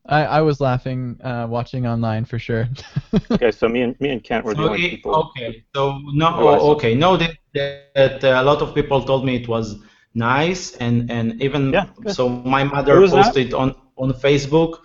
I, 0.06 0.24
I 0.24 0.40
was 0.42 0.60
laughing 0.60 1.18
uh, 1.22 1.46
watching 1.48 1.86
online 1.86 2.24
for 2.24 2.38
sure. 2.38 2.68
Okay, 3.30 3.50
so 3.50 3.68
me 3.68 3.82
and 3.82 3.98
me 4.00 4.10
and 4.10 4.22
Kent 4.22 4.44
were 4.44 4.54
the 4.54 4.64
only 4.64 4.80
it- 4.86 5.00
people. 5.00 5.14
okay, 5.14 5.64
so 5.74 5.98
no, 6.14 6.28
who 6.34 6.48
I 6.48 6.58
saw. 6.58 6.72
oh, 6.72 6.72
okay, 6.74 6.94
no, 6.94 7.16
that, 7.16 7.36
that 7.54 8.24
uh, 8.24 8.42
a 8.42 8.44
lot 8.44 8.60
of 8.62 8.74
people 8.74 9.02
told 9.02 9.24
me 9.24 9.36
it 9.36 9.48
was 9.48 9.76
nice, 10.14 10.76
and 10.76 11.10
and 11.10 11.40
even 11.42 11.68
Yeah, 11.72 11.86
so, 12.06 12.28
my 12.28 12.64
mother 12.64 13.00
Who 13.00 13.08
that? 13.08 13.10
posted 13.10 13.54
on 13.54 13.74
on 13.96 14.12
Facebook 14.12 14.78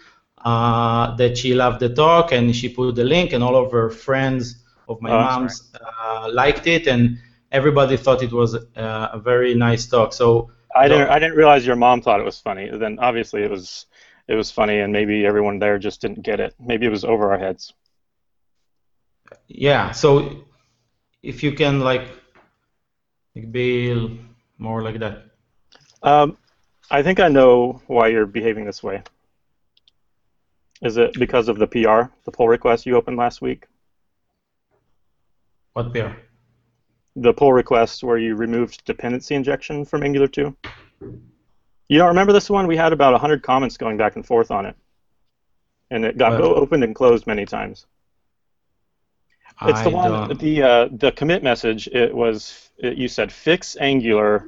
uh, 0.43 1.15
that 1.15 1.37
she 1.37 1.53
loved 1.53 1.79
the 1.79 1.89
talk, 1.89 2.31
and 2.31 2.55
she 2.55 2.69
put 2.69 2.95
the 2.95 3.03
link, 3.03 3.33
and 3.33 3.43
all 3.43 3.55
of 3.55 3.71
her 3.71 3.89
friends 3.89 4.63
of 4.87 5.01
my 5.01 5.11
Oh, 5.11 5.17
mom's 5.17 5.71
uh, 5.81 6.29
liked 6.33 6.67
it, 6.67 6.87
and 6.87 7.17
everybody 7.51 7.97
thought 7.97 8.21
it 8.23 8.31
was 8.33 8.55
uh, 8.55 9.09
a 9.13 9.19
very 9.19 9.53
nice 9.55 9.85
talk. 9.87 10.13
So 10.13 10.51
I 10.75 10.87
didn't 10.87 11.09
I 11.09 11.19
didn't 11.19 11.35
realize 11.37 11.65
your 11.65 11.75
mom 11.75 12.01
thought 12.01 12.19
it 12.19 12.23
was 12.25 12.39
funny. 12.39 12.69
Then 12.71 12.99
obviously 12.99 13.43
it 13.43 13.49
was 13.51 13.85
it 14.27 14.35
was 14.35 14.51
funny, 14.51 14.79
and 14.79 14.91
maybe 14.91 15.25
everyone 15.25 15.59
there 15.59 15.79
just 15.79 16.01
didn't 16.01 16.23
get 16.23 16.39
it. 16.39 16.53
Maybe 16.59 16.85
it 16.85 16.89
was 16.89 17.03
over 17.03 17.31
our 17.31 17.39
heads. 17.39 17.73
yeah, 19.47 19.91
so 19.91 20.45
if 21.23 21.43
you 21.43 21.51
can 21.53 21.79
like 21.79 22.09
be 23.51 24.19
more 24.57 24.81
like 24.81 24.99
that. 24.99 25.25
Um, 26.03 26.37
I 26.89 27.03
think 27.03 27.19
I 27.19 27.27
know 27.27 27.81
why 27.87 28.07
you're 28.07 28.25
behaving 28.25 28.65
this 28.65 28.81
way. 28.81 29.03
Is 30.81 30.97
it 30.97 31.17
because 31.17 31.49
of 31.49 31.57
the 31.57 31.67
PR, 31.67 32.11
the 32.23 32.31
pull 32.31 32.47
request 32.47 32.85
you 32.85 32.95
opened 32.95 33.17
last 33.17 33.41
week? 33.41 33.65
What 35.73 35.93
pair? 35.93 36.17
The 37.15 37.33
pull 37.33 37.51
request 37.51 38.03
where 38.03 38.17
you 38.17 38.35
removed 38.35 38.85
dependency 38.85 39.35
injection 39.35 39.85
from 39.85 40.03
Angular 40.03 40.27
2? 40.27 40.55
You 41.89 41.97
don't 41.97 42.09
remember 42.09 42.33
this 42.33 42.49
one? 42.49 42.67
We 42.67 42.77
had 42.77 42.93
about 42.93 43.13
100 43.13 43.43
comments 43.43 43.77
going 43.77 43.97
back 43.97 44.15
and 44.15 44.25
forth 44.25 44.51
on 44.51 44.65
it. 44.65 44.75
And 45.89 46.03
it 46.03 46.17
got 46.17 46.33
Well- 46.39 46.55
opened 46.57 46.83
and 46.83 46.93
closed 46.93 47.27
many 47.27 47.45
times. 47.45 47.85
It's 49.63 49.81
the 49.81 49.89
one, 49.89 50.11
don't- 50.11 50.39
the 50.39 50.61
uh, 50.61 50.89
the 50.91 51.11
commit 51.13 51.41
message. 51.41 51.87
It 51.87 52.13
was 52.13 52.69
it, 52.77 52.95
you 52.95 53.07
said 53.07 53.31
fix 53.31 53.75
Angular, 53.77 54.45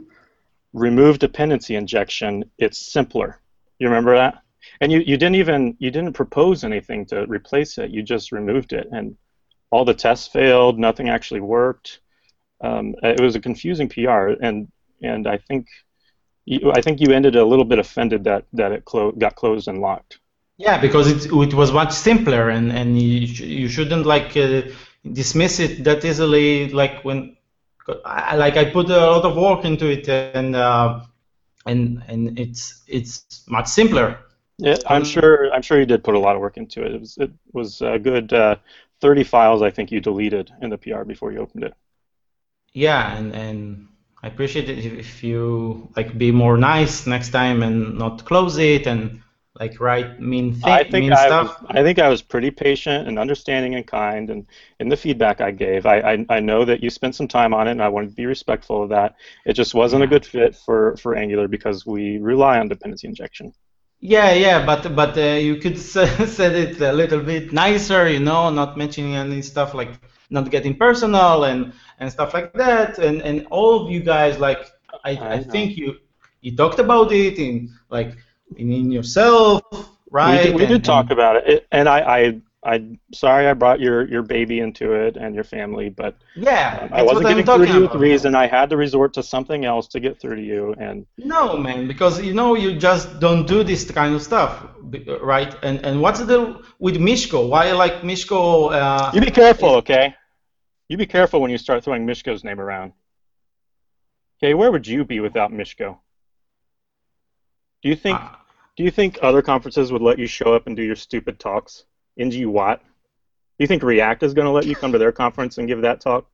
remove 0.74 1.18
dependency 1.18 1.76
injection. 1.76 2.44
It's 2.60 2.78
simpler. 2.78 3.40
You 3.80 3.88
remember 3.88 4.16
that? 4.16 4.44
And 4.82 4.92
you, 4.92 5.00
you 5.00 5.18
didn't 5.18 5.36
even 5.36 5.76
you 5.80 5.90
didn't 5.90 6.14
propose 6.14 6.64
anything 6.64 7.08
to 7.08 7.26
replace 7.26 7.80
it. 7.80 7.90
You 7.90 8.04
just 8.04 8.32
removed 8.32 8.72
it, 8.74 8.88
and 8.92 9.18
all 9.72 9.84
the 9.84 9.96
tests 9.96 10.28
failed. 10.28 10.78
Nothing 10.78 11.10
actually 11.10 11.42
worked. 11.42 12.02
Um, 12.62 12.94
it 13.02 13.20
was 13.20 13.36
a 13.36 13.40
confusing 13.40 13.90
PR, 13.90 14.36
and 14.44 14.72
and 15.02 15.28
I 15.28 15.38
think 15.38 15.68
you, 16.46 16.72
I 16.72 16.82
think 16.82 17.00
you 17.02 17.14
ended 17.14 17.36
a 17.36 17.46
little 17.46 17.66
bit 17.66 17.80
offended 17.80 18.24
that 18.26 18.46
that 18.54 18.72
it 18.72 18.86
clo- 18.86 19.12
got 19.14 19.36
closed 19.36 19.68
and 19.68 19.80
locked. 19.80 20.20
Yeah, 20.58 20.80
because 20.82 21.08
it 21.10 21.32
it 21.32 21.54
was 21.54 21.72
much 21.72 21.94
simpler, 21.94 22.50
and 22.50 22.72
and 22.72 23.02
you 23.02 23.28
sh- 23.28 23.40
you 23.42 23.70
shouldn't 23.70 24.06
like 24.06 24.36
uh, 24.36 24.64
dismiss 25.10 25.60
it 25.60 25.84
that 25.86 26.04
easily. 26.04 26.70
Like 26.70 27.04
when, 27.06 27.38
I, 28.04 28.36
like 28.36 28.58
I 28.58 28.66
put 28.66 28.90
a 28.90 28.98
lot 29.12 29.24
of 29.24 29.38
work 29.38 29.64
into 29.64 29.88
it, 29.90 30.10
and 30.10 30.56
uh, 30.56 31.02
and 31.66 32.04
and 32.08 32.40
it's 32.40 32.84
it's 32.88 33.46
much 33.50 33.68
simpler. 33.68 34.20
Yeah, 34.58 34.78
I'm 34.88 35.04
Um, 35.04 35.04
sure. 35.04 35.52
I'm 35.54 35.62
sure 35.62 35.80
you 35.80 35.86
did 35.86 36.04
put 36.04 36.16
a 36.16 36.20
lot 36.20 36.36
of 36.36 36.42
work 36.42 36.58
into 36.58 36.84
it. 36.84 36.94
It 36.94 37.00
was 37.00 37.18
it 37.18 37.32
was 37.54 37.82
a 37.82 37.98
good 37.98 38.34
uh, 38.34 38.58
30 39.02 39.24
files. 39.24 39.62
I 39.62 39.72
think 39.72 39.92
you 39.92 40.02
deleted 40.02 40.52
in 40.62 40.70
the 40.70 40.78
PR 40.78 41.06
before 41.06 41.32
you 41.32 41.40
opened 41.40 41.64
it. 41.64 41.74
Yeah, 42.74 43.16
and 43.16 43.34
and 43.34 43.89
I 44.24 44.28
appreciate 44.28 44.70
it 44.70 44.80
if, 44.80 45.24
you 45.24 45.90
like 45.96 46.18
be 46.18 46.32
more 46.32 46.58
nice 46.58 47.08
next 47.08 47.30
time 47.32 47.64
and 47.64 47.98
not 47.98 48.26
close 48.26 48.58
it 48.58 48.88
and 48.88 49.22
like 49.60 49.80
write 49.80 50.20
mean 50.22 50.54
thi- 50.54 50.80
I 50.80 50.84
think 50.84 51.06
mean 51.06 51.16
I 51.16 51.30
stuff. 51.30 51.48
was, 51.48 51.56
I 51.70 51.84
think 51.84 52.00
I 52.00 52.10
was 52.10 52.22
pretty 52.22 52.52
patient 52.52 53.08
and 53.08 53.18
understanding 53.18 53.76
and 53.76 53.86
kind, 53.88 54.30
and 54.30 54.46
in 54.80 54.90
the 54.90 54.98
feedback 54.98 55.40
I 55.42 55.52
gave, 55.52 55.86
I, 55.86 56.00
I 56.14 56.26
I 56.30 56.40
know 56.42 56.66
that 56.66 56.84
you 56.84 56.90
spent 56.90 57.16
some 57.16 57.28
time 57.30 57.54
on 57.54 57.68
it, 57.68 57.72
and 57.72 57.82
I 57.82 57.88
wanted 57.90 58.10
to 58.10 58.16
be 58.16 58.26
respectful 58.26 58.84
of 58.84 58.90
that. 58.90 59.16
It 59.46 59.54
just 59.54 59.74
wasn't 59.74 60.04
a 60.04 60.08
good 60.08 60.26
fit 60.26 60.56
for 60.56 60.98
for 60.98 61.16
Angular 61.16 61.48
because 61.48 61.86
we 61.86 62.18
rely 62.20 62.60
on 62.60 62.68
dependency 62.68 63.08
injection. 63.08 63.54
Yeah, 64.02 64.34
yeah, 64.34 64.66
but 64.66 64.96
but 64.96 65.18
uh, 65.18 65.38
you 65.40 65.58
could 65.58 65.74
s- 65.78 65.92
said 66.36 66.56
it 66.56 66.82
a 66.82 66.92
little 66.94 67.22
bit 67.22 67.52
nicer, 67.54 68.08
you 68.10 68.20
know, 68.20 68.50
not 68.50 68.78
mentioning 68.78 69.16
any 69.16 69.42
stuff 69.42 69.74
like 69.74 70.00
not 70.30 70.50
getting 70.52 70.76
personal 70.76 71.46
and 71.46 71.74
and 72.00 72.12
stuff 72.12 72.34
like 72.34 72.54
that. 72.54 72.98
And 73.00 73.22
and 73.22 73.48
all 73.50 73.84
of 73.86 73.92
you 73.92 74.00
guys, 74.00 74.40
like 74.40 74.62
I, 75.04 75.12
I 75.16 75.34
I, 75.34 75.44
think 75.44 75.78
you 75.78 75.98
you 76.42 76.56
talked 76.56 76.80
about 76.80 77.12
it 77.12 77.38
in 77.40 77.74
like 77.90 78.18
in, 78.58 78.72
in 78.72 78.92
yourself 78.92 79.62
right? 80.12 80.38
We 80.38 80.44
did, 80.48 80.56
we 80.56 80.62
did 80.66 80.72
And- 80.76 80.86
talk 80.86 81.12
about 81.12 81.36
it. 81.38 81.48
it, 81.48 81.68
and 81.72 81.88
I, 81.88 82.00
I, 82.00 82.42
I, 82.64 82.98
sorry 83.14 83.48
I 83.48 83.54
brought 83.54 83.80
your, 83.80 84.06
your 84.08 84.22
baby 84.22 84.60
into 84.60 84.92
it 84.92 85.16
and 85.16 85.34
your 85.34 85.46
family, 85.46 85.90
but 85.90 86.16
Yeah, 86.36 86.80
that's 86.80 86.94
I 86.94 87.04
wasn't 87.04 87.28
I'm 87.28 87.38
getting 87.38 87.46
through 87.46 87.66
to 87.68 87.74
you 87.74 87.82
with 87.84 87.96
reason. 87.96 88.36
I 88.36 88.48
had 88.48 88.70
to 88.72 88.78
resort 88.78 89.14
to 89.14 89.24
something 89.24 89.64
else 89.64 89.88
to 89.90 90.00
get 90.02 90.20
through 90.20 90.36
to 90.36 90.42
you, 90.42 90.76
and 90.78 91.06
No, 91.18 91.56
man, 91.56 91.88
because 91.88 92.22
you 92.22 92.34
know 92.34 92.56
you 92.56 92.78
just 92.78 93.22
don't 93.22 93.48
do 93.48 93.64
this 93.64 93.90
kind 93.90 94.14
of 94.14 94.22
stuff, 94.22 94.66
right? 95.22 95.56
And 95.64 95.86
and 95.86 96.02
what's 96.02 96.20
the 96.20 96.26
deal 96.26 96.62
with 96.80 96.98
Miško? 96.98 97.48
Why 97.48 97.72
like 97.72 98.02
Miško? 98.02 98.74
Uh, 98.74 99.12
you 99.14 99.22
be 99.22 99.32
careful, 99.32 99.76
okay? 99.76 100.16
You 100.90 100.98
be 100.98 101.06
careful 101.06 101.40
when 101.40 101.52
you 101.52 101.58
start 101.58 101.86
throwing 101.86 102.06
Miško's 102.06 102.44
name 102.44 102.60
around. 102.60 102.92
Okay, 104.38 104.54
where 104.54 104.72
would 104.72 104.86
you 104.86 105.06
be 105.06 105.22
without 105.22 105.52
Miško? 105.52 105.98
Do 107.82 107.90
you 107.90 107.96
think 107.96 108.20
uh, 108.20 108.36
Do 108.76 108.84
you 108.84 108.92
think 108.92 109.20
other 109.22 109.42
conferences 109.42 109.94
would 109.94 110.02
let 110.02 110.20
you 110.20 110.28
show 110.28 110.54
up 110.54 110.68
and 110.68 110.76
do 110.76 110.84
your 110.84 110.98
stupid 110.98 111.40
talks? 111.40 111.86
NG 112.20 112.46
Watt? 112.46 112.82
Do 112.82 113.64
you 113.64 113.68
think 113.68 113.82
React 113.84 114.24
is 114.24 114.34
going 114.34 114.46
to 114.46 114.52
let 114.52 114.66
you 114.68 114.76
come 114.76 114.92
to 114.92 114.98
their 114.98 115.12
conference 115.12 115.58
and 115.58 115.68
give 115.68 115.82
that 115.82 116.02
talk? 116.02 116.30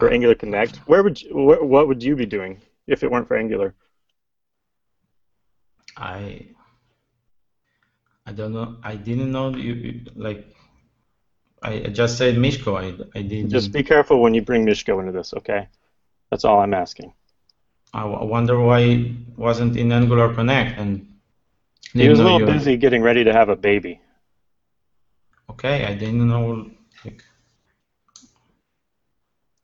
Or 0.00 0.08
uh, 0.08 0.12
Angular 0.12 0.34
Connect? 0.34 0.76
Where 0.86 1.02
would 1.02 1.20
you, 1.20 1.30
wh- 1.30 1.62
what 1.64 1.88
would 1.88 2.02
you 2.02 2.14
be 2.16 2.26
doing 2.26 2.60
if 2.86 3.02
it 3.02 3.10
weren't 3.10 3.28
for 3.28 3.36
Angular? 3.36 3.74
I 5.96 6.46
I 8.26 8.32
don't 8.32 8.52
know. 8.52 8.76
I 8.82 8.94
didn't 8.96 9.32
know 9.32 9.50
you 9.50 9.74
you- 9.74 10.00
like. 10.14 10.46
I 11.62 11.72
I 11.74 11.88
just 11.88 12.16
said 12.18 12.36
Miško. 12.36 12.76
I 12.78 13.18
I 13.18 13.22
didn't. 13.22 13.50
Just 13.50 13.72
be 13.72 13.82
careful 13.82 14.20
when 14.22 14.32
you 14.34 14.42
bring 14.42 14.64
Miško 14.64 14.98
into 15.00 15.12
this, 15.12 15.34
okay? 15.34 15.68
That's 16.30 16.44
all 16.44 16.60
I'm 16.60 16.74
asking. 16.74 17.12
I 17.92 18.04
wonder 18.06 18.58
why 18.58 18.80
it 18.80 19.12
wasn't 19.36 19.76
in 19.76 19.92
Angular 19.92 20.32
Connect 20.34 20.78
and. 20.78 21.11
He 21.92 22.08
was 22.08 22.20
a 22.20 22.24
little 22.24 22.46
busy 22.46 22.76
getting 22.76 23.02
ready 23.02 23.24
to 23.24 23.32
have 23.32 23.48
a 23.50 23.56
baby. 23.56 24.00
Okay, 25.50 25.84
I 25.84 25.94
didn't 25.94 26.26
know. 26.26 26.70
Like, 27.04 27.22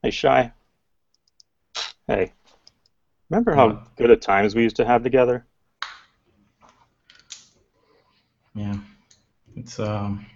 Hey, 0.03 0.11
Shai. 0.11 0.53
Hey. 2.07 2.33
Remember 3.31 3.55
how 3.55 3.83
good 3.97 4.11
at 4.11 4.21
times 4.21 4.55
we 4.55 4.63
used 4.63 4.77
to 4.77 4.85
have 4.85 5.03
together? 5.03 5.47
yeah, 8.55 8.75
it's 9.57 9.79
um. 9.79 10.27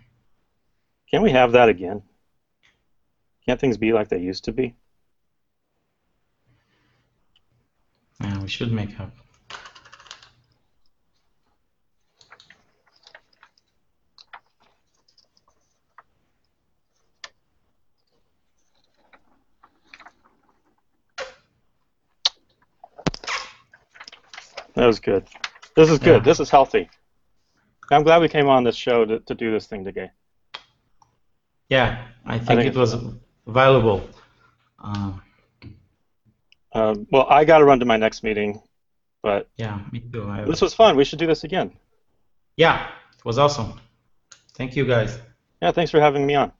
Can't 1.10 1.22
we 1.22 1.30
have 1.30 1.52
that 1.52 1.68
again? 1.68 2.02
Can't 3.44 3.60
things 3.60 3.76
be 3.76 3.92
like 3.92 4.08
they 4.08 4.20
used 4.20 4.44
to 4.44 4.52
be? 4.52 4.74
Yeah, 8.20 8.40
we 8.40 8.48
should 8.48 8.72
make 8.72 8.98
up. 9.00 9.12
That 24.82 24.88
was 24.88 24.98
good. 24.98 25.28
This 25.76 25.88
is 25.90 26.00
good. 26.00 26.16
Yeah. 26.16 26.24
This 26.24 26.40
is 26.40 26.50
healthy. 26.50 26.90
I'm 27.92 28.02
glad 28.02 28.20
we 28.20 28.28
came 28.28 28.48
on 28.48 28.64
this 28.64 28.74
show 28.74 29.04
to, 29.04 29.20
to 29.20 29.32
do 29.32 29.52
this 29.52 29.68
thing 29.68 29.84
today. 29.84 30.10
Yeah, 31.68 32.02
I 32.26 32.38
think, 32.38 32.58
think 32.58 32.74
it 32.74 32.76
was 32.76 32.96
valuable. 33.46 34.02
Uh, 34.82 35.12
Um, 36.72 37.06
well, 37.12 37.28
I 37.30 37.44
got 37.44 37.58
to 37.58 37.64
run 37.64 37.78
to 37.78 37.84
my 37.84 37.96
next 37.96 38.24
meeting, 38.24 38.60
but 39.22 39.48
yeah, 39.56 39.78
me 39.92 40.00
too. 40.00 40.28
I, 40.28 40.42
this 40.42 40.60
was 40.60 40.74
fun. 40.74 40.96
We 40.96 41.04
should 41.04 41.20
do 41.20 41.28
this 41.28 41.44
again. 41.44 41.70
yeah, 42.56 42.88
it 43.16 43.24
was 43.24 43.38
awesome. 43.38 43.80
Thank 44.54 44.74
you 44.74 44.84
guys. 44.84 45.20
Yeah, 45.62 45.70
thanks 45.70 45.92
for 45.92 46.00
having 46.00 46.26
me 46.26 46.34
on. 46.34 46.50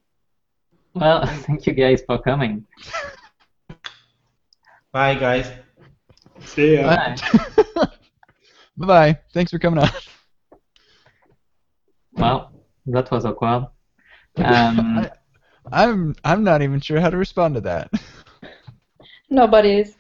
Well, 0.94 1.26
thank 1.48 1.66
you 1.66 1.72
guys 1.72 2.04
for 2.06 2.22
coming. 2.22 2.64
Bye, 4.92 5.16
guys. 5.16 5.50
See 6.44 6.74
ya. 6.76 6.86
Bye. 6.86 7.86
Bye 8.76 8.86
bye. 8.86 9.18
Thanks 9.32 9.50
for 9.50 9.58
coming 9.58 9.82
on. 9.82 9.88
Well, 12.14 12.52
that 12.86 13.10
was 13.10 13.24
awkward. 13.24 13.68
Um, 14.36 14.44
I, 14.98 15.10
I'm 15.72 16.14
I'm 16.24 16.44
not 16.44 16.60
even 16.60 16.78
sure 16.78 17.00
how 17.00 17.08
to 17.08 17.16
respond 17.16 17.54
to 17.54 17.62
that. 17.62 17.90
Nobody 19.30 19.80
is. 19.80 19.94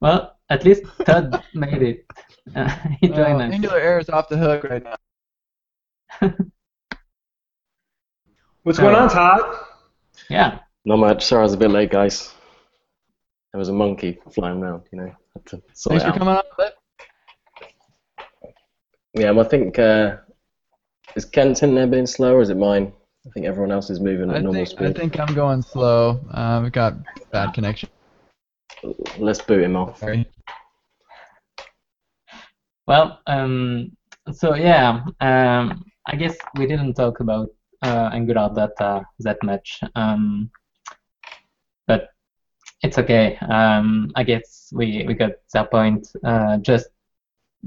well, 0.00 0.36
at 0.48 0.64
least 0.64 0.84
Todd 1.04 1.42
made 1.54 1.82
it. 1.82 2.06
Uh, 2.54 2.68
he 3.00 3.08
joined 3.08 3.38
Well, 3.38 3.42
us. 3.42 3.52
Angular 3.52 3.78
Air 3.80 3.98
is 3.98 4.08
off 4.08 4.28
the 4.28 4.36
hook 4.36 4.62
right 4.64 4.84
now. 4.84 6.34
What's 8.62 8.78
going 8.78 8.94
on, 8.94 9.08
Todd? 9.08 9.42
Yeah. 10.28 10.60
Not 10.84 10.98
much. 10.98 11.24
Sorry 11.24 11.40
I 11.40 11.42
was 11.42 11.54
a 11.54 11.56
bit 11.56 11.70
late, 11.70 11.90
guys. 11.90 12.32
There 13.52 13.58
was 13.58 13.68
a 13.70 13.72
monkey 13.72 14.20
flying 14.32 14.62
around, 14.62 14.84
you 14.92 14.98
know. 15.00 15.12
Had 15.34 15.46
to 15.46 15.62
sort 15.72 16.00
Thanks 16.00 16.04
for 16.04 16.10
out. 16.10 16.18
coming 16.18 16.34
on. 16.34 16.42
Lip. 16.58 16.74
Yeah, 19.14 19.30
well, 19.32 19.44
I 19.44 19.48
think 19.48 19.78
uh, 19.78 20.16
is 21.16 21.24
Kent 21.24 21.62
in 21.62 21.74
there 21.74 21.86
being 21.86 22.06
slow, 22.06 22.34
or 22.34 22.42
is 22.42 22.50
it 22.50 22.56
mine? 22.56 22.92
I 23.26 23.30
think 23.30 23.46
everyone 23.46 23.72
else 23.72 23.90
is 23.90 24.00
moving 24.00 24.30
at 24.30 24.36
I 24.36 24.40
normal 24.40 24.64
think 24.64 24.80
I 24.80 24.92
think 24.92 25.20
I'm 25.20 25.34
going 25.34 25.62
slow. 25.62 26.20
Uh, 26.32 26.60
we've 26.62 26.72
got 26.72 26.94
bad 27.30 27.52
connection. 27.52 27.90
Let's 29.18 29.42
boot 29.42 29.62
him 29.62 29.76
off. 29.76 29.98
Sorry. 29.98 30.26
Well, 32.86 33.20
um, 33.26 33.92
so 34.32 34.54
yeah, 34.54 35.04
um, 35.20 35.84
I 36.06 36.16
guess 36.16 36.36
we 36.56 36.66
didn't 36.66 36.94
talk 36.94 37.20
about 37.20 37.50
uh, 37.82 38.10
Angular 38.12 38.50
data 38.54 39.04
that 39.20 39.38
much, 39.42 39.80
um, 39.94 40.50
but 40.50 40.59
it's 42.82 42.98
okay. 42.98 43.36
Um, 43.36 44.10
I 44.14 44.22
guess 44.22 44.72
we, 44.74 45.04
we 45.06 45.14
got 45.14 45.32
that 45.52 45.70
point. 45.70 46.08
Uh, 46.24 46.58
just 46.58 46.88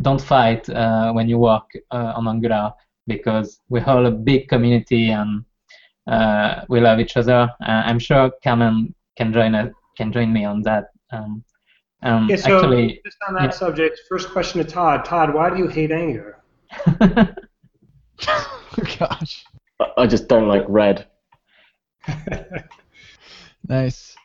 don't 0.02 0.22
fight 0.22 0.68
uh, 0.70 1.12
when 1.12 1.30
you 1.30 1.38
work 1.38 1.70
uh, 1.92 2.14
on 2.16 2.28
Angular 2.28 2.74
because 3.08 3.60
we're 3.70 3.86
all 3.86 4.06
a 4.06 4.12
big 4.12 4.48
community 4.48 5.10
and 5.10 5.44
uh, 6.08 6.66
we 6.70 6.80
love 6.80 7.00
each 7.00 7.16
other. 7.16 7.52
Uh, 7.62 7.84
I'm 7.86 8.00
sure 8.00 8.32
Carmen 8.44 8.94
can 9.18 9.32
join 9.32 9.54
us, 9.56 9.72
can 9.98 10.12
join 10.12 10.34
me 10.34 10.46
on 10.46 10.62
that. 10.64 10.86
Um, 11.12 11.44
um, 12.02 12.28
Yeah, 12.30 12.38
so 12.38 12.58
actually, 12.58 13.02
just 13.06 13.18
on 13.28 13.36
that 13.36 13.44
yeah. 13.44 13.50
subject, 13.52 14.00
first 14.10 14.30
question 14.32 14.64
to 14.64 14.70
Todd. 14.70 15.06
Todd, 15.06 15.34
why 15.34 15.50
do 15.50 15.58
you 15.58 15.68
hate 15.68 15.92
Angular? 15.92 16.42
Gosh. 19.00 19.46
I, 19.80 19.86
I 19.98 20.08
just 20.08 20.28
don't 20.28 20.48
like 20.48 20.66
red. 20.68 21.08
Nice. 23.70 24.16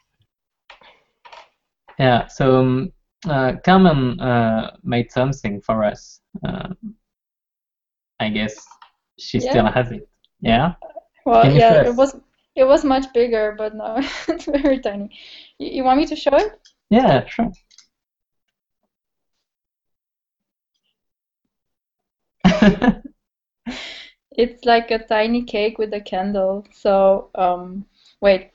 Yeah, 1.99 2.27
so 2.29 2.61
um, 2.61 2.93
uh, 3.29 3.55
Carmen 3.65 4.21
uh, 4.21 4.77
made 4.83 5.11
something 5.11 5.61
for 5.61 5.85
us. 5.85 6.21
Um, 6.47 6.77
I 8.21 8.29
guess 8.31 8.55
she 9.19 9.41
Yeah. 9.41 9.51
still 9.51 9.67
has 9.67 9.91
it. 9.91 10.09
Yeah? 10.41 10.75
Well, 11.25 11.43
Can 11.43 11.53
yeah, 11.53 11.75
it 11.85 11.95
was 11.95 12.17
it 12.57 12.65
was 12.65 12.85
much 12.85 13.13
bigger, 13.13 13.55
but 13.57 13.75
now 13.75 13.97
it's 14.29 14.47
very 14.47 14.81
tiny. 14.81 15.11
You, 15.59 15.69
you 15.69 15.85
want 15.85 15.99
me 16.01 16.07
to 16.07 16.17
show 16.17 16.35
it? 16.35 16.59
Yeah, 16.91 17.27
sure. 17.27 17.51
It's 24.33 24.65
like 24.65 24.91
a 24.91 24.99
tiny 24.99 25.43
cake 25.43 25.79
with 25.79 25.93
a 25.93 26.01
candle. 26.01 26.65
So, 26.73 27.31
um, 27.35 27.87
wait. 28.21 28.51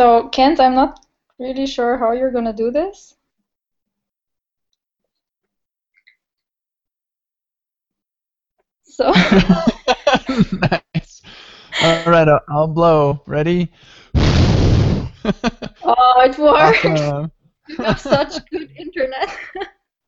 So, 0.00 0.28
Kent, 0.30 0.60
I'm 0.60 0.74
not 0.74 0.98
really 1.38 1.66
sure 1.66 1.98
how 1.98 2.12
you're 2.12 2.30
gonna 2.30 2.54
do 2.54 2.70
this. 2.70 3.16
So, 8.84 9.10
nice. 10.94 11.20
All 11.82 12.04
right, 12.06 12.26
I'll, 12.26 12.40
I'll 12.48 12.66
blow. 12.66 13.20
Ready? 13.26 13.70
oh, 14.14 15.34
it 16.24 16.38
worked! 16.38 16.86
Awesome. 16.86 17.30
You 17.68 17.84
have 17.84 18.00
such 18.00 18.42
good 18.46 18.70
internet. 18.78 19.28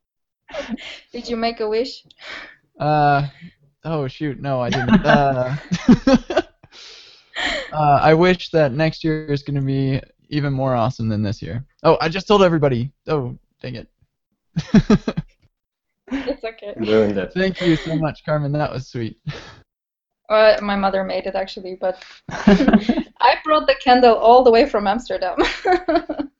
Did 1.12 1.28
you 1.28 1.36
make 1.36 1.60
a 1.60 1.68
wish? 1.68 2.02
Uh, 2.80 3.28
oh 3.84 4.08
shoot, 4.08 4.40
no, 4.40 4.58
I 4.58 4.70
didn't. 4.70 5.04
Uh, 5.04 5.54
uh, 7.72 7.98
I 8.02 8.14
wish 8.14 8.50
that 8.50 8.72
next 8.72 9.04
year 9.04 9.26
is 9.26 9.42
going 9.42 9.56
to 9.60 9.66
be 9.66 10.00
even 10.28 10.52
more 10.52 10.74
awesome 10.74 11.08
than 11.08 11.22
this 11.22 11.42
year. 11.42 11.64
Oh, 11.82 11.98
I 12.00 12.08
just 12.08 12.26
told 12.26 12.42
everybody. 12.42 12.92
Oh, 13.06 13.36
dang 13.60 13.76
it. 13.76 13.88
It's 16.14 16.44
okay. 16.44 16.74
Ruined 16.76 17.16
it. 17.16 17.32
Thank 17.32 17.60
you 17.62 17.74
so 17.76 17.96
much, 17.96 18.24
Carmen. 18.24 18.52
That 18.52 18.70
was 18.70 18.86
sweet. 18.86 19.18
Uh, 20.28 20.58
my 20.60 20.76
mother 20.76 21.04
made 21.04 21.26
it 21.26 21.34
actually, 21.34 21.76
but 21.80 22.02
I 22.30 23.36
brought 23.44 23.66
the 23.66 23.76
candle 23.82 24.14
all 24.16 24.42
the 24.44 24.50
way 24.50 24.68
from 24.68 24.86
Amsterdam. 24.86 25.38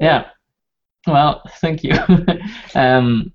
Yeah. 0.00 0.30
Well, 1.06 1.42
thank 1.60 1.84
you. 1.84 1.92
um, 2.74 3.32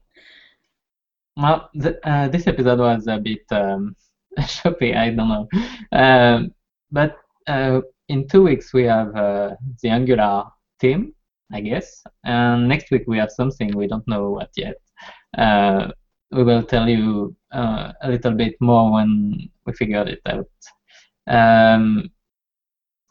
well, 1.38 1.70
th 1.80 1.96
uh, 2.04 2.28
this 2.30 2.48
episode 2.48 2.80
was 2.80 3.08
a 3.08 3.20
bit 3.20 3.46
um, 3.52 3.96
choppy. 4.48 4.94
I 4.94 5.12
don't 5.12 5.30
know, 5.30 5.48
um, 5.92 6.54
but 6.92 7.18
uh, 7.48 7.82
in 8.10 8.28
two 8.28 8.44
weeks 8.44 8.74
we 8.74 8.84
have 8.84 9.16
uh, 9.16 9.56
the 9.82 9.90
Angular 9.90 10.46
team, 10.80 11.14
I 11.52 11.62
guess, 11.62 12.04
and 12.24 12.68
next 12.68 12.92
week 12.92 13.04
we 13.08 13.18
have 13.18 13.32
something 13.32 13.76
we 13.76 13.88
don't 13.88 14.08
know 14.08 14.32
what 14.32 14.50
yet. 14.56 14.76
Uh, 15.38 15.92
we 16.32 16.44
will 16.44 16.64
tell 16.64 16.88
you 16.90 17.36
uh, 17.54 17.94
a 18.02 18.10
little 18.10 18.34
bit 18.34 18.56
more 18.60 18.92
when 18.92 19.50
we 19.66 19.74
figure 19.74 20.06
it 20.08 20.22
out. 20.26 20.48
Um, 21.28 22.10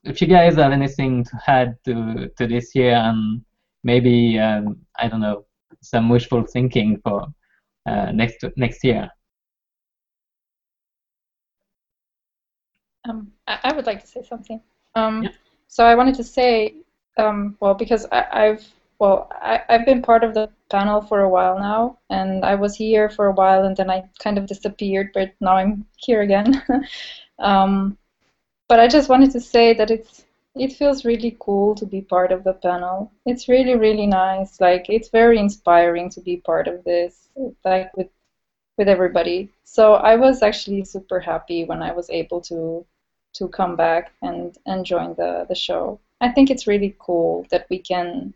if 0.05 0.21
you 0.21 0.27
guys 0.27 0.57
have 0.57 0.73
anything 0.73 1.25
to 1.25 1.41
add 1.47 1.77
to, 1.87 2.29
to 2.37 2.47
this 2.47 2.75
year 2.75 2.95
and 2.95 3.43
maybe 3.83 4.39
um, 4.39 4.77
I 4.99 5.09
don't 5.09 5.21
know 5.21 5.47
some 5.81 6.09
wishful 6.09 6.45
thinking 6.45 7.01
for 7.03 7.27
uh, 7.87 8.13
next 8.13 8.45
next 8.57 8.85
year. 8.85 9.11
Um, 13.09 13.33
I, 13.47 13.59
I 13.65 13.73
would 13.75 13.87
like 13.87 14.01
to 14.01 14.07
say 14.07 14.23
something. 14.23 14.61
Um, 14.95 15.23
Yeah. 15.25 15.31
So 15.69 15.85
I 15.85 15.95
wanted 15.97 16.15
to 16.17 16.25
say, 16.25 16.75
um, 17.17 17.57
well, 17.61 17.75
because 17.75 18.07
I, 18.13 18.27
I've 18.33 18.73
well, 19.01 19.29
I, 19.33 19.61
I've 19.69 19.85
been 19.85 20.03
part 20.03 20.23
of 20.23 20.35
the 20.35 20.49
panel 20.71 21.01
for 21.03 21.21
a 21.23 21.29
while 21.29 21.59
now, 21.59 21.99
and 22.11 22.45
I 22.45 22.55
was 22.55 22.77
here 22.77 23.09
for 23.11 23.27
a 23.27 23.33
while, 23.33 23.65
and 23.65 23.77
then 23.77 23.91
I 23.91 24.05
kind 24.21 24.39
of 24.39 24.47
disappeared, 24.47 25.11
but 25.13 25.33
now 25.41 25.57
I'm 25.57 25.85
here 25.97 26.23
again. 26.23 26.63
um, 27.39 27.99
but 28.69 28.81
I 28.81 28.89
just 28.89 29.09
wanted 29.09 29.31
to 29.33 29.41
say 29.41 29.75
that 29.75 29.91
it's 29.91 30.25
it 30.55 30.73
feels 30.75 31.05
really 31.05 31.37
cool 31.41 31.75
to 31.77 31.87
be 31.87 32.01
part 32.03 32.31
of 32.33 32.45
the 32.45 32.55
panel. 32.55 33.11
It's 33.27 33.49
really 33.49 33.75
really 33.77 34.07
nice. 34.07 34.61
Like 34.61 34.87
it's 34.89 35.09
very 35.11 35.39
inspiring 35.39 36.11
to 36.11 36.21
be 36.21 36.37
part 36.39 36.69
of 36.69 36.85
this, 36.85 37.29
like 37.65 37.97
with 37.97 38.09
with 38.79 38.89
everybody. 38.89 39.51
So 39.65 39.95
I 39.95 40.17
was 40.17 40.43
actually 40.43 40.85
super 40.85 41.21
happy 41.21 41.65
when 41.65 41.83
I 41.83 41.93
was 41.93 42.11
able 42.11 42.41
to 42.43 42.87
to 43.35 43.49
come 43.49 43.77
back 43.77 44.13
and 44.23 44.57
and 44.67 44.85
join 44.85 45.15
the 45.15 45.47
the 45.49 45.55
show. 45.55 46.01
I 46.21 46.31
think 46.31 46.51
it's 46.51 46.67
really 46.67 46.97
cool 46.99 47.47
that 47.51 47.67
we 47.71 47.79
can 47.79 48.35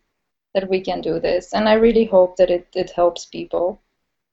that 0.55 0.69
we 0.69 0.81
can 0.81 1.01
do 1.01 1.21
this, 1.21 1.55
and 1.55 1.69
I 1.69 1.75
really 1.75 2.05
hope 2.05 2.37
that 2.37 2.51
it 2.51 2.67
it 2.75 2.91
helps 2.91 3.27
people. 3.27 3.81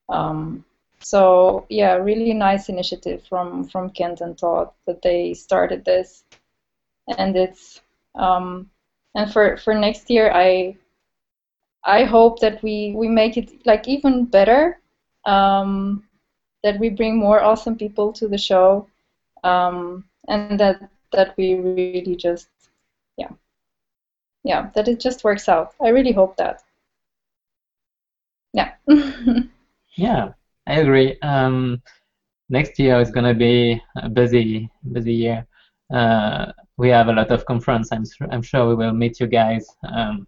Um, 0.10 0.66
so 1.00 1.66
yeah, 1.70 1.96
really 1.96 2.34
nice 2.34 2.70
initiative 2.70 3.24
from 3.30 3.66
from 3.68 3.90
Kent 3.92 4.22
and 4.22 4.38
Todd 4.38 4.70
that 4.88 5.02
they 5.02 5.34
started 5.34 5.86
this, 5.86 6.24
and 7.18 7.36
it's 7.36 7.82
um, 8.16 8.70
and 9.16 9.32
for 9.32 9.58
for 9.58 9.74
next 9.74 10.10
year 10.10 10.32
I 10.34 10.78
I 11.84 12.04
hope 12.04 12.40
that 12.40 12.64
we 12.64 12.94
we 12.96 13.08
make 13.08 13.38
it 13.38 13.66
like 13.66 13.88
even 13.88 14.26
better. 14.26 14.80
Um, 15.26 16.04
that 16.66 16.80
we 16.80 16.90
bring 16.90 17.16
more 17.18 17.42
awesome 17.44 17.78
people 17.78 18.12
to 18.12 18.28
the 18.28 18.40
show, 18.40 18.88
um, 19.44 20.04
and 20.28 20.60
that 20.60 20.90
that 21.12 21.36
we 21.38 21.54
really 21.56 22.16
just 22.16 22.50
yeah 23.18 23.32
yeah 24.44 24.70
that 24.76 24.88
it 24.88 25.00
just 25.00 25.24
works 25.24 25.48
out. 25.50 25.74
I 25.82 25.90
really 25.90 26.12
hope 26.14 26.36
that. 26.38 26.64
Yeah. 28.54 28.72
Yeah, 29.98 30.34
I 30.68 30.80
agree. 30.80 31.18
Um, 31.22 31.82
next 32.50 32.78
year 32.80 33.00
is 33.00 33.12
gonna 33.12 33.34
be 33.34 33.82
a 33.98 34.10
busy 34.10 34.70
busy 34.92 35.14
year. 35.14 35.46
Uh, 35.94 36.52
we 36.78 36.90
have 36.90 37.08
a 37.08 37.14
lot 37.14 37.32
of 37.32 37.46
conference. 37.46 37.92
I'm 37.92 38.06
sure, 38.06 38.28
I'm 38.32 38.42
sure 38.42 38.68
we 38.68 38.76
will 38.76 38.94
meet 38.94 39.20
you 39.20 39.28
guys 39.28 39.66
um, 39.88 40.28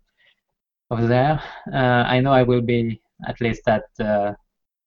over 0.91 1.07
there. 1.07 1.41
Uh, 1.73 2.03
I 2.07 2.19
know 2.19 2.31
I 2.31 2.43
will 2.43 2.61
be 2.61 3.01
at 3.27 3.41
least 3.41 3.67
at 3.67 3.83
uh, 3.99 4.33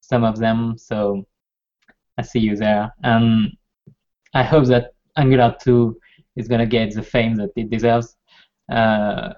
some 0.00 0.24
of 0.24 0.38
them, 0.38 0.76
so 0.78 1.24
I 2.18 2.22
see 2.22 2.40
you 2.40 2.56
there. 2.56 2.92
And 3.02 3.56
I 4.34 4.42
hope 4.42 4.66
that 4.66 4.92
Angular 5.20 5.54
2 5.62 5.96
is 6.36 6.48
gonna 6.48 6.66
get 6.66 6.94
the 6.94 7.02
fame 7.02 7.36
that 7.36 7.50
it 7.56 7.70
deserves. 7.70 8.16
Uh, 8.72 9.34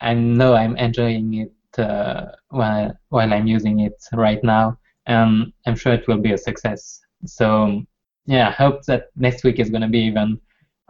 I 0.00 0.14
know 0.14 0.54
I'm 0.54 0.76
enjoying 0.76 1.34
it 1.34 1.52
uh, 1.78 2.32
while 2.48 2.92
while 3.10 3.32
I'm 3.32 3.46
using 3.46 3.80
it 3.80 3.94
right 4.12 4.42
now, 4.42 4.78
and 5.06 5.52
I'm 5.66 5.76
sure 5.76 5.92
it 5.92 6.08
will 6.08 6.18
be 6.18 6.32
a 6.32 6.38
success. 6.38 7.00
So 7.26 7.82
yeah, 8.26 8.48
I 8.48 8.52
hope 8.52 8.82
that 8.86 9.10
next 9.16 9.44
week 9.44 9.58
is 9.58 9.70
gonna 9.70 9.88
be 9.88 10.00
even 10.00 10.40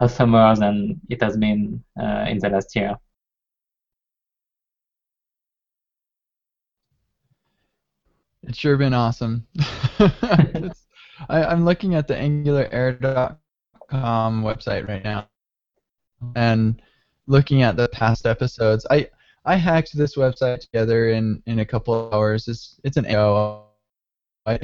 awesomer 0.01 0.57
than 0.57 1.01
it 1.09 1.21
has 1.21 1.37
been 1.37 1.83
uh, 2.01 2.25
in 2.27 2.39
the 2.39 2.49
last 2.49 2.75
year. 2.75 2.95
It's 8.43 8.57
sure 8.57 8.77
been 8.77 8.93
awesome. 8.93 9.47
I, 9.59 10.71
I'm 11.29 11.63
looking 11.63 11.95
at 11.95 12.07
the 12.07 12.17
AngularAir.com 13.91 14.43
website 14.43 14.87
right 14.87 15.03
now, 15.03 15.27
and 16.35 16.81
looking 17.27 17.61
at 17.61 17.75
the 17.75 17.87
past 17.89 18.25
episodes. 18.25 18.85
I 18.89 19.09
I 19.45 19.55
hacked 19.55 19.95
this 19.97 20.15
website 20.15 20.59
together 20.59 21.09
in, 21.09 21.41
in 21.45 21.59
a 21.59 21.65
couple 21.65 22.09
hours. 22.13 22.47
It's 22.47 22.79
it's 22.83 22.97
an 22.97 23.05
AO. 23.07 23.65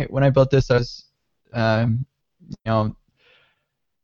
When 0.09 0.23
I 0.23 0.29
built 0.29 0.51
this, 0.51 0.69
I 0.71 0.77
was, 0.77 1.05
um, 1.53 2.05
you 2.47 2.55
know, 2.65 2.95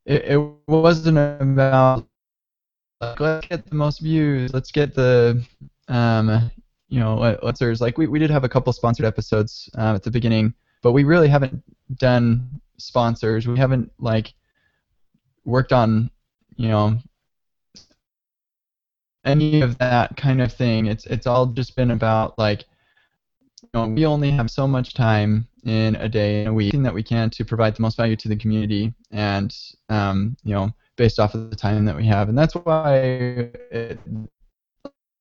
it, 0.05 0.23
it 0.25 0.51
wasn't 0.67 1.17
about 1.17 2.07
like, 3.01 3.19
let's 3.19 3.47
get 3.47 3.69
the 3.69 3.75
most 3.75 3.99
views, 3.99 4.53
let's 4.53 4.71
get 4.71 4.95
the 4.95 5.45
um, 5.87 6.49
you 6.87 6.99
know, 6.99 7.15
let- 7.17 7.43
let's 7.43 7.59
there's 7.59 7.81
like 7.81 7.97
we, 7.97 8.07
we 8.07 8.19
did 8.19 8.29
have 8.29 8.43
a 8.43 8.49
couple 8.49 8.71
sponsored 8.73 9.05
episodes 9.05 9.69
uh, 9.77 9.95
at 9.95 10.03
the 10.03 10.11
beginning, 10.11 10.53
but 10.81 10.91
we 10.93 11.03
really 11.03 11.27
haven't 11.27 11.61
done 11.97 12.61
sponsors. 12.77 13.47
We 13.47 13.57
haven't 13.57 13.91
like 13.99 14.33
worked 15.45 15.71
on, 15.71 16.09
you 16.55 16.69
know, 16.69 16.97
any 19.23 19.61
of 19.61 19.77
that 19.79 20.15
kind 20.17 20.41
of 20.41 20.53
thing. 20.53 20.85
It's 20.87 21.05
it's 21.05 21.27
all 21.27 21.47
just 21.47 21.75
been 21.75 21.91
about 21.91 22.37
like, 22.37 22.65
you 23.61 23.69
know, 23.73 23.87
we 23.87 24.05
only 24.05 24.31
have 24.31 24.51
so 24.51 24.67
much 24.67 24.93
time 24.93 25.47
in 25.63 25.95
a 25.95 26.07
day 26.07 26.41
and 26.41 26.49
a 26.49 26.53
week 26.53 26.73
that 26.83 26.93
we 26.93 27.03
can 27.03 27.29
to 27.31 27.43
provide 27.43 27.75
the 27.75 27.81
most 27.81 27.97
value 27.97 28.15
to 28.15 28.27
the 28.27 28.35
community, 28.35 28.93
and 29.11 29.55
um, 29.89 30.37
you 30.43 30.53
know, 30.53 30.71
based 30.95 31.19
off 31.19 31.33
of 31.33 31.49
the 31.49 31.55
time 31.55 31.85
that 31.85 31.95
we 31.95 32.05
have, 32.05 32.29
and 32.29 32.37
that's 32.37 32.53
why 32.53 32.97
it, 33.71 33.99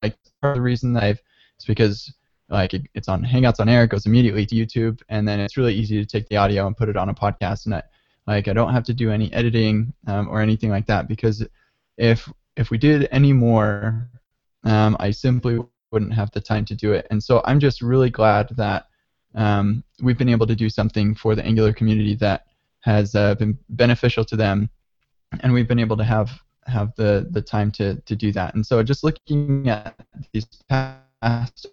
like 0.03 0.17
part 0.43 0.53
of 0.53 0.57
the 0.57 0.63
reason 0.63 0.93
that 0.93 1.03
I've 1.03 1.23
it's 1.57 1.65
because 1.65 2.13
like 2.51 2.75
it, 2.75 2.83
it's 2.95 3.09
on 3.09 3.25
Hangouts 3.25 3.61
on 3.61 3.69
Air, 3.69 3.85
it 3.85 3.91
goes 3.91 4.07
immediately 4.07 4.45
to 4.47 4.55
YouTube, 4.55 5.01
and 5.09 5.27
then 5.27 5.41
it's 5.41 5.57
really 5.57 5.75
easy 5.75 5.99
to 5.99 6.07
take 6.07 6.29
the 6.29 6.37
audio 6.37 6.67
and 6.67 6.77
put 6.77 6.89
it 6.89 6.97
on 6.97 7.09
a 7.09 7.15
podcast, 7.15 7.65
and 7.65 7.75
I, 7.77 7.83
like 8.27 8.49
I 8.49 8.53
don't 8.53 8.73
have 8.73 8.85
to 8.85 8.95
do 8.95 9.11
any 9.11 9.33
editing 9.33 9.93
um, 10.07 10.29
or 10.29 10.41
anything 10.41 10.71
like 10.71 10.87
that 10.87 11.09
because 11.09 11.47
if 11.97 12.31
if 12.57 12.71
we 12.71 12.79
did 12.79 13.09
any 13.11 13.33
more, 13.33 14.09
um, 14.65 14.97
I 15.01 15.11
simply 15.11 15.59
wouldn't 15.91 16.15
have 16.15 16.31
the 16.31 16.41
time 16.41 16.65
to 16.67 16.75
do 16.75 16.93
it, 16.93 17.07
and 17.11 17.23
so 17.23 17.43
I'm 17.45 17.61
just 17.61 17.83
really 17.83 18.11
glad 18.11 18.49
that 18.57 18.87
um, 19.35 19.85
we've 20.03 20.19
been 20.19 20.29
able 20.29 20.47
to 20.47 20.55
do 20.55 20.71
something 20.71 21.15
for 21.15 21.35
the 21.35 21.45
Angular 21.45 21.73
community 21.73 22.15
that 22.17 22.47
has 22.81 23.15
uh, 23.15 23.35
been 23.35 23.59
beneficial 23.71 24.25
to 24.27 24.37
them, 24.37 24.71
and 25.41 25.53
we've 25.53 25.69
been 25.69 25.79
able 25.79 25.97
to 25.97 26.05
have 26.05 26.31
have 26.67 26.95
the 26.97 27.27
the 27.31 27.43
time 27.43 27.71
to 27.73 27.97
to 28.03 28.17
do 28.17 28.33
that. 28.33 28.55
And 28.55 28.65
so 28.65 28.83
just 28.83 29.05
looking 29.05 29.69
at 29.69 29.95
these 30.33 30.47
past 30.69 31.67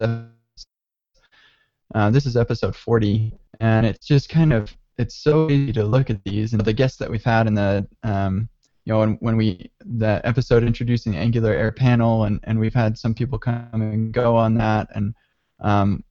uh, 1.94 2.10
this 2.10 2.26
is 2.26 2.38
episode 2.38 2.76
40, 2.76 3.34
and 3.60 3.86
it's 3.86 4.06
just 4.06 4.30
kind 4.30 4.54
of 4.54 4.76
it's 4.98 5.16
so 5.16 5.50
easy 5.50 5.74
to 5.74 5.84
look 5.84 6.10
at 6.10 6.24
these 6.24 6.54
and 6.54 6.64
the 6.64 6.74
guests 6.74 6.98
that 6.98 7.10
we've 7.10 7.24
had 7.24 7.48
in 7.48 7.56
the 7.56 7.88
um, 8.04 8.50
you 8.86 8.94
know 8.94 9.00
when, 9.00 9.14
when 9.20 9.38
we 9.38 9.72
the 9.86 10.22
episode 10.24 10.64
introducing 10.64 11.12
the 11.12 11.18
Angular 11.18 11.54
Air 11.54 11.72
panel, 11.72 12.26
and, 12.26 12.40
and 12.44 12.60
we've 12.60 12.74
had 12.74 12.98
some 12.98 13.14
people 13.14 13.38
come 13.38 13.68
and 13.74 14.12
go 14.12 14.36
on 14.36 14.56
that, 14.56 14.88
and 14.96 15.14
um, 15.60 16.04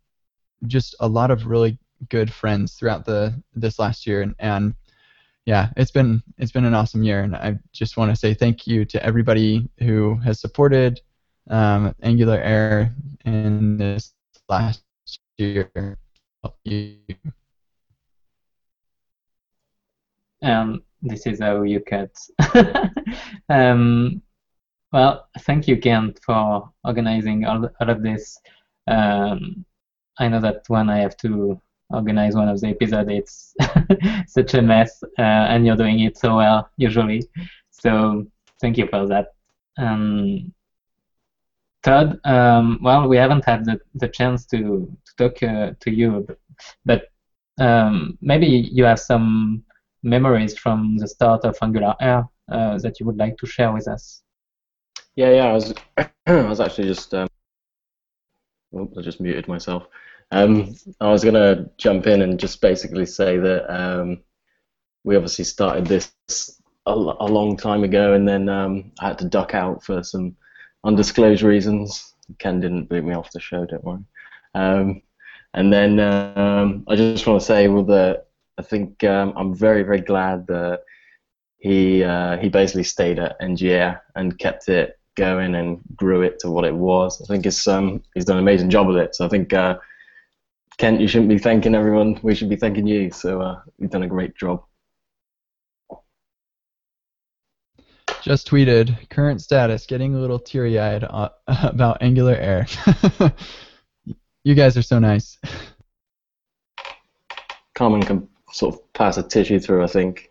just 0.67 0.95
a 1.01 1.09
lot 1.09 1.31
of 1.31 1.47
really 1.47 1.79
good 2.09 2.33
friends 2.33 2.75
throughout 2.75 3.05
the 3.05 3.35
this 3.55 3.79
last 3.79 4.07
year, 4.07 4.23
and, 4.23 4.35
and 4.39 4.75
yeah, 5.47 5.71
it's 5.77 5.91
been 5.91 6.23
it's 6.39 6.53
been 6.53 6.65
an 6.65 6.75
awesome 6.75 7.03
year, 7.03 7.23
and 7.23 7.35
I 7.35 7.59
just 7.73 7.97
want 7.97 8.11
to 8.11 8.17
say 8.17 8.35
thank 8.35 8.67
you 8.67 8.85
to 8.87 9.05
everybody 9.05 9.69
who 9.79 10.17
has 10.17 10.41
supported 10.41 11.01
um, 11.49 11.95
Angular 12.03 12.39
Air 12.41 12.95
in 13.25 13.77
this 13.77 14.15
last 14.49 14.83
year. 15.39 15.99
And 20.43 20.81
this 21.03 21.27
is 21.27 21.41
how 21.41 21.63
you 21.63 21.81
cut. 21.81 22.17
um, 23.49 24.23
well, 24.93 25.29
thank 25.41 25.69
you, 25.69 25.79
Kent, 25.79 26.21
for 26.25 26.71
organizing 26.85 27.45
all, 27.45 27.69
all 27.81 27.91
of 27.91 28.03
this. 28.03 28.39
Um, 28.87 29.65
I 30.19 30.29
know 30.29 30.41
that 30.41 30.63
when 30.69 30.91
I 30.91 30.99
have 30.99 31.17
to 31.19 31.61
organize 31.91 32.35
one 32.35 32.49
of 32.49 32.61
the 32.61 32.69
episodes. 32.69 33.11
It's 33.11 33.55
such 34.33 34.55
a 34.55 34.63
mess, 34.63 35.03
uh, 35.19 35.23
and 35.23 35.67
you're 35.67 35.77
doing 35.77 36.01
it 36.01 36.17
so 36.17 36.37
well 36.37 36.71
usually. 36.77 37.29
So 37.71 38.27
thank 38.61 38.79
you 38.79 38.87
for 38.87 39.07
that. 39.07 39.35
Um, 39.79 40.53
Todd, 41.83 42.21
um, 42.25 42.79
well, 42.83 43.09
we 43.09 43.17
haven't 43.17 43.45
had 43.45 43.65
the, 43.65 43.81
the 43.95 44.09
chance 44.09 44.45
to, 44.47 44.59
to 45.07 45.17
talk 45.17 45.43
uh, 45.43 45.73
to 45.81 45.91
you, 45.91 46.27
but, 46.27 46.39
but 46.85 47.65
um, 47.65 48.19
maybe 48.21 48.47
you 48.47 48.85
have 48.85 49.01
some 49.01 49.65
memories 50.03 50.59
from 50.59 50.97
the 50.99 51.09
start 51.09 51.45
of 51.45 51.57
Angular 51.63 51.95
Air 52.01 52.29
uh, 52.51 52.79
that 52.79 53.01
you 53.01 53.07
would 53.07 53.19
like 53.19 53.37
to 53.39 53.47
share 53.47 53.73
with 53.73 53.89
us. 53.89 54.23
Yeah, 55.17 55.31
yeah. 55.31 55.47
I 55.47 55.53
was, 55.53 55.75
I 56.27 56.43
was 56.43 56.61
actually 56.61 56.89
just, 56.89 57.13
um, 57.15 57.29
oh, 58.75 58.91
I 58.99 59.03
just 59.03 59.21
muted 59.21 59.49
myself. 59.49 59.87
Um, 60.33 60.75
I 61.01 61.11
was 61.11 61.25
gonna 61.25 61.69
jump 61.77 62.07
in 62.07 62.23
and 62.23 62.39
just 62.39 62.61
basically 62.61 63.07
say 63.07 63.37
that 63.39 63.69
um, 63.69 64.21
we 65.03 65.17
obviously 65.17 65.45
started 65.45 65.87
this 65.87 66.13
a, 66.87 66.93
a, 66.93 67.27
long 67.27 67.57
time 67.57 67.83
ago, 67.83 68.15
and 68.15 68.29
then 68.29 68.49
um, 68.49 68.93
I 69.01 69.09
had 69.09 69.19
to 69.19 69.25
duck 69.25 69.55
out 69.55 69.83
for 69.83 70.03
some 70.05 70.37
undisclosed 70.85 71.43
reasons. 71.43 72.15
Kent 72.39 72.61
didn't 72.61 72.89
boot 72.89 73.05
me 73.05 73.15
off 73.15 73.33
the 73.33 73.41
show, 73.41 73.67
don't 73.67 73.83
worry. 73.83 74.05
Um, 74.55 75.03
and 75.55 75.73
then 75.73 75.99
um, 75.99 76.85
I 76.89 76.95
just 76.95 77.27
want 77.27 77.41
to 77.41 77.47
say, 77.47 77.67
well, 77.67 77.85
that 77.85 78.29
I 78.61 78.63
think 78.63 79.03
um, 79.05 79.33
I'm 79.37 79.55
very, 79.55 79.83
very 79.83 80.03
glad 80.03 80.47
that 80.49 80.81
he 81.61 82.05
uh, 82.05 82.37
he 82.37 82.51
basically 82.51 82.83
stayed 82.83 83.19
at 83.19 83.41
NGAir 83.41 84.01
and 84.15 84.39
kept 84.39 84.69
it 84.69 84.99
going 85.17 85.55
and 85.55 85.81
grew 85.97 86.21
it 86.21 86.39
to 86.41 86.51
what 86.51 86.67
it 86.67 86.75
was. 86.75 87.23
I 87.23 87.25
think 87.25 87.47
it's 87.47 87.67
um 87.67 88.03
he's 88.15 88.27
done 88.27 88.37
an 88.37 88.43
amazing 88.43 88.69
job 88.69 88.87
with 88.87 88.99
it. 88.99 89.15
So 89.15 89.25
I 89.25 89.29
think 89.31 89.55
uh, 89.55 89.79
Kent, 90.77 91.01
you 91.01 91.09
shouldn't 91.09 91.31
be 91.31 91.39
thanking 91.39 91.75
everyone. 91.75 92.21
We 92.23 92.35
should 92.35 92.51
be 92.51 92.57
thanking 92.57 92.87
you. 92.87 93.11
So 93.11 93.41
uh, 93.41 93.61
you've 93.79 93.91
done 93.91 94.03
a 94.03 94.09
great 94.09 94.37
job. 94.37 94.63
Just 98.21 98.47
tweeted 98.47 99.09
current 99.09 99.41
status, 99.41 99.87
getting 99.87 100.15
a 100.15 100.19
little 100.19 100.39
teary-eyed 100.39 101.05
uh, 101.05 101.31
about 101.47 102.03
Angular 102.03 102.35
Air. 102.35 102.67
you 104.45 104.55
guys 104.55 104.77
are 104.77 104.83
so 104.83 104.99
nice. 104.99 105.39
Carmen 107.81 108.03
can 108.03 108.29
sort 108.53 108.75
of 108.75 108.93
pass 108.93 109.17
a 109.17 109.23
tissue 109.23 109.59
through, 109.59 109.85
I 109.85 109.87
think. 109.87 110.31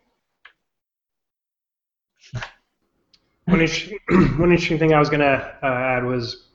One 3.46 3.62
interesting, 3.62 4.00
one 4.38 4.52
interesting 4.52 4.78
thing 4.78 4.94
I 4.94 5.00
was 5.00 5.10
going 5.10 5.22
to 5.22 5.58
uh, 5.64 5.68
add 5.68 6.04
was 6.04 6.48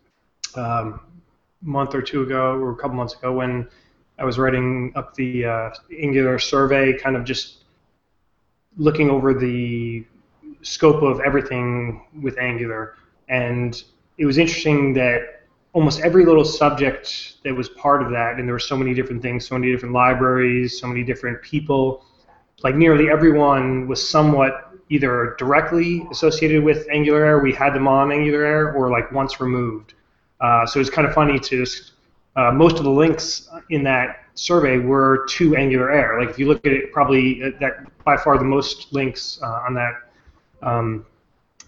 um, 0.55 1.01
a 1.63 1.67
month 1.67 1.95
or 1.95 2.03
two 2.03 2.23
ago, 2.23 2.53
or 2.53 2.71
a 2.71 2.77
couple 2.77 2.97
months 2.97 3.15
ago, 3.15 3.33
when 3.33 3.69
I 4.19 4.25
was 4.25 4.39
writing 4.39 4.93
up 4.95 5.15
the 5.15 5.45
uh, 5.45 5.71
Angular 5.99 6.39
survey, 6.39 6.97
kind 6.97 7.17
of 7.17 7.25
just 7.25 7.65
looking 8.77 9.11
over 9.11 9.35
the 9.35 10.05
scope 10.63 11.03
of 11.03 11.21
everything 11.21 12.03
with 12.23 12.39
Angular. 12.39 12.97
And 13.29 13.83
it 14.19 14.27
was 14.27 14.39
interesting 14.39 14.95
that 14.95 15.44
almost 15.75 16.01
every 16.01 16.25
little 16.25 16.45
subject 16.45 17.35
that 17.45 17.55
was 17.55 17.69
part 17.71 18.03
of 18.03 18.11
that, 18.11 18.39
and 18.39 18.49
there 18.49 18.55
were 18.55 18.61
so 18.61 18.77
many 18.77 18.95
different 18.95 19.21
things, 19.21 19.47
so 19.47 19.59
many 19.59 19.71
different 19.71 19.93
libraries, 19.93 20.81
so 20.81 20.87
many 20.87 21.03
different 21.03 21.43
people, 21.43 22.07
like 22.63 22.77
nearly 22.77 23.11
everyone 23.11 23.87
was 23.89 24.09
somewhat 24.09 24.71
either 24.89 25.35
directly 25.39 26.07
associated 26.13 26.63
with 26.63 26.87
Angular 26.91 27.25
Air, 27.25 27.39
we 27.41 27.53
had 27.53 27.75
them 27.75 27.89
on 27.89 28.13
Angular 28.13 28.45
Air, 28.45 28.73
or 28.73 28.91
like 28.91 29.11
once 29.11 29.41
removed. 29.41 29.95
Uh, 30.41 30.65
so 30.65 30.79
it's 30.79 30.91
kind 30.91 31.07
of 31.07 31.13
funny 31.13 31.39
to 31.39 31.67
uh, 32.37 32.53
most 32.53 32.79
of 32.79 32.85
the 32.85 32.91
links 32.91 33.49
in 33.71 33.83
that 33.83 34.25
survey 34.35 34.79
were 34.79 35.27
to 35.31 35.57
Angular 35.57 35.91
Air. 35.91 36.21
Like 36.21 36.31
if 36.31 36.39
you 36.39 36.47
look 36.47 36.65
at 36.67 36.73
it, 36.73 36.93
probably 36.93 37.43
uh, 37.43 37.51
that 37.61 37.87
by 38.05 38.17
far 38.17 38.39
the 38.39 38.45
most 38.45 38.93
links 38.93 39.41
uh, 39.43 39.63
on 39.67 39.75
that 39.75 39.95
um, 40.63 41.07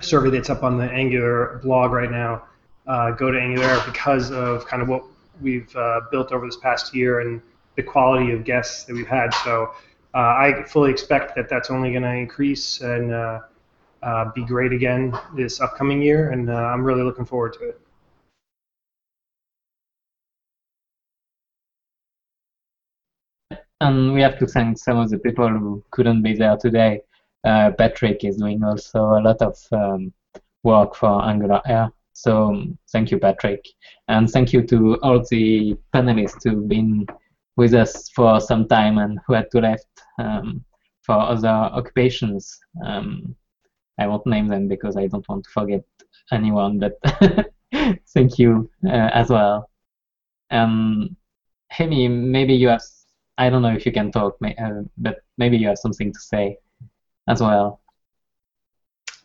survey 0.00 0.30
that's 0.30 0.50
up 0.50 0.62
on 0.62 0.78
the 0.78 0.84
Angular 0.84 1.61
blog 1.64 1.90
right 1.90 2.11
now 2.11 2.44
uh, 2.87 3.11
go 3.12 3.30
to 3.30 3.41
Angular 3.41 3.80
because 3.84 4.30
of 4.30 4.66
kind 4.66 4.82
of 4.82 4.89
what 4.89 5.05
we've 5.41 5.74
uh, 5.76 6.01
built 6.11 6.32
over 6.32 6.47
this 6.47 6.57
past 6.57 6.95
year 6.95 7.20
and 7.20 7.41
the 7.76 7.82
quality 7.82 8.32
of 8.32 8.45
guests 8.45 8.84
that 8.84 8.95
we've 8.95 9.07
had. 9.07 9.34
So 9.34 9.74
uh, 10.14 10.18
I 10.18 10.64
fully 10.66 10.91
expect 10.91 11.34
that 11.37 11.49
that's 11.49 11.70
only 11.70 11.91
going 11.91 12.03
to 12.03 12.14
increase 12.14 12.80
and 12.80 13.12
uh, 13.12 13.41
uh, 14.03 14.32
be 14.34 14.45
great 14.45 14.72
again 14.72 15.18
this 15.34 15.61
upcoming 15.61 16.01
year, 16.01 16.30
and 16.30 16.49
uh, 16.49 16.55
I'm 16.55 16.84
really 16.84 17.03
looking 17.03 17.24
forward 17.24 17.55
to 17.55 17.68
it. 17.68 17.80
And 23.80 24.14
we 24.14 24.22
have 24.22 24.39
to 24.39 24.47
thank 24.47 24.78
some 24.78 24.97
of 24.97 25.11
the 25.11 25.18
people 25.18 25.49
who 25.49 25.84
couldn't 25.91 26.22
be 26.22 26.34
there 26.34 26.57
today. 26.57 27.03
Patrick 27.45 28.24
is 28.24 28.39
doing 28.39 28.64
also 28.64 29.01
a 29.01 29.20
lot 29.20 29.43
of 29.43 29.57
um, 29.70 30.12
work 30.62 30.95
for 30.97 31.22
Angular 31.24 31.61
Air. 31.66 31.93
So 32.17 32.47
um, 32.47 32.79
thank 32.93 33.11
you, 33.11 33.19
Patrick. 33.19 33.62
And 34.09 34.29
thank 34.31 34.51
you 34.53 34.62
to 34.69 34.97
all 35.03 35.23
the 35.31 35.77
panelists 35.95 36.43
who've 36.45 36.67
been 36.67 37.07
with 37.57 37.75
us 37.75 38.09
for 38.09 38.41
some 38.41 38.67
time 38.67 38.97
and 38.97 39.19
who 39.27 39.35
had 39.35 39.51
to 39.51 39.61
left 39.61 39.87
um, 40.19 40.64
for 41.03 41.14
other 41.14 41.49
occupations. 41.49 42.59
Um, 42.87 43.37
I 43.99 44.07
won't 44.07 44.27
name 44.27 44.49
them 44.49 44.67
because 44.67 44.97
I 44.97 45.09
don't 45.09 45.29
want 45.29 45.45
to 45.45 45.51
forget 45.51 45.85
anyone, 46.33 46.79
but 46.79 46.95
thank 48.14 48.39
you 48.39 48.71
uh, 48.87 49.11
as 49.12 49.29
well. 49.29 49.69
Um, 50.51 51.17
Hemi, 51.69 52.09
maybe 52.09 52.55
you 52.55 52.69
have, 52.69 52.83
I 53.37 53.51
don't 53.51 53.61
know 53.61 53.75
if 53.75 53.85
you 53.85 53.93
can 53.93 54.11
talk, 54.11 54.37
uh, 54.43 54.83
but 54.97 55.19
maybe 55.37 55.59
you 55.59 55.69
have 55.69 55.79
something 55.79 56.14
to 56.14 56.19
say 56.19 56.57
as 57.29 57.43
well. 57.43 57.81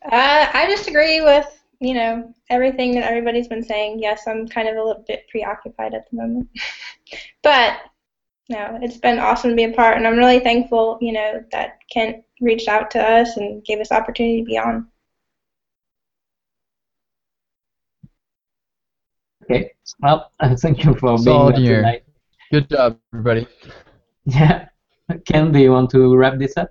Uh, 0.04 0.48
I 0.54 0.68
just 0.68 0.90
agree 0.90 1.22
with, 1.22 1.61
you 1.82 1.96
know, 1.96 2.32
everything 2.50 2.94
that 2.94 3.10
everybody's 3.10 3.48
been 3.48 3.64
saying. 3.64 4.00
Yes, 4.00 4.28
I'm 4.28 4.48
kind 4.48 4.68
of 4.68 4.76
a 4.76 4.84
little 4.84 5.04
bit 5.08 5.28
preoccupied 5.30 5.96
at 5.96 6.10
the 6.10 6.18
moment. 6.18 6.48
but 7.44 7.80
no, 8.50 8.78
it's 8.84 8.98
been 8.98 9.18
awesome 9.18 9.50
to 9.50 9.56
be 9.56 9.64
a 9.64 9.72
part, 9.74 9.98
and 9.98 10.06
I'm 10.06 10.18
really 10.18 10.40
thankful, 10.40 11.00
you 11.02 11.12
know, 11.12 11.44
that 11.52 11.80
Kent 11.92 12.24
reached 12.40 12.68
out 12.68 12.92
to 12.92 13.02
us 13.02 13.36
and 13.38 13.66
gave 13.66 13.80
us 13.80 13.92
opportunity 13.92 14.42
to 14.42 14.46
be 14.46 14.58
on. 14.60 14.88
Okay, 19.44 19.72
well, 20.02 20.32
thank 20.58 20.84
you 20.84 20.94
for 20.94 21.18
Solid 21.18 21.56
being 21.56 21.66
here 21.66 21.74
year. 21.74 21.82
tonight. 21.82 22.04
Good 22.52 22.70
job, 22.70 22.98
everybody. 23.14 23.48
Yeah, 24.26 24.68
Kent, 25.26 25.54
do 25.54 25.60
you 25.60 25.72
want 25.72 25.90
to 25.92 26.16
wrap 26.16 26.38
this 26.38 26.56
up? 26.56 26.70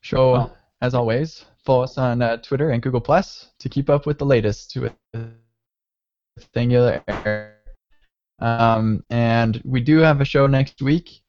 Sure. 0.00 0.50
Oh. 0.50 0.61
As 0.82 0.94
always, 0.94 1.44
follow 1.64 1.84
us 1.84 1.96
on 1.96 2.20
uh, 2.20 2.36
Twitter 2.38 2.70
and 2.70 2.82
Google 2.82 3.00
Plus 3.00 3.52
to 3.60 3.68
keep 3.68 3.88
up 3.88 4.04
with 4.04 4.18
the 4.18 4.26
latest 4.26 4.76
with 4.76 4.92
Angular 6.56 7.02
Air. 7.06 7.54
Um, 8.40 9.04
and 9.08 9.62
we 9.64 9.80
do 9.80 9.98
have 9.98 10.20
a 10.20 10.24
show 10.24 10.48
next 10.48 10.82
week. 10.82 11.22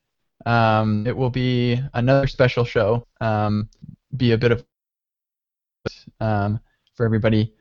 Um, 0.48 1.06
it 1.06 1.16
will 1.16 1.30
be 1.30 1.80
another 1.94 2.26
special 2.26 2.66
show. 2.66 3.06
Um, 3.22 3.70
be 4.18 4.32
a 4.32 4.38
bit 4.40 4.52
of 4.52 4.66
um, 6.20 6.60
for 6.96 7.06
everybody. 7.06 7.54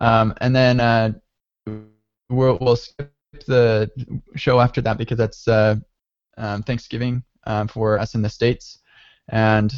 Um, 0.00 0.32
and 0.40 0.56
then 0.56 0.80
uh, 0.80 1.12
we'll, 2.30 2.56
we'll 2.58 2.76
skip 2.76 3.12
the 3.46 3.90
show 4.34 4.60
after 4.60 4.80
that 4.80 4.96
because 4.96 5.18
that's 5.18 5.46
uh, 5.46 5.76
um, 6.38 6.62
Thanksgiving 6.62 7.22
for 7.68 7.98
us 7.98 8.14
in 8.14 8.22
the 8.22 8.30
States. 8.30 8.78
And 9.28 9.72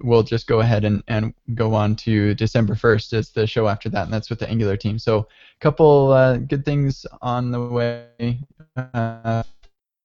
we'll 0.00 0.22
just 0.22 0.46
go 0.46 0.60
ahead 0.60 0.84
and, 0.84 1.02
and 1.08 1.34
go 1.54 1.74
on 1.74 1.96
to 1.96 2.34
December 2.34 2.74
1st 2.74 3.12
as 3.12 3.30
the 3.30 3.46
show 3.46 3.68
after 3.68 3.88
that, 3.88 4.04
and 4.04 4.12
that's 4.12 4.30
with 4.30 4.38
the 4.38 4.48
Angular 4.48 4.76
team. 4.76 4.98
So 4.98 5.18
a 5.18 5.26
couple 5.60 6.12
uh, 6.12 6.36
good 6.38 6.64
things 6.64 7.06
on 7.22 7.50
the 7.50 7.60
way 7.60 8.40
uh, 8.76 9.42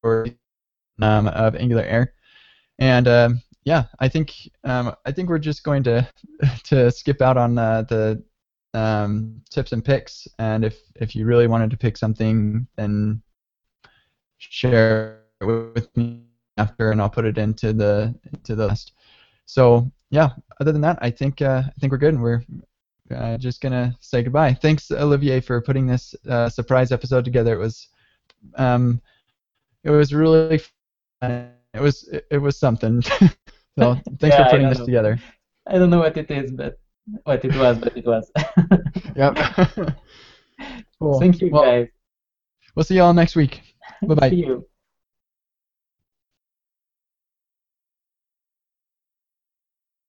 for 0.01 0.27
um, 1.01 1.27
of 1.27 1.55
Angular 1.55 1.83
Air. 1.83 2.13
And 2.79 3.07
um, 3.07 3.41
yeah, 3.63 3.85
I 3.99 4.07
think 4.07 4.33
um, 4.63 4.95
I 5.05 5.11
think 5.11 5.29
we're 5.29 5.39
just 5.39 5.63
going 5.63 5.83
to 5.83 6.07
to 6.65 6.91
skip 6.91 7.21
out 7.21 7.37
on 7.37 7.57
uh, 7.57 7.83
the 7.83 8.23
um, 8.73 9.41
tips 9.49 9.71
and 9.71 9.83
picks. 9.83 10.27
And 10.39 10.63
if 10.63 10.79
if 10.95 11.15
you 11.15 11.25
really 11.25 11.47
wanted 11.47 11.71
to 11.71 11.77
pick 11.77 11.97
something, 11.97 12.67
then 12.75 13.21
share 14.37 15.21
it 15.41 15.45
with 15.45 15.95
me 15.95 16.23
after, 16.57 16.91
and 16.91 17.01
I'll 17.01 17.09
put 17.09 17.25
it 17.25 17.37
into 17.37 17.73
the 17.73 18.13
into 18.31 18.55
the 18.55 18.67
list. 18.67 18.93
So 19.45 19.91
yeah, 20.09 20.29
other 20.59 20.71
than 20.71 20.81
that, 20.81 20.97
I 21.01 21.09
think 21.11 21.41
uh, 21.41 21.63
I 21.65 21.71
think 21.79 21.91
we're 21.91 21.97
good. 21.97 22.13
And 22.13 22.23
we're 22.23 22.41
uh, 23.15 23.37
just 23.37 23.61
gonna 23.61 23.95
say 23.99 24.23
goodbye. 24.23 24.53
Thanks, 24.53 24.91
Olivier, 24.91 25.41
for 25.41 25.61
putting 25.61 25.87
this 25.87 26.15
uh, 26.29 26.49
surprise 26.49 26.91
episode 26.91 27.25
together. 27.25 27.53
It 27.53 27.59
was 27.59 27.87
um, 28.55 29.01
it 29.83 29.91
was 29.91 30.13
really 30.13 30.59
fun. 31.21 31.49
It 31.73 31.81
was 31.81 32.07
it, 32.09 32.25
it 32.31 32.37
was 32.37 32.57
something. 32.57 33.01
so 33.77 33.95
thanks 34.19 34.35
Yeah, 34.35 34.43
for 34.45 34.49
putting 34.51 34.69
this 34.69 34.79
know. 34.79 34.85
together. 34.85 35.19
I 35.67 35.77
don't 35.77 35.89
know 35.89 35.99
what 35.99 36.17
it 36.17 36.29
is, 36.31 36.51
but 36.51 36.79
what 37.23 37.43
it 37.45 37.55
was, 37.55 37.77
but 37.79 37.95
it 37.97 38.05
was. 38.05 38.31
Yep. 39.15 39.37
cool. 40.99 41.19
Thank 41.19 41.41
you, 41.41 41.49
Well, 41.51 41.63
guys. 41.63 41.87
We'll 42.75 42.83
see 42.83 42.95
y'all 42.97 43.13
next 43.13 43.35
week. 43.35 43.61
Bye 44.01 44.15
bye. 44.15 44.29
See 44.29 44.35
you. 44.47 44.67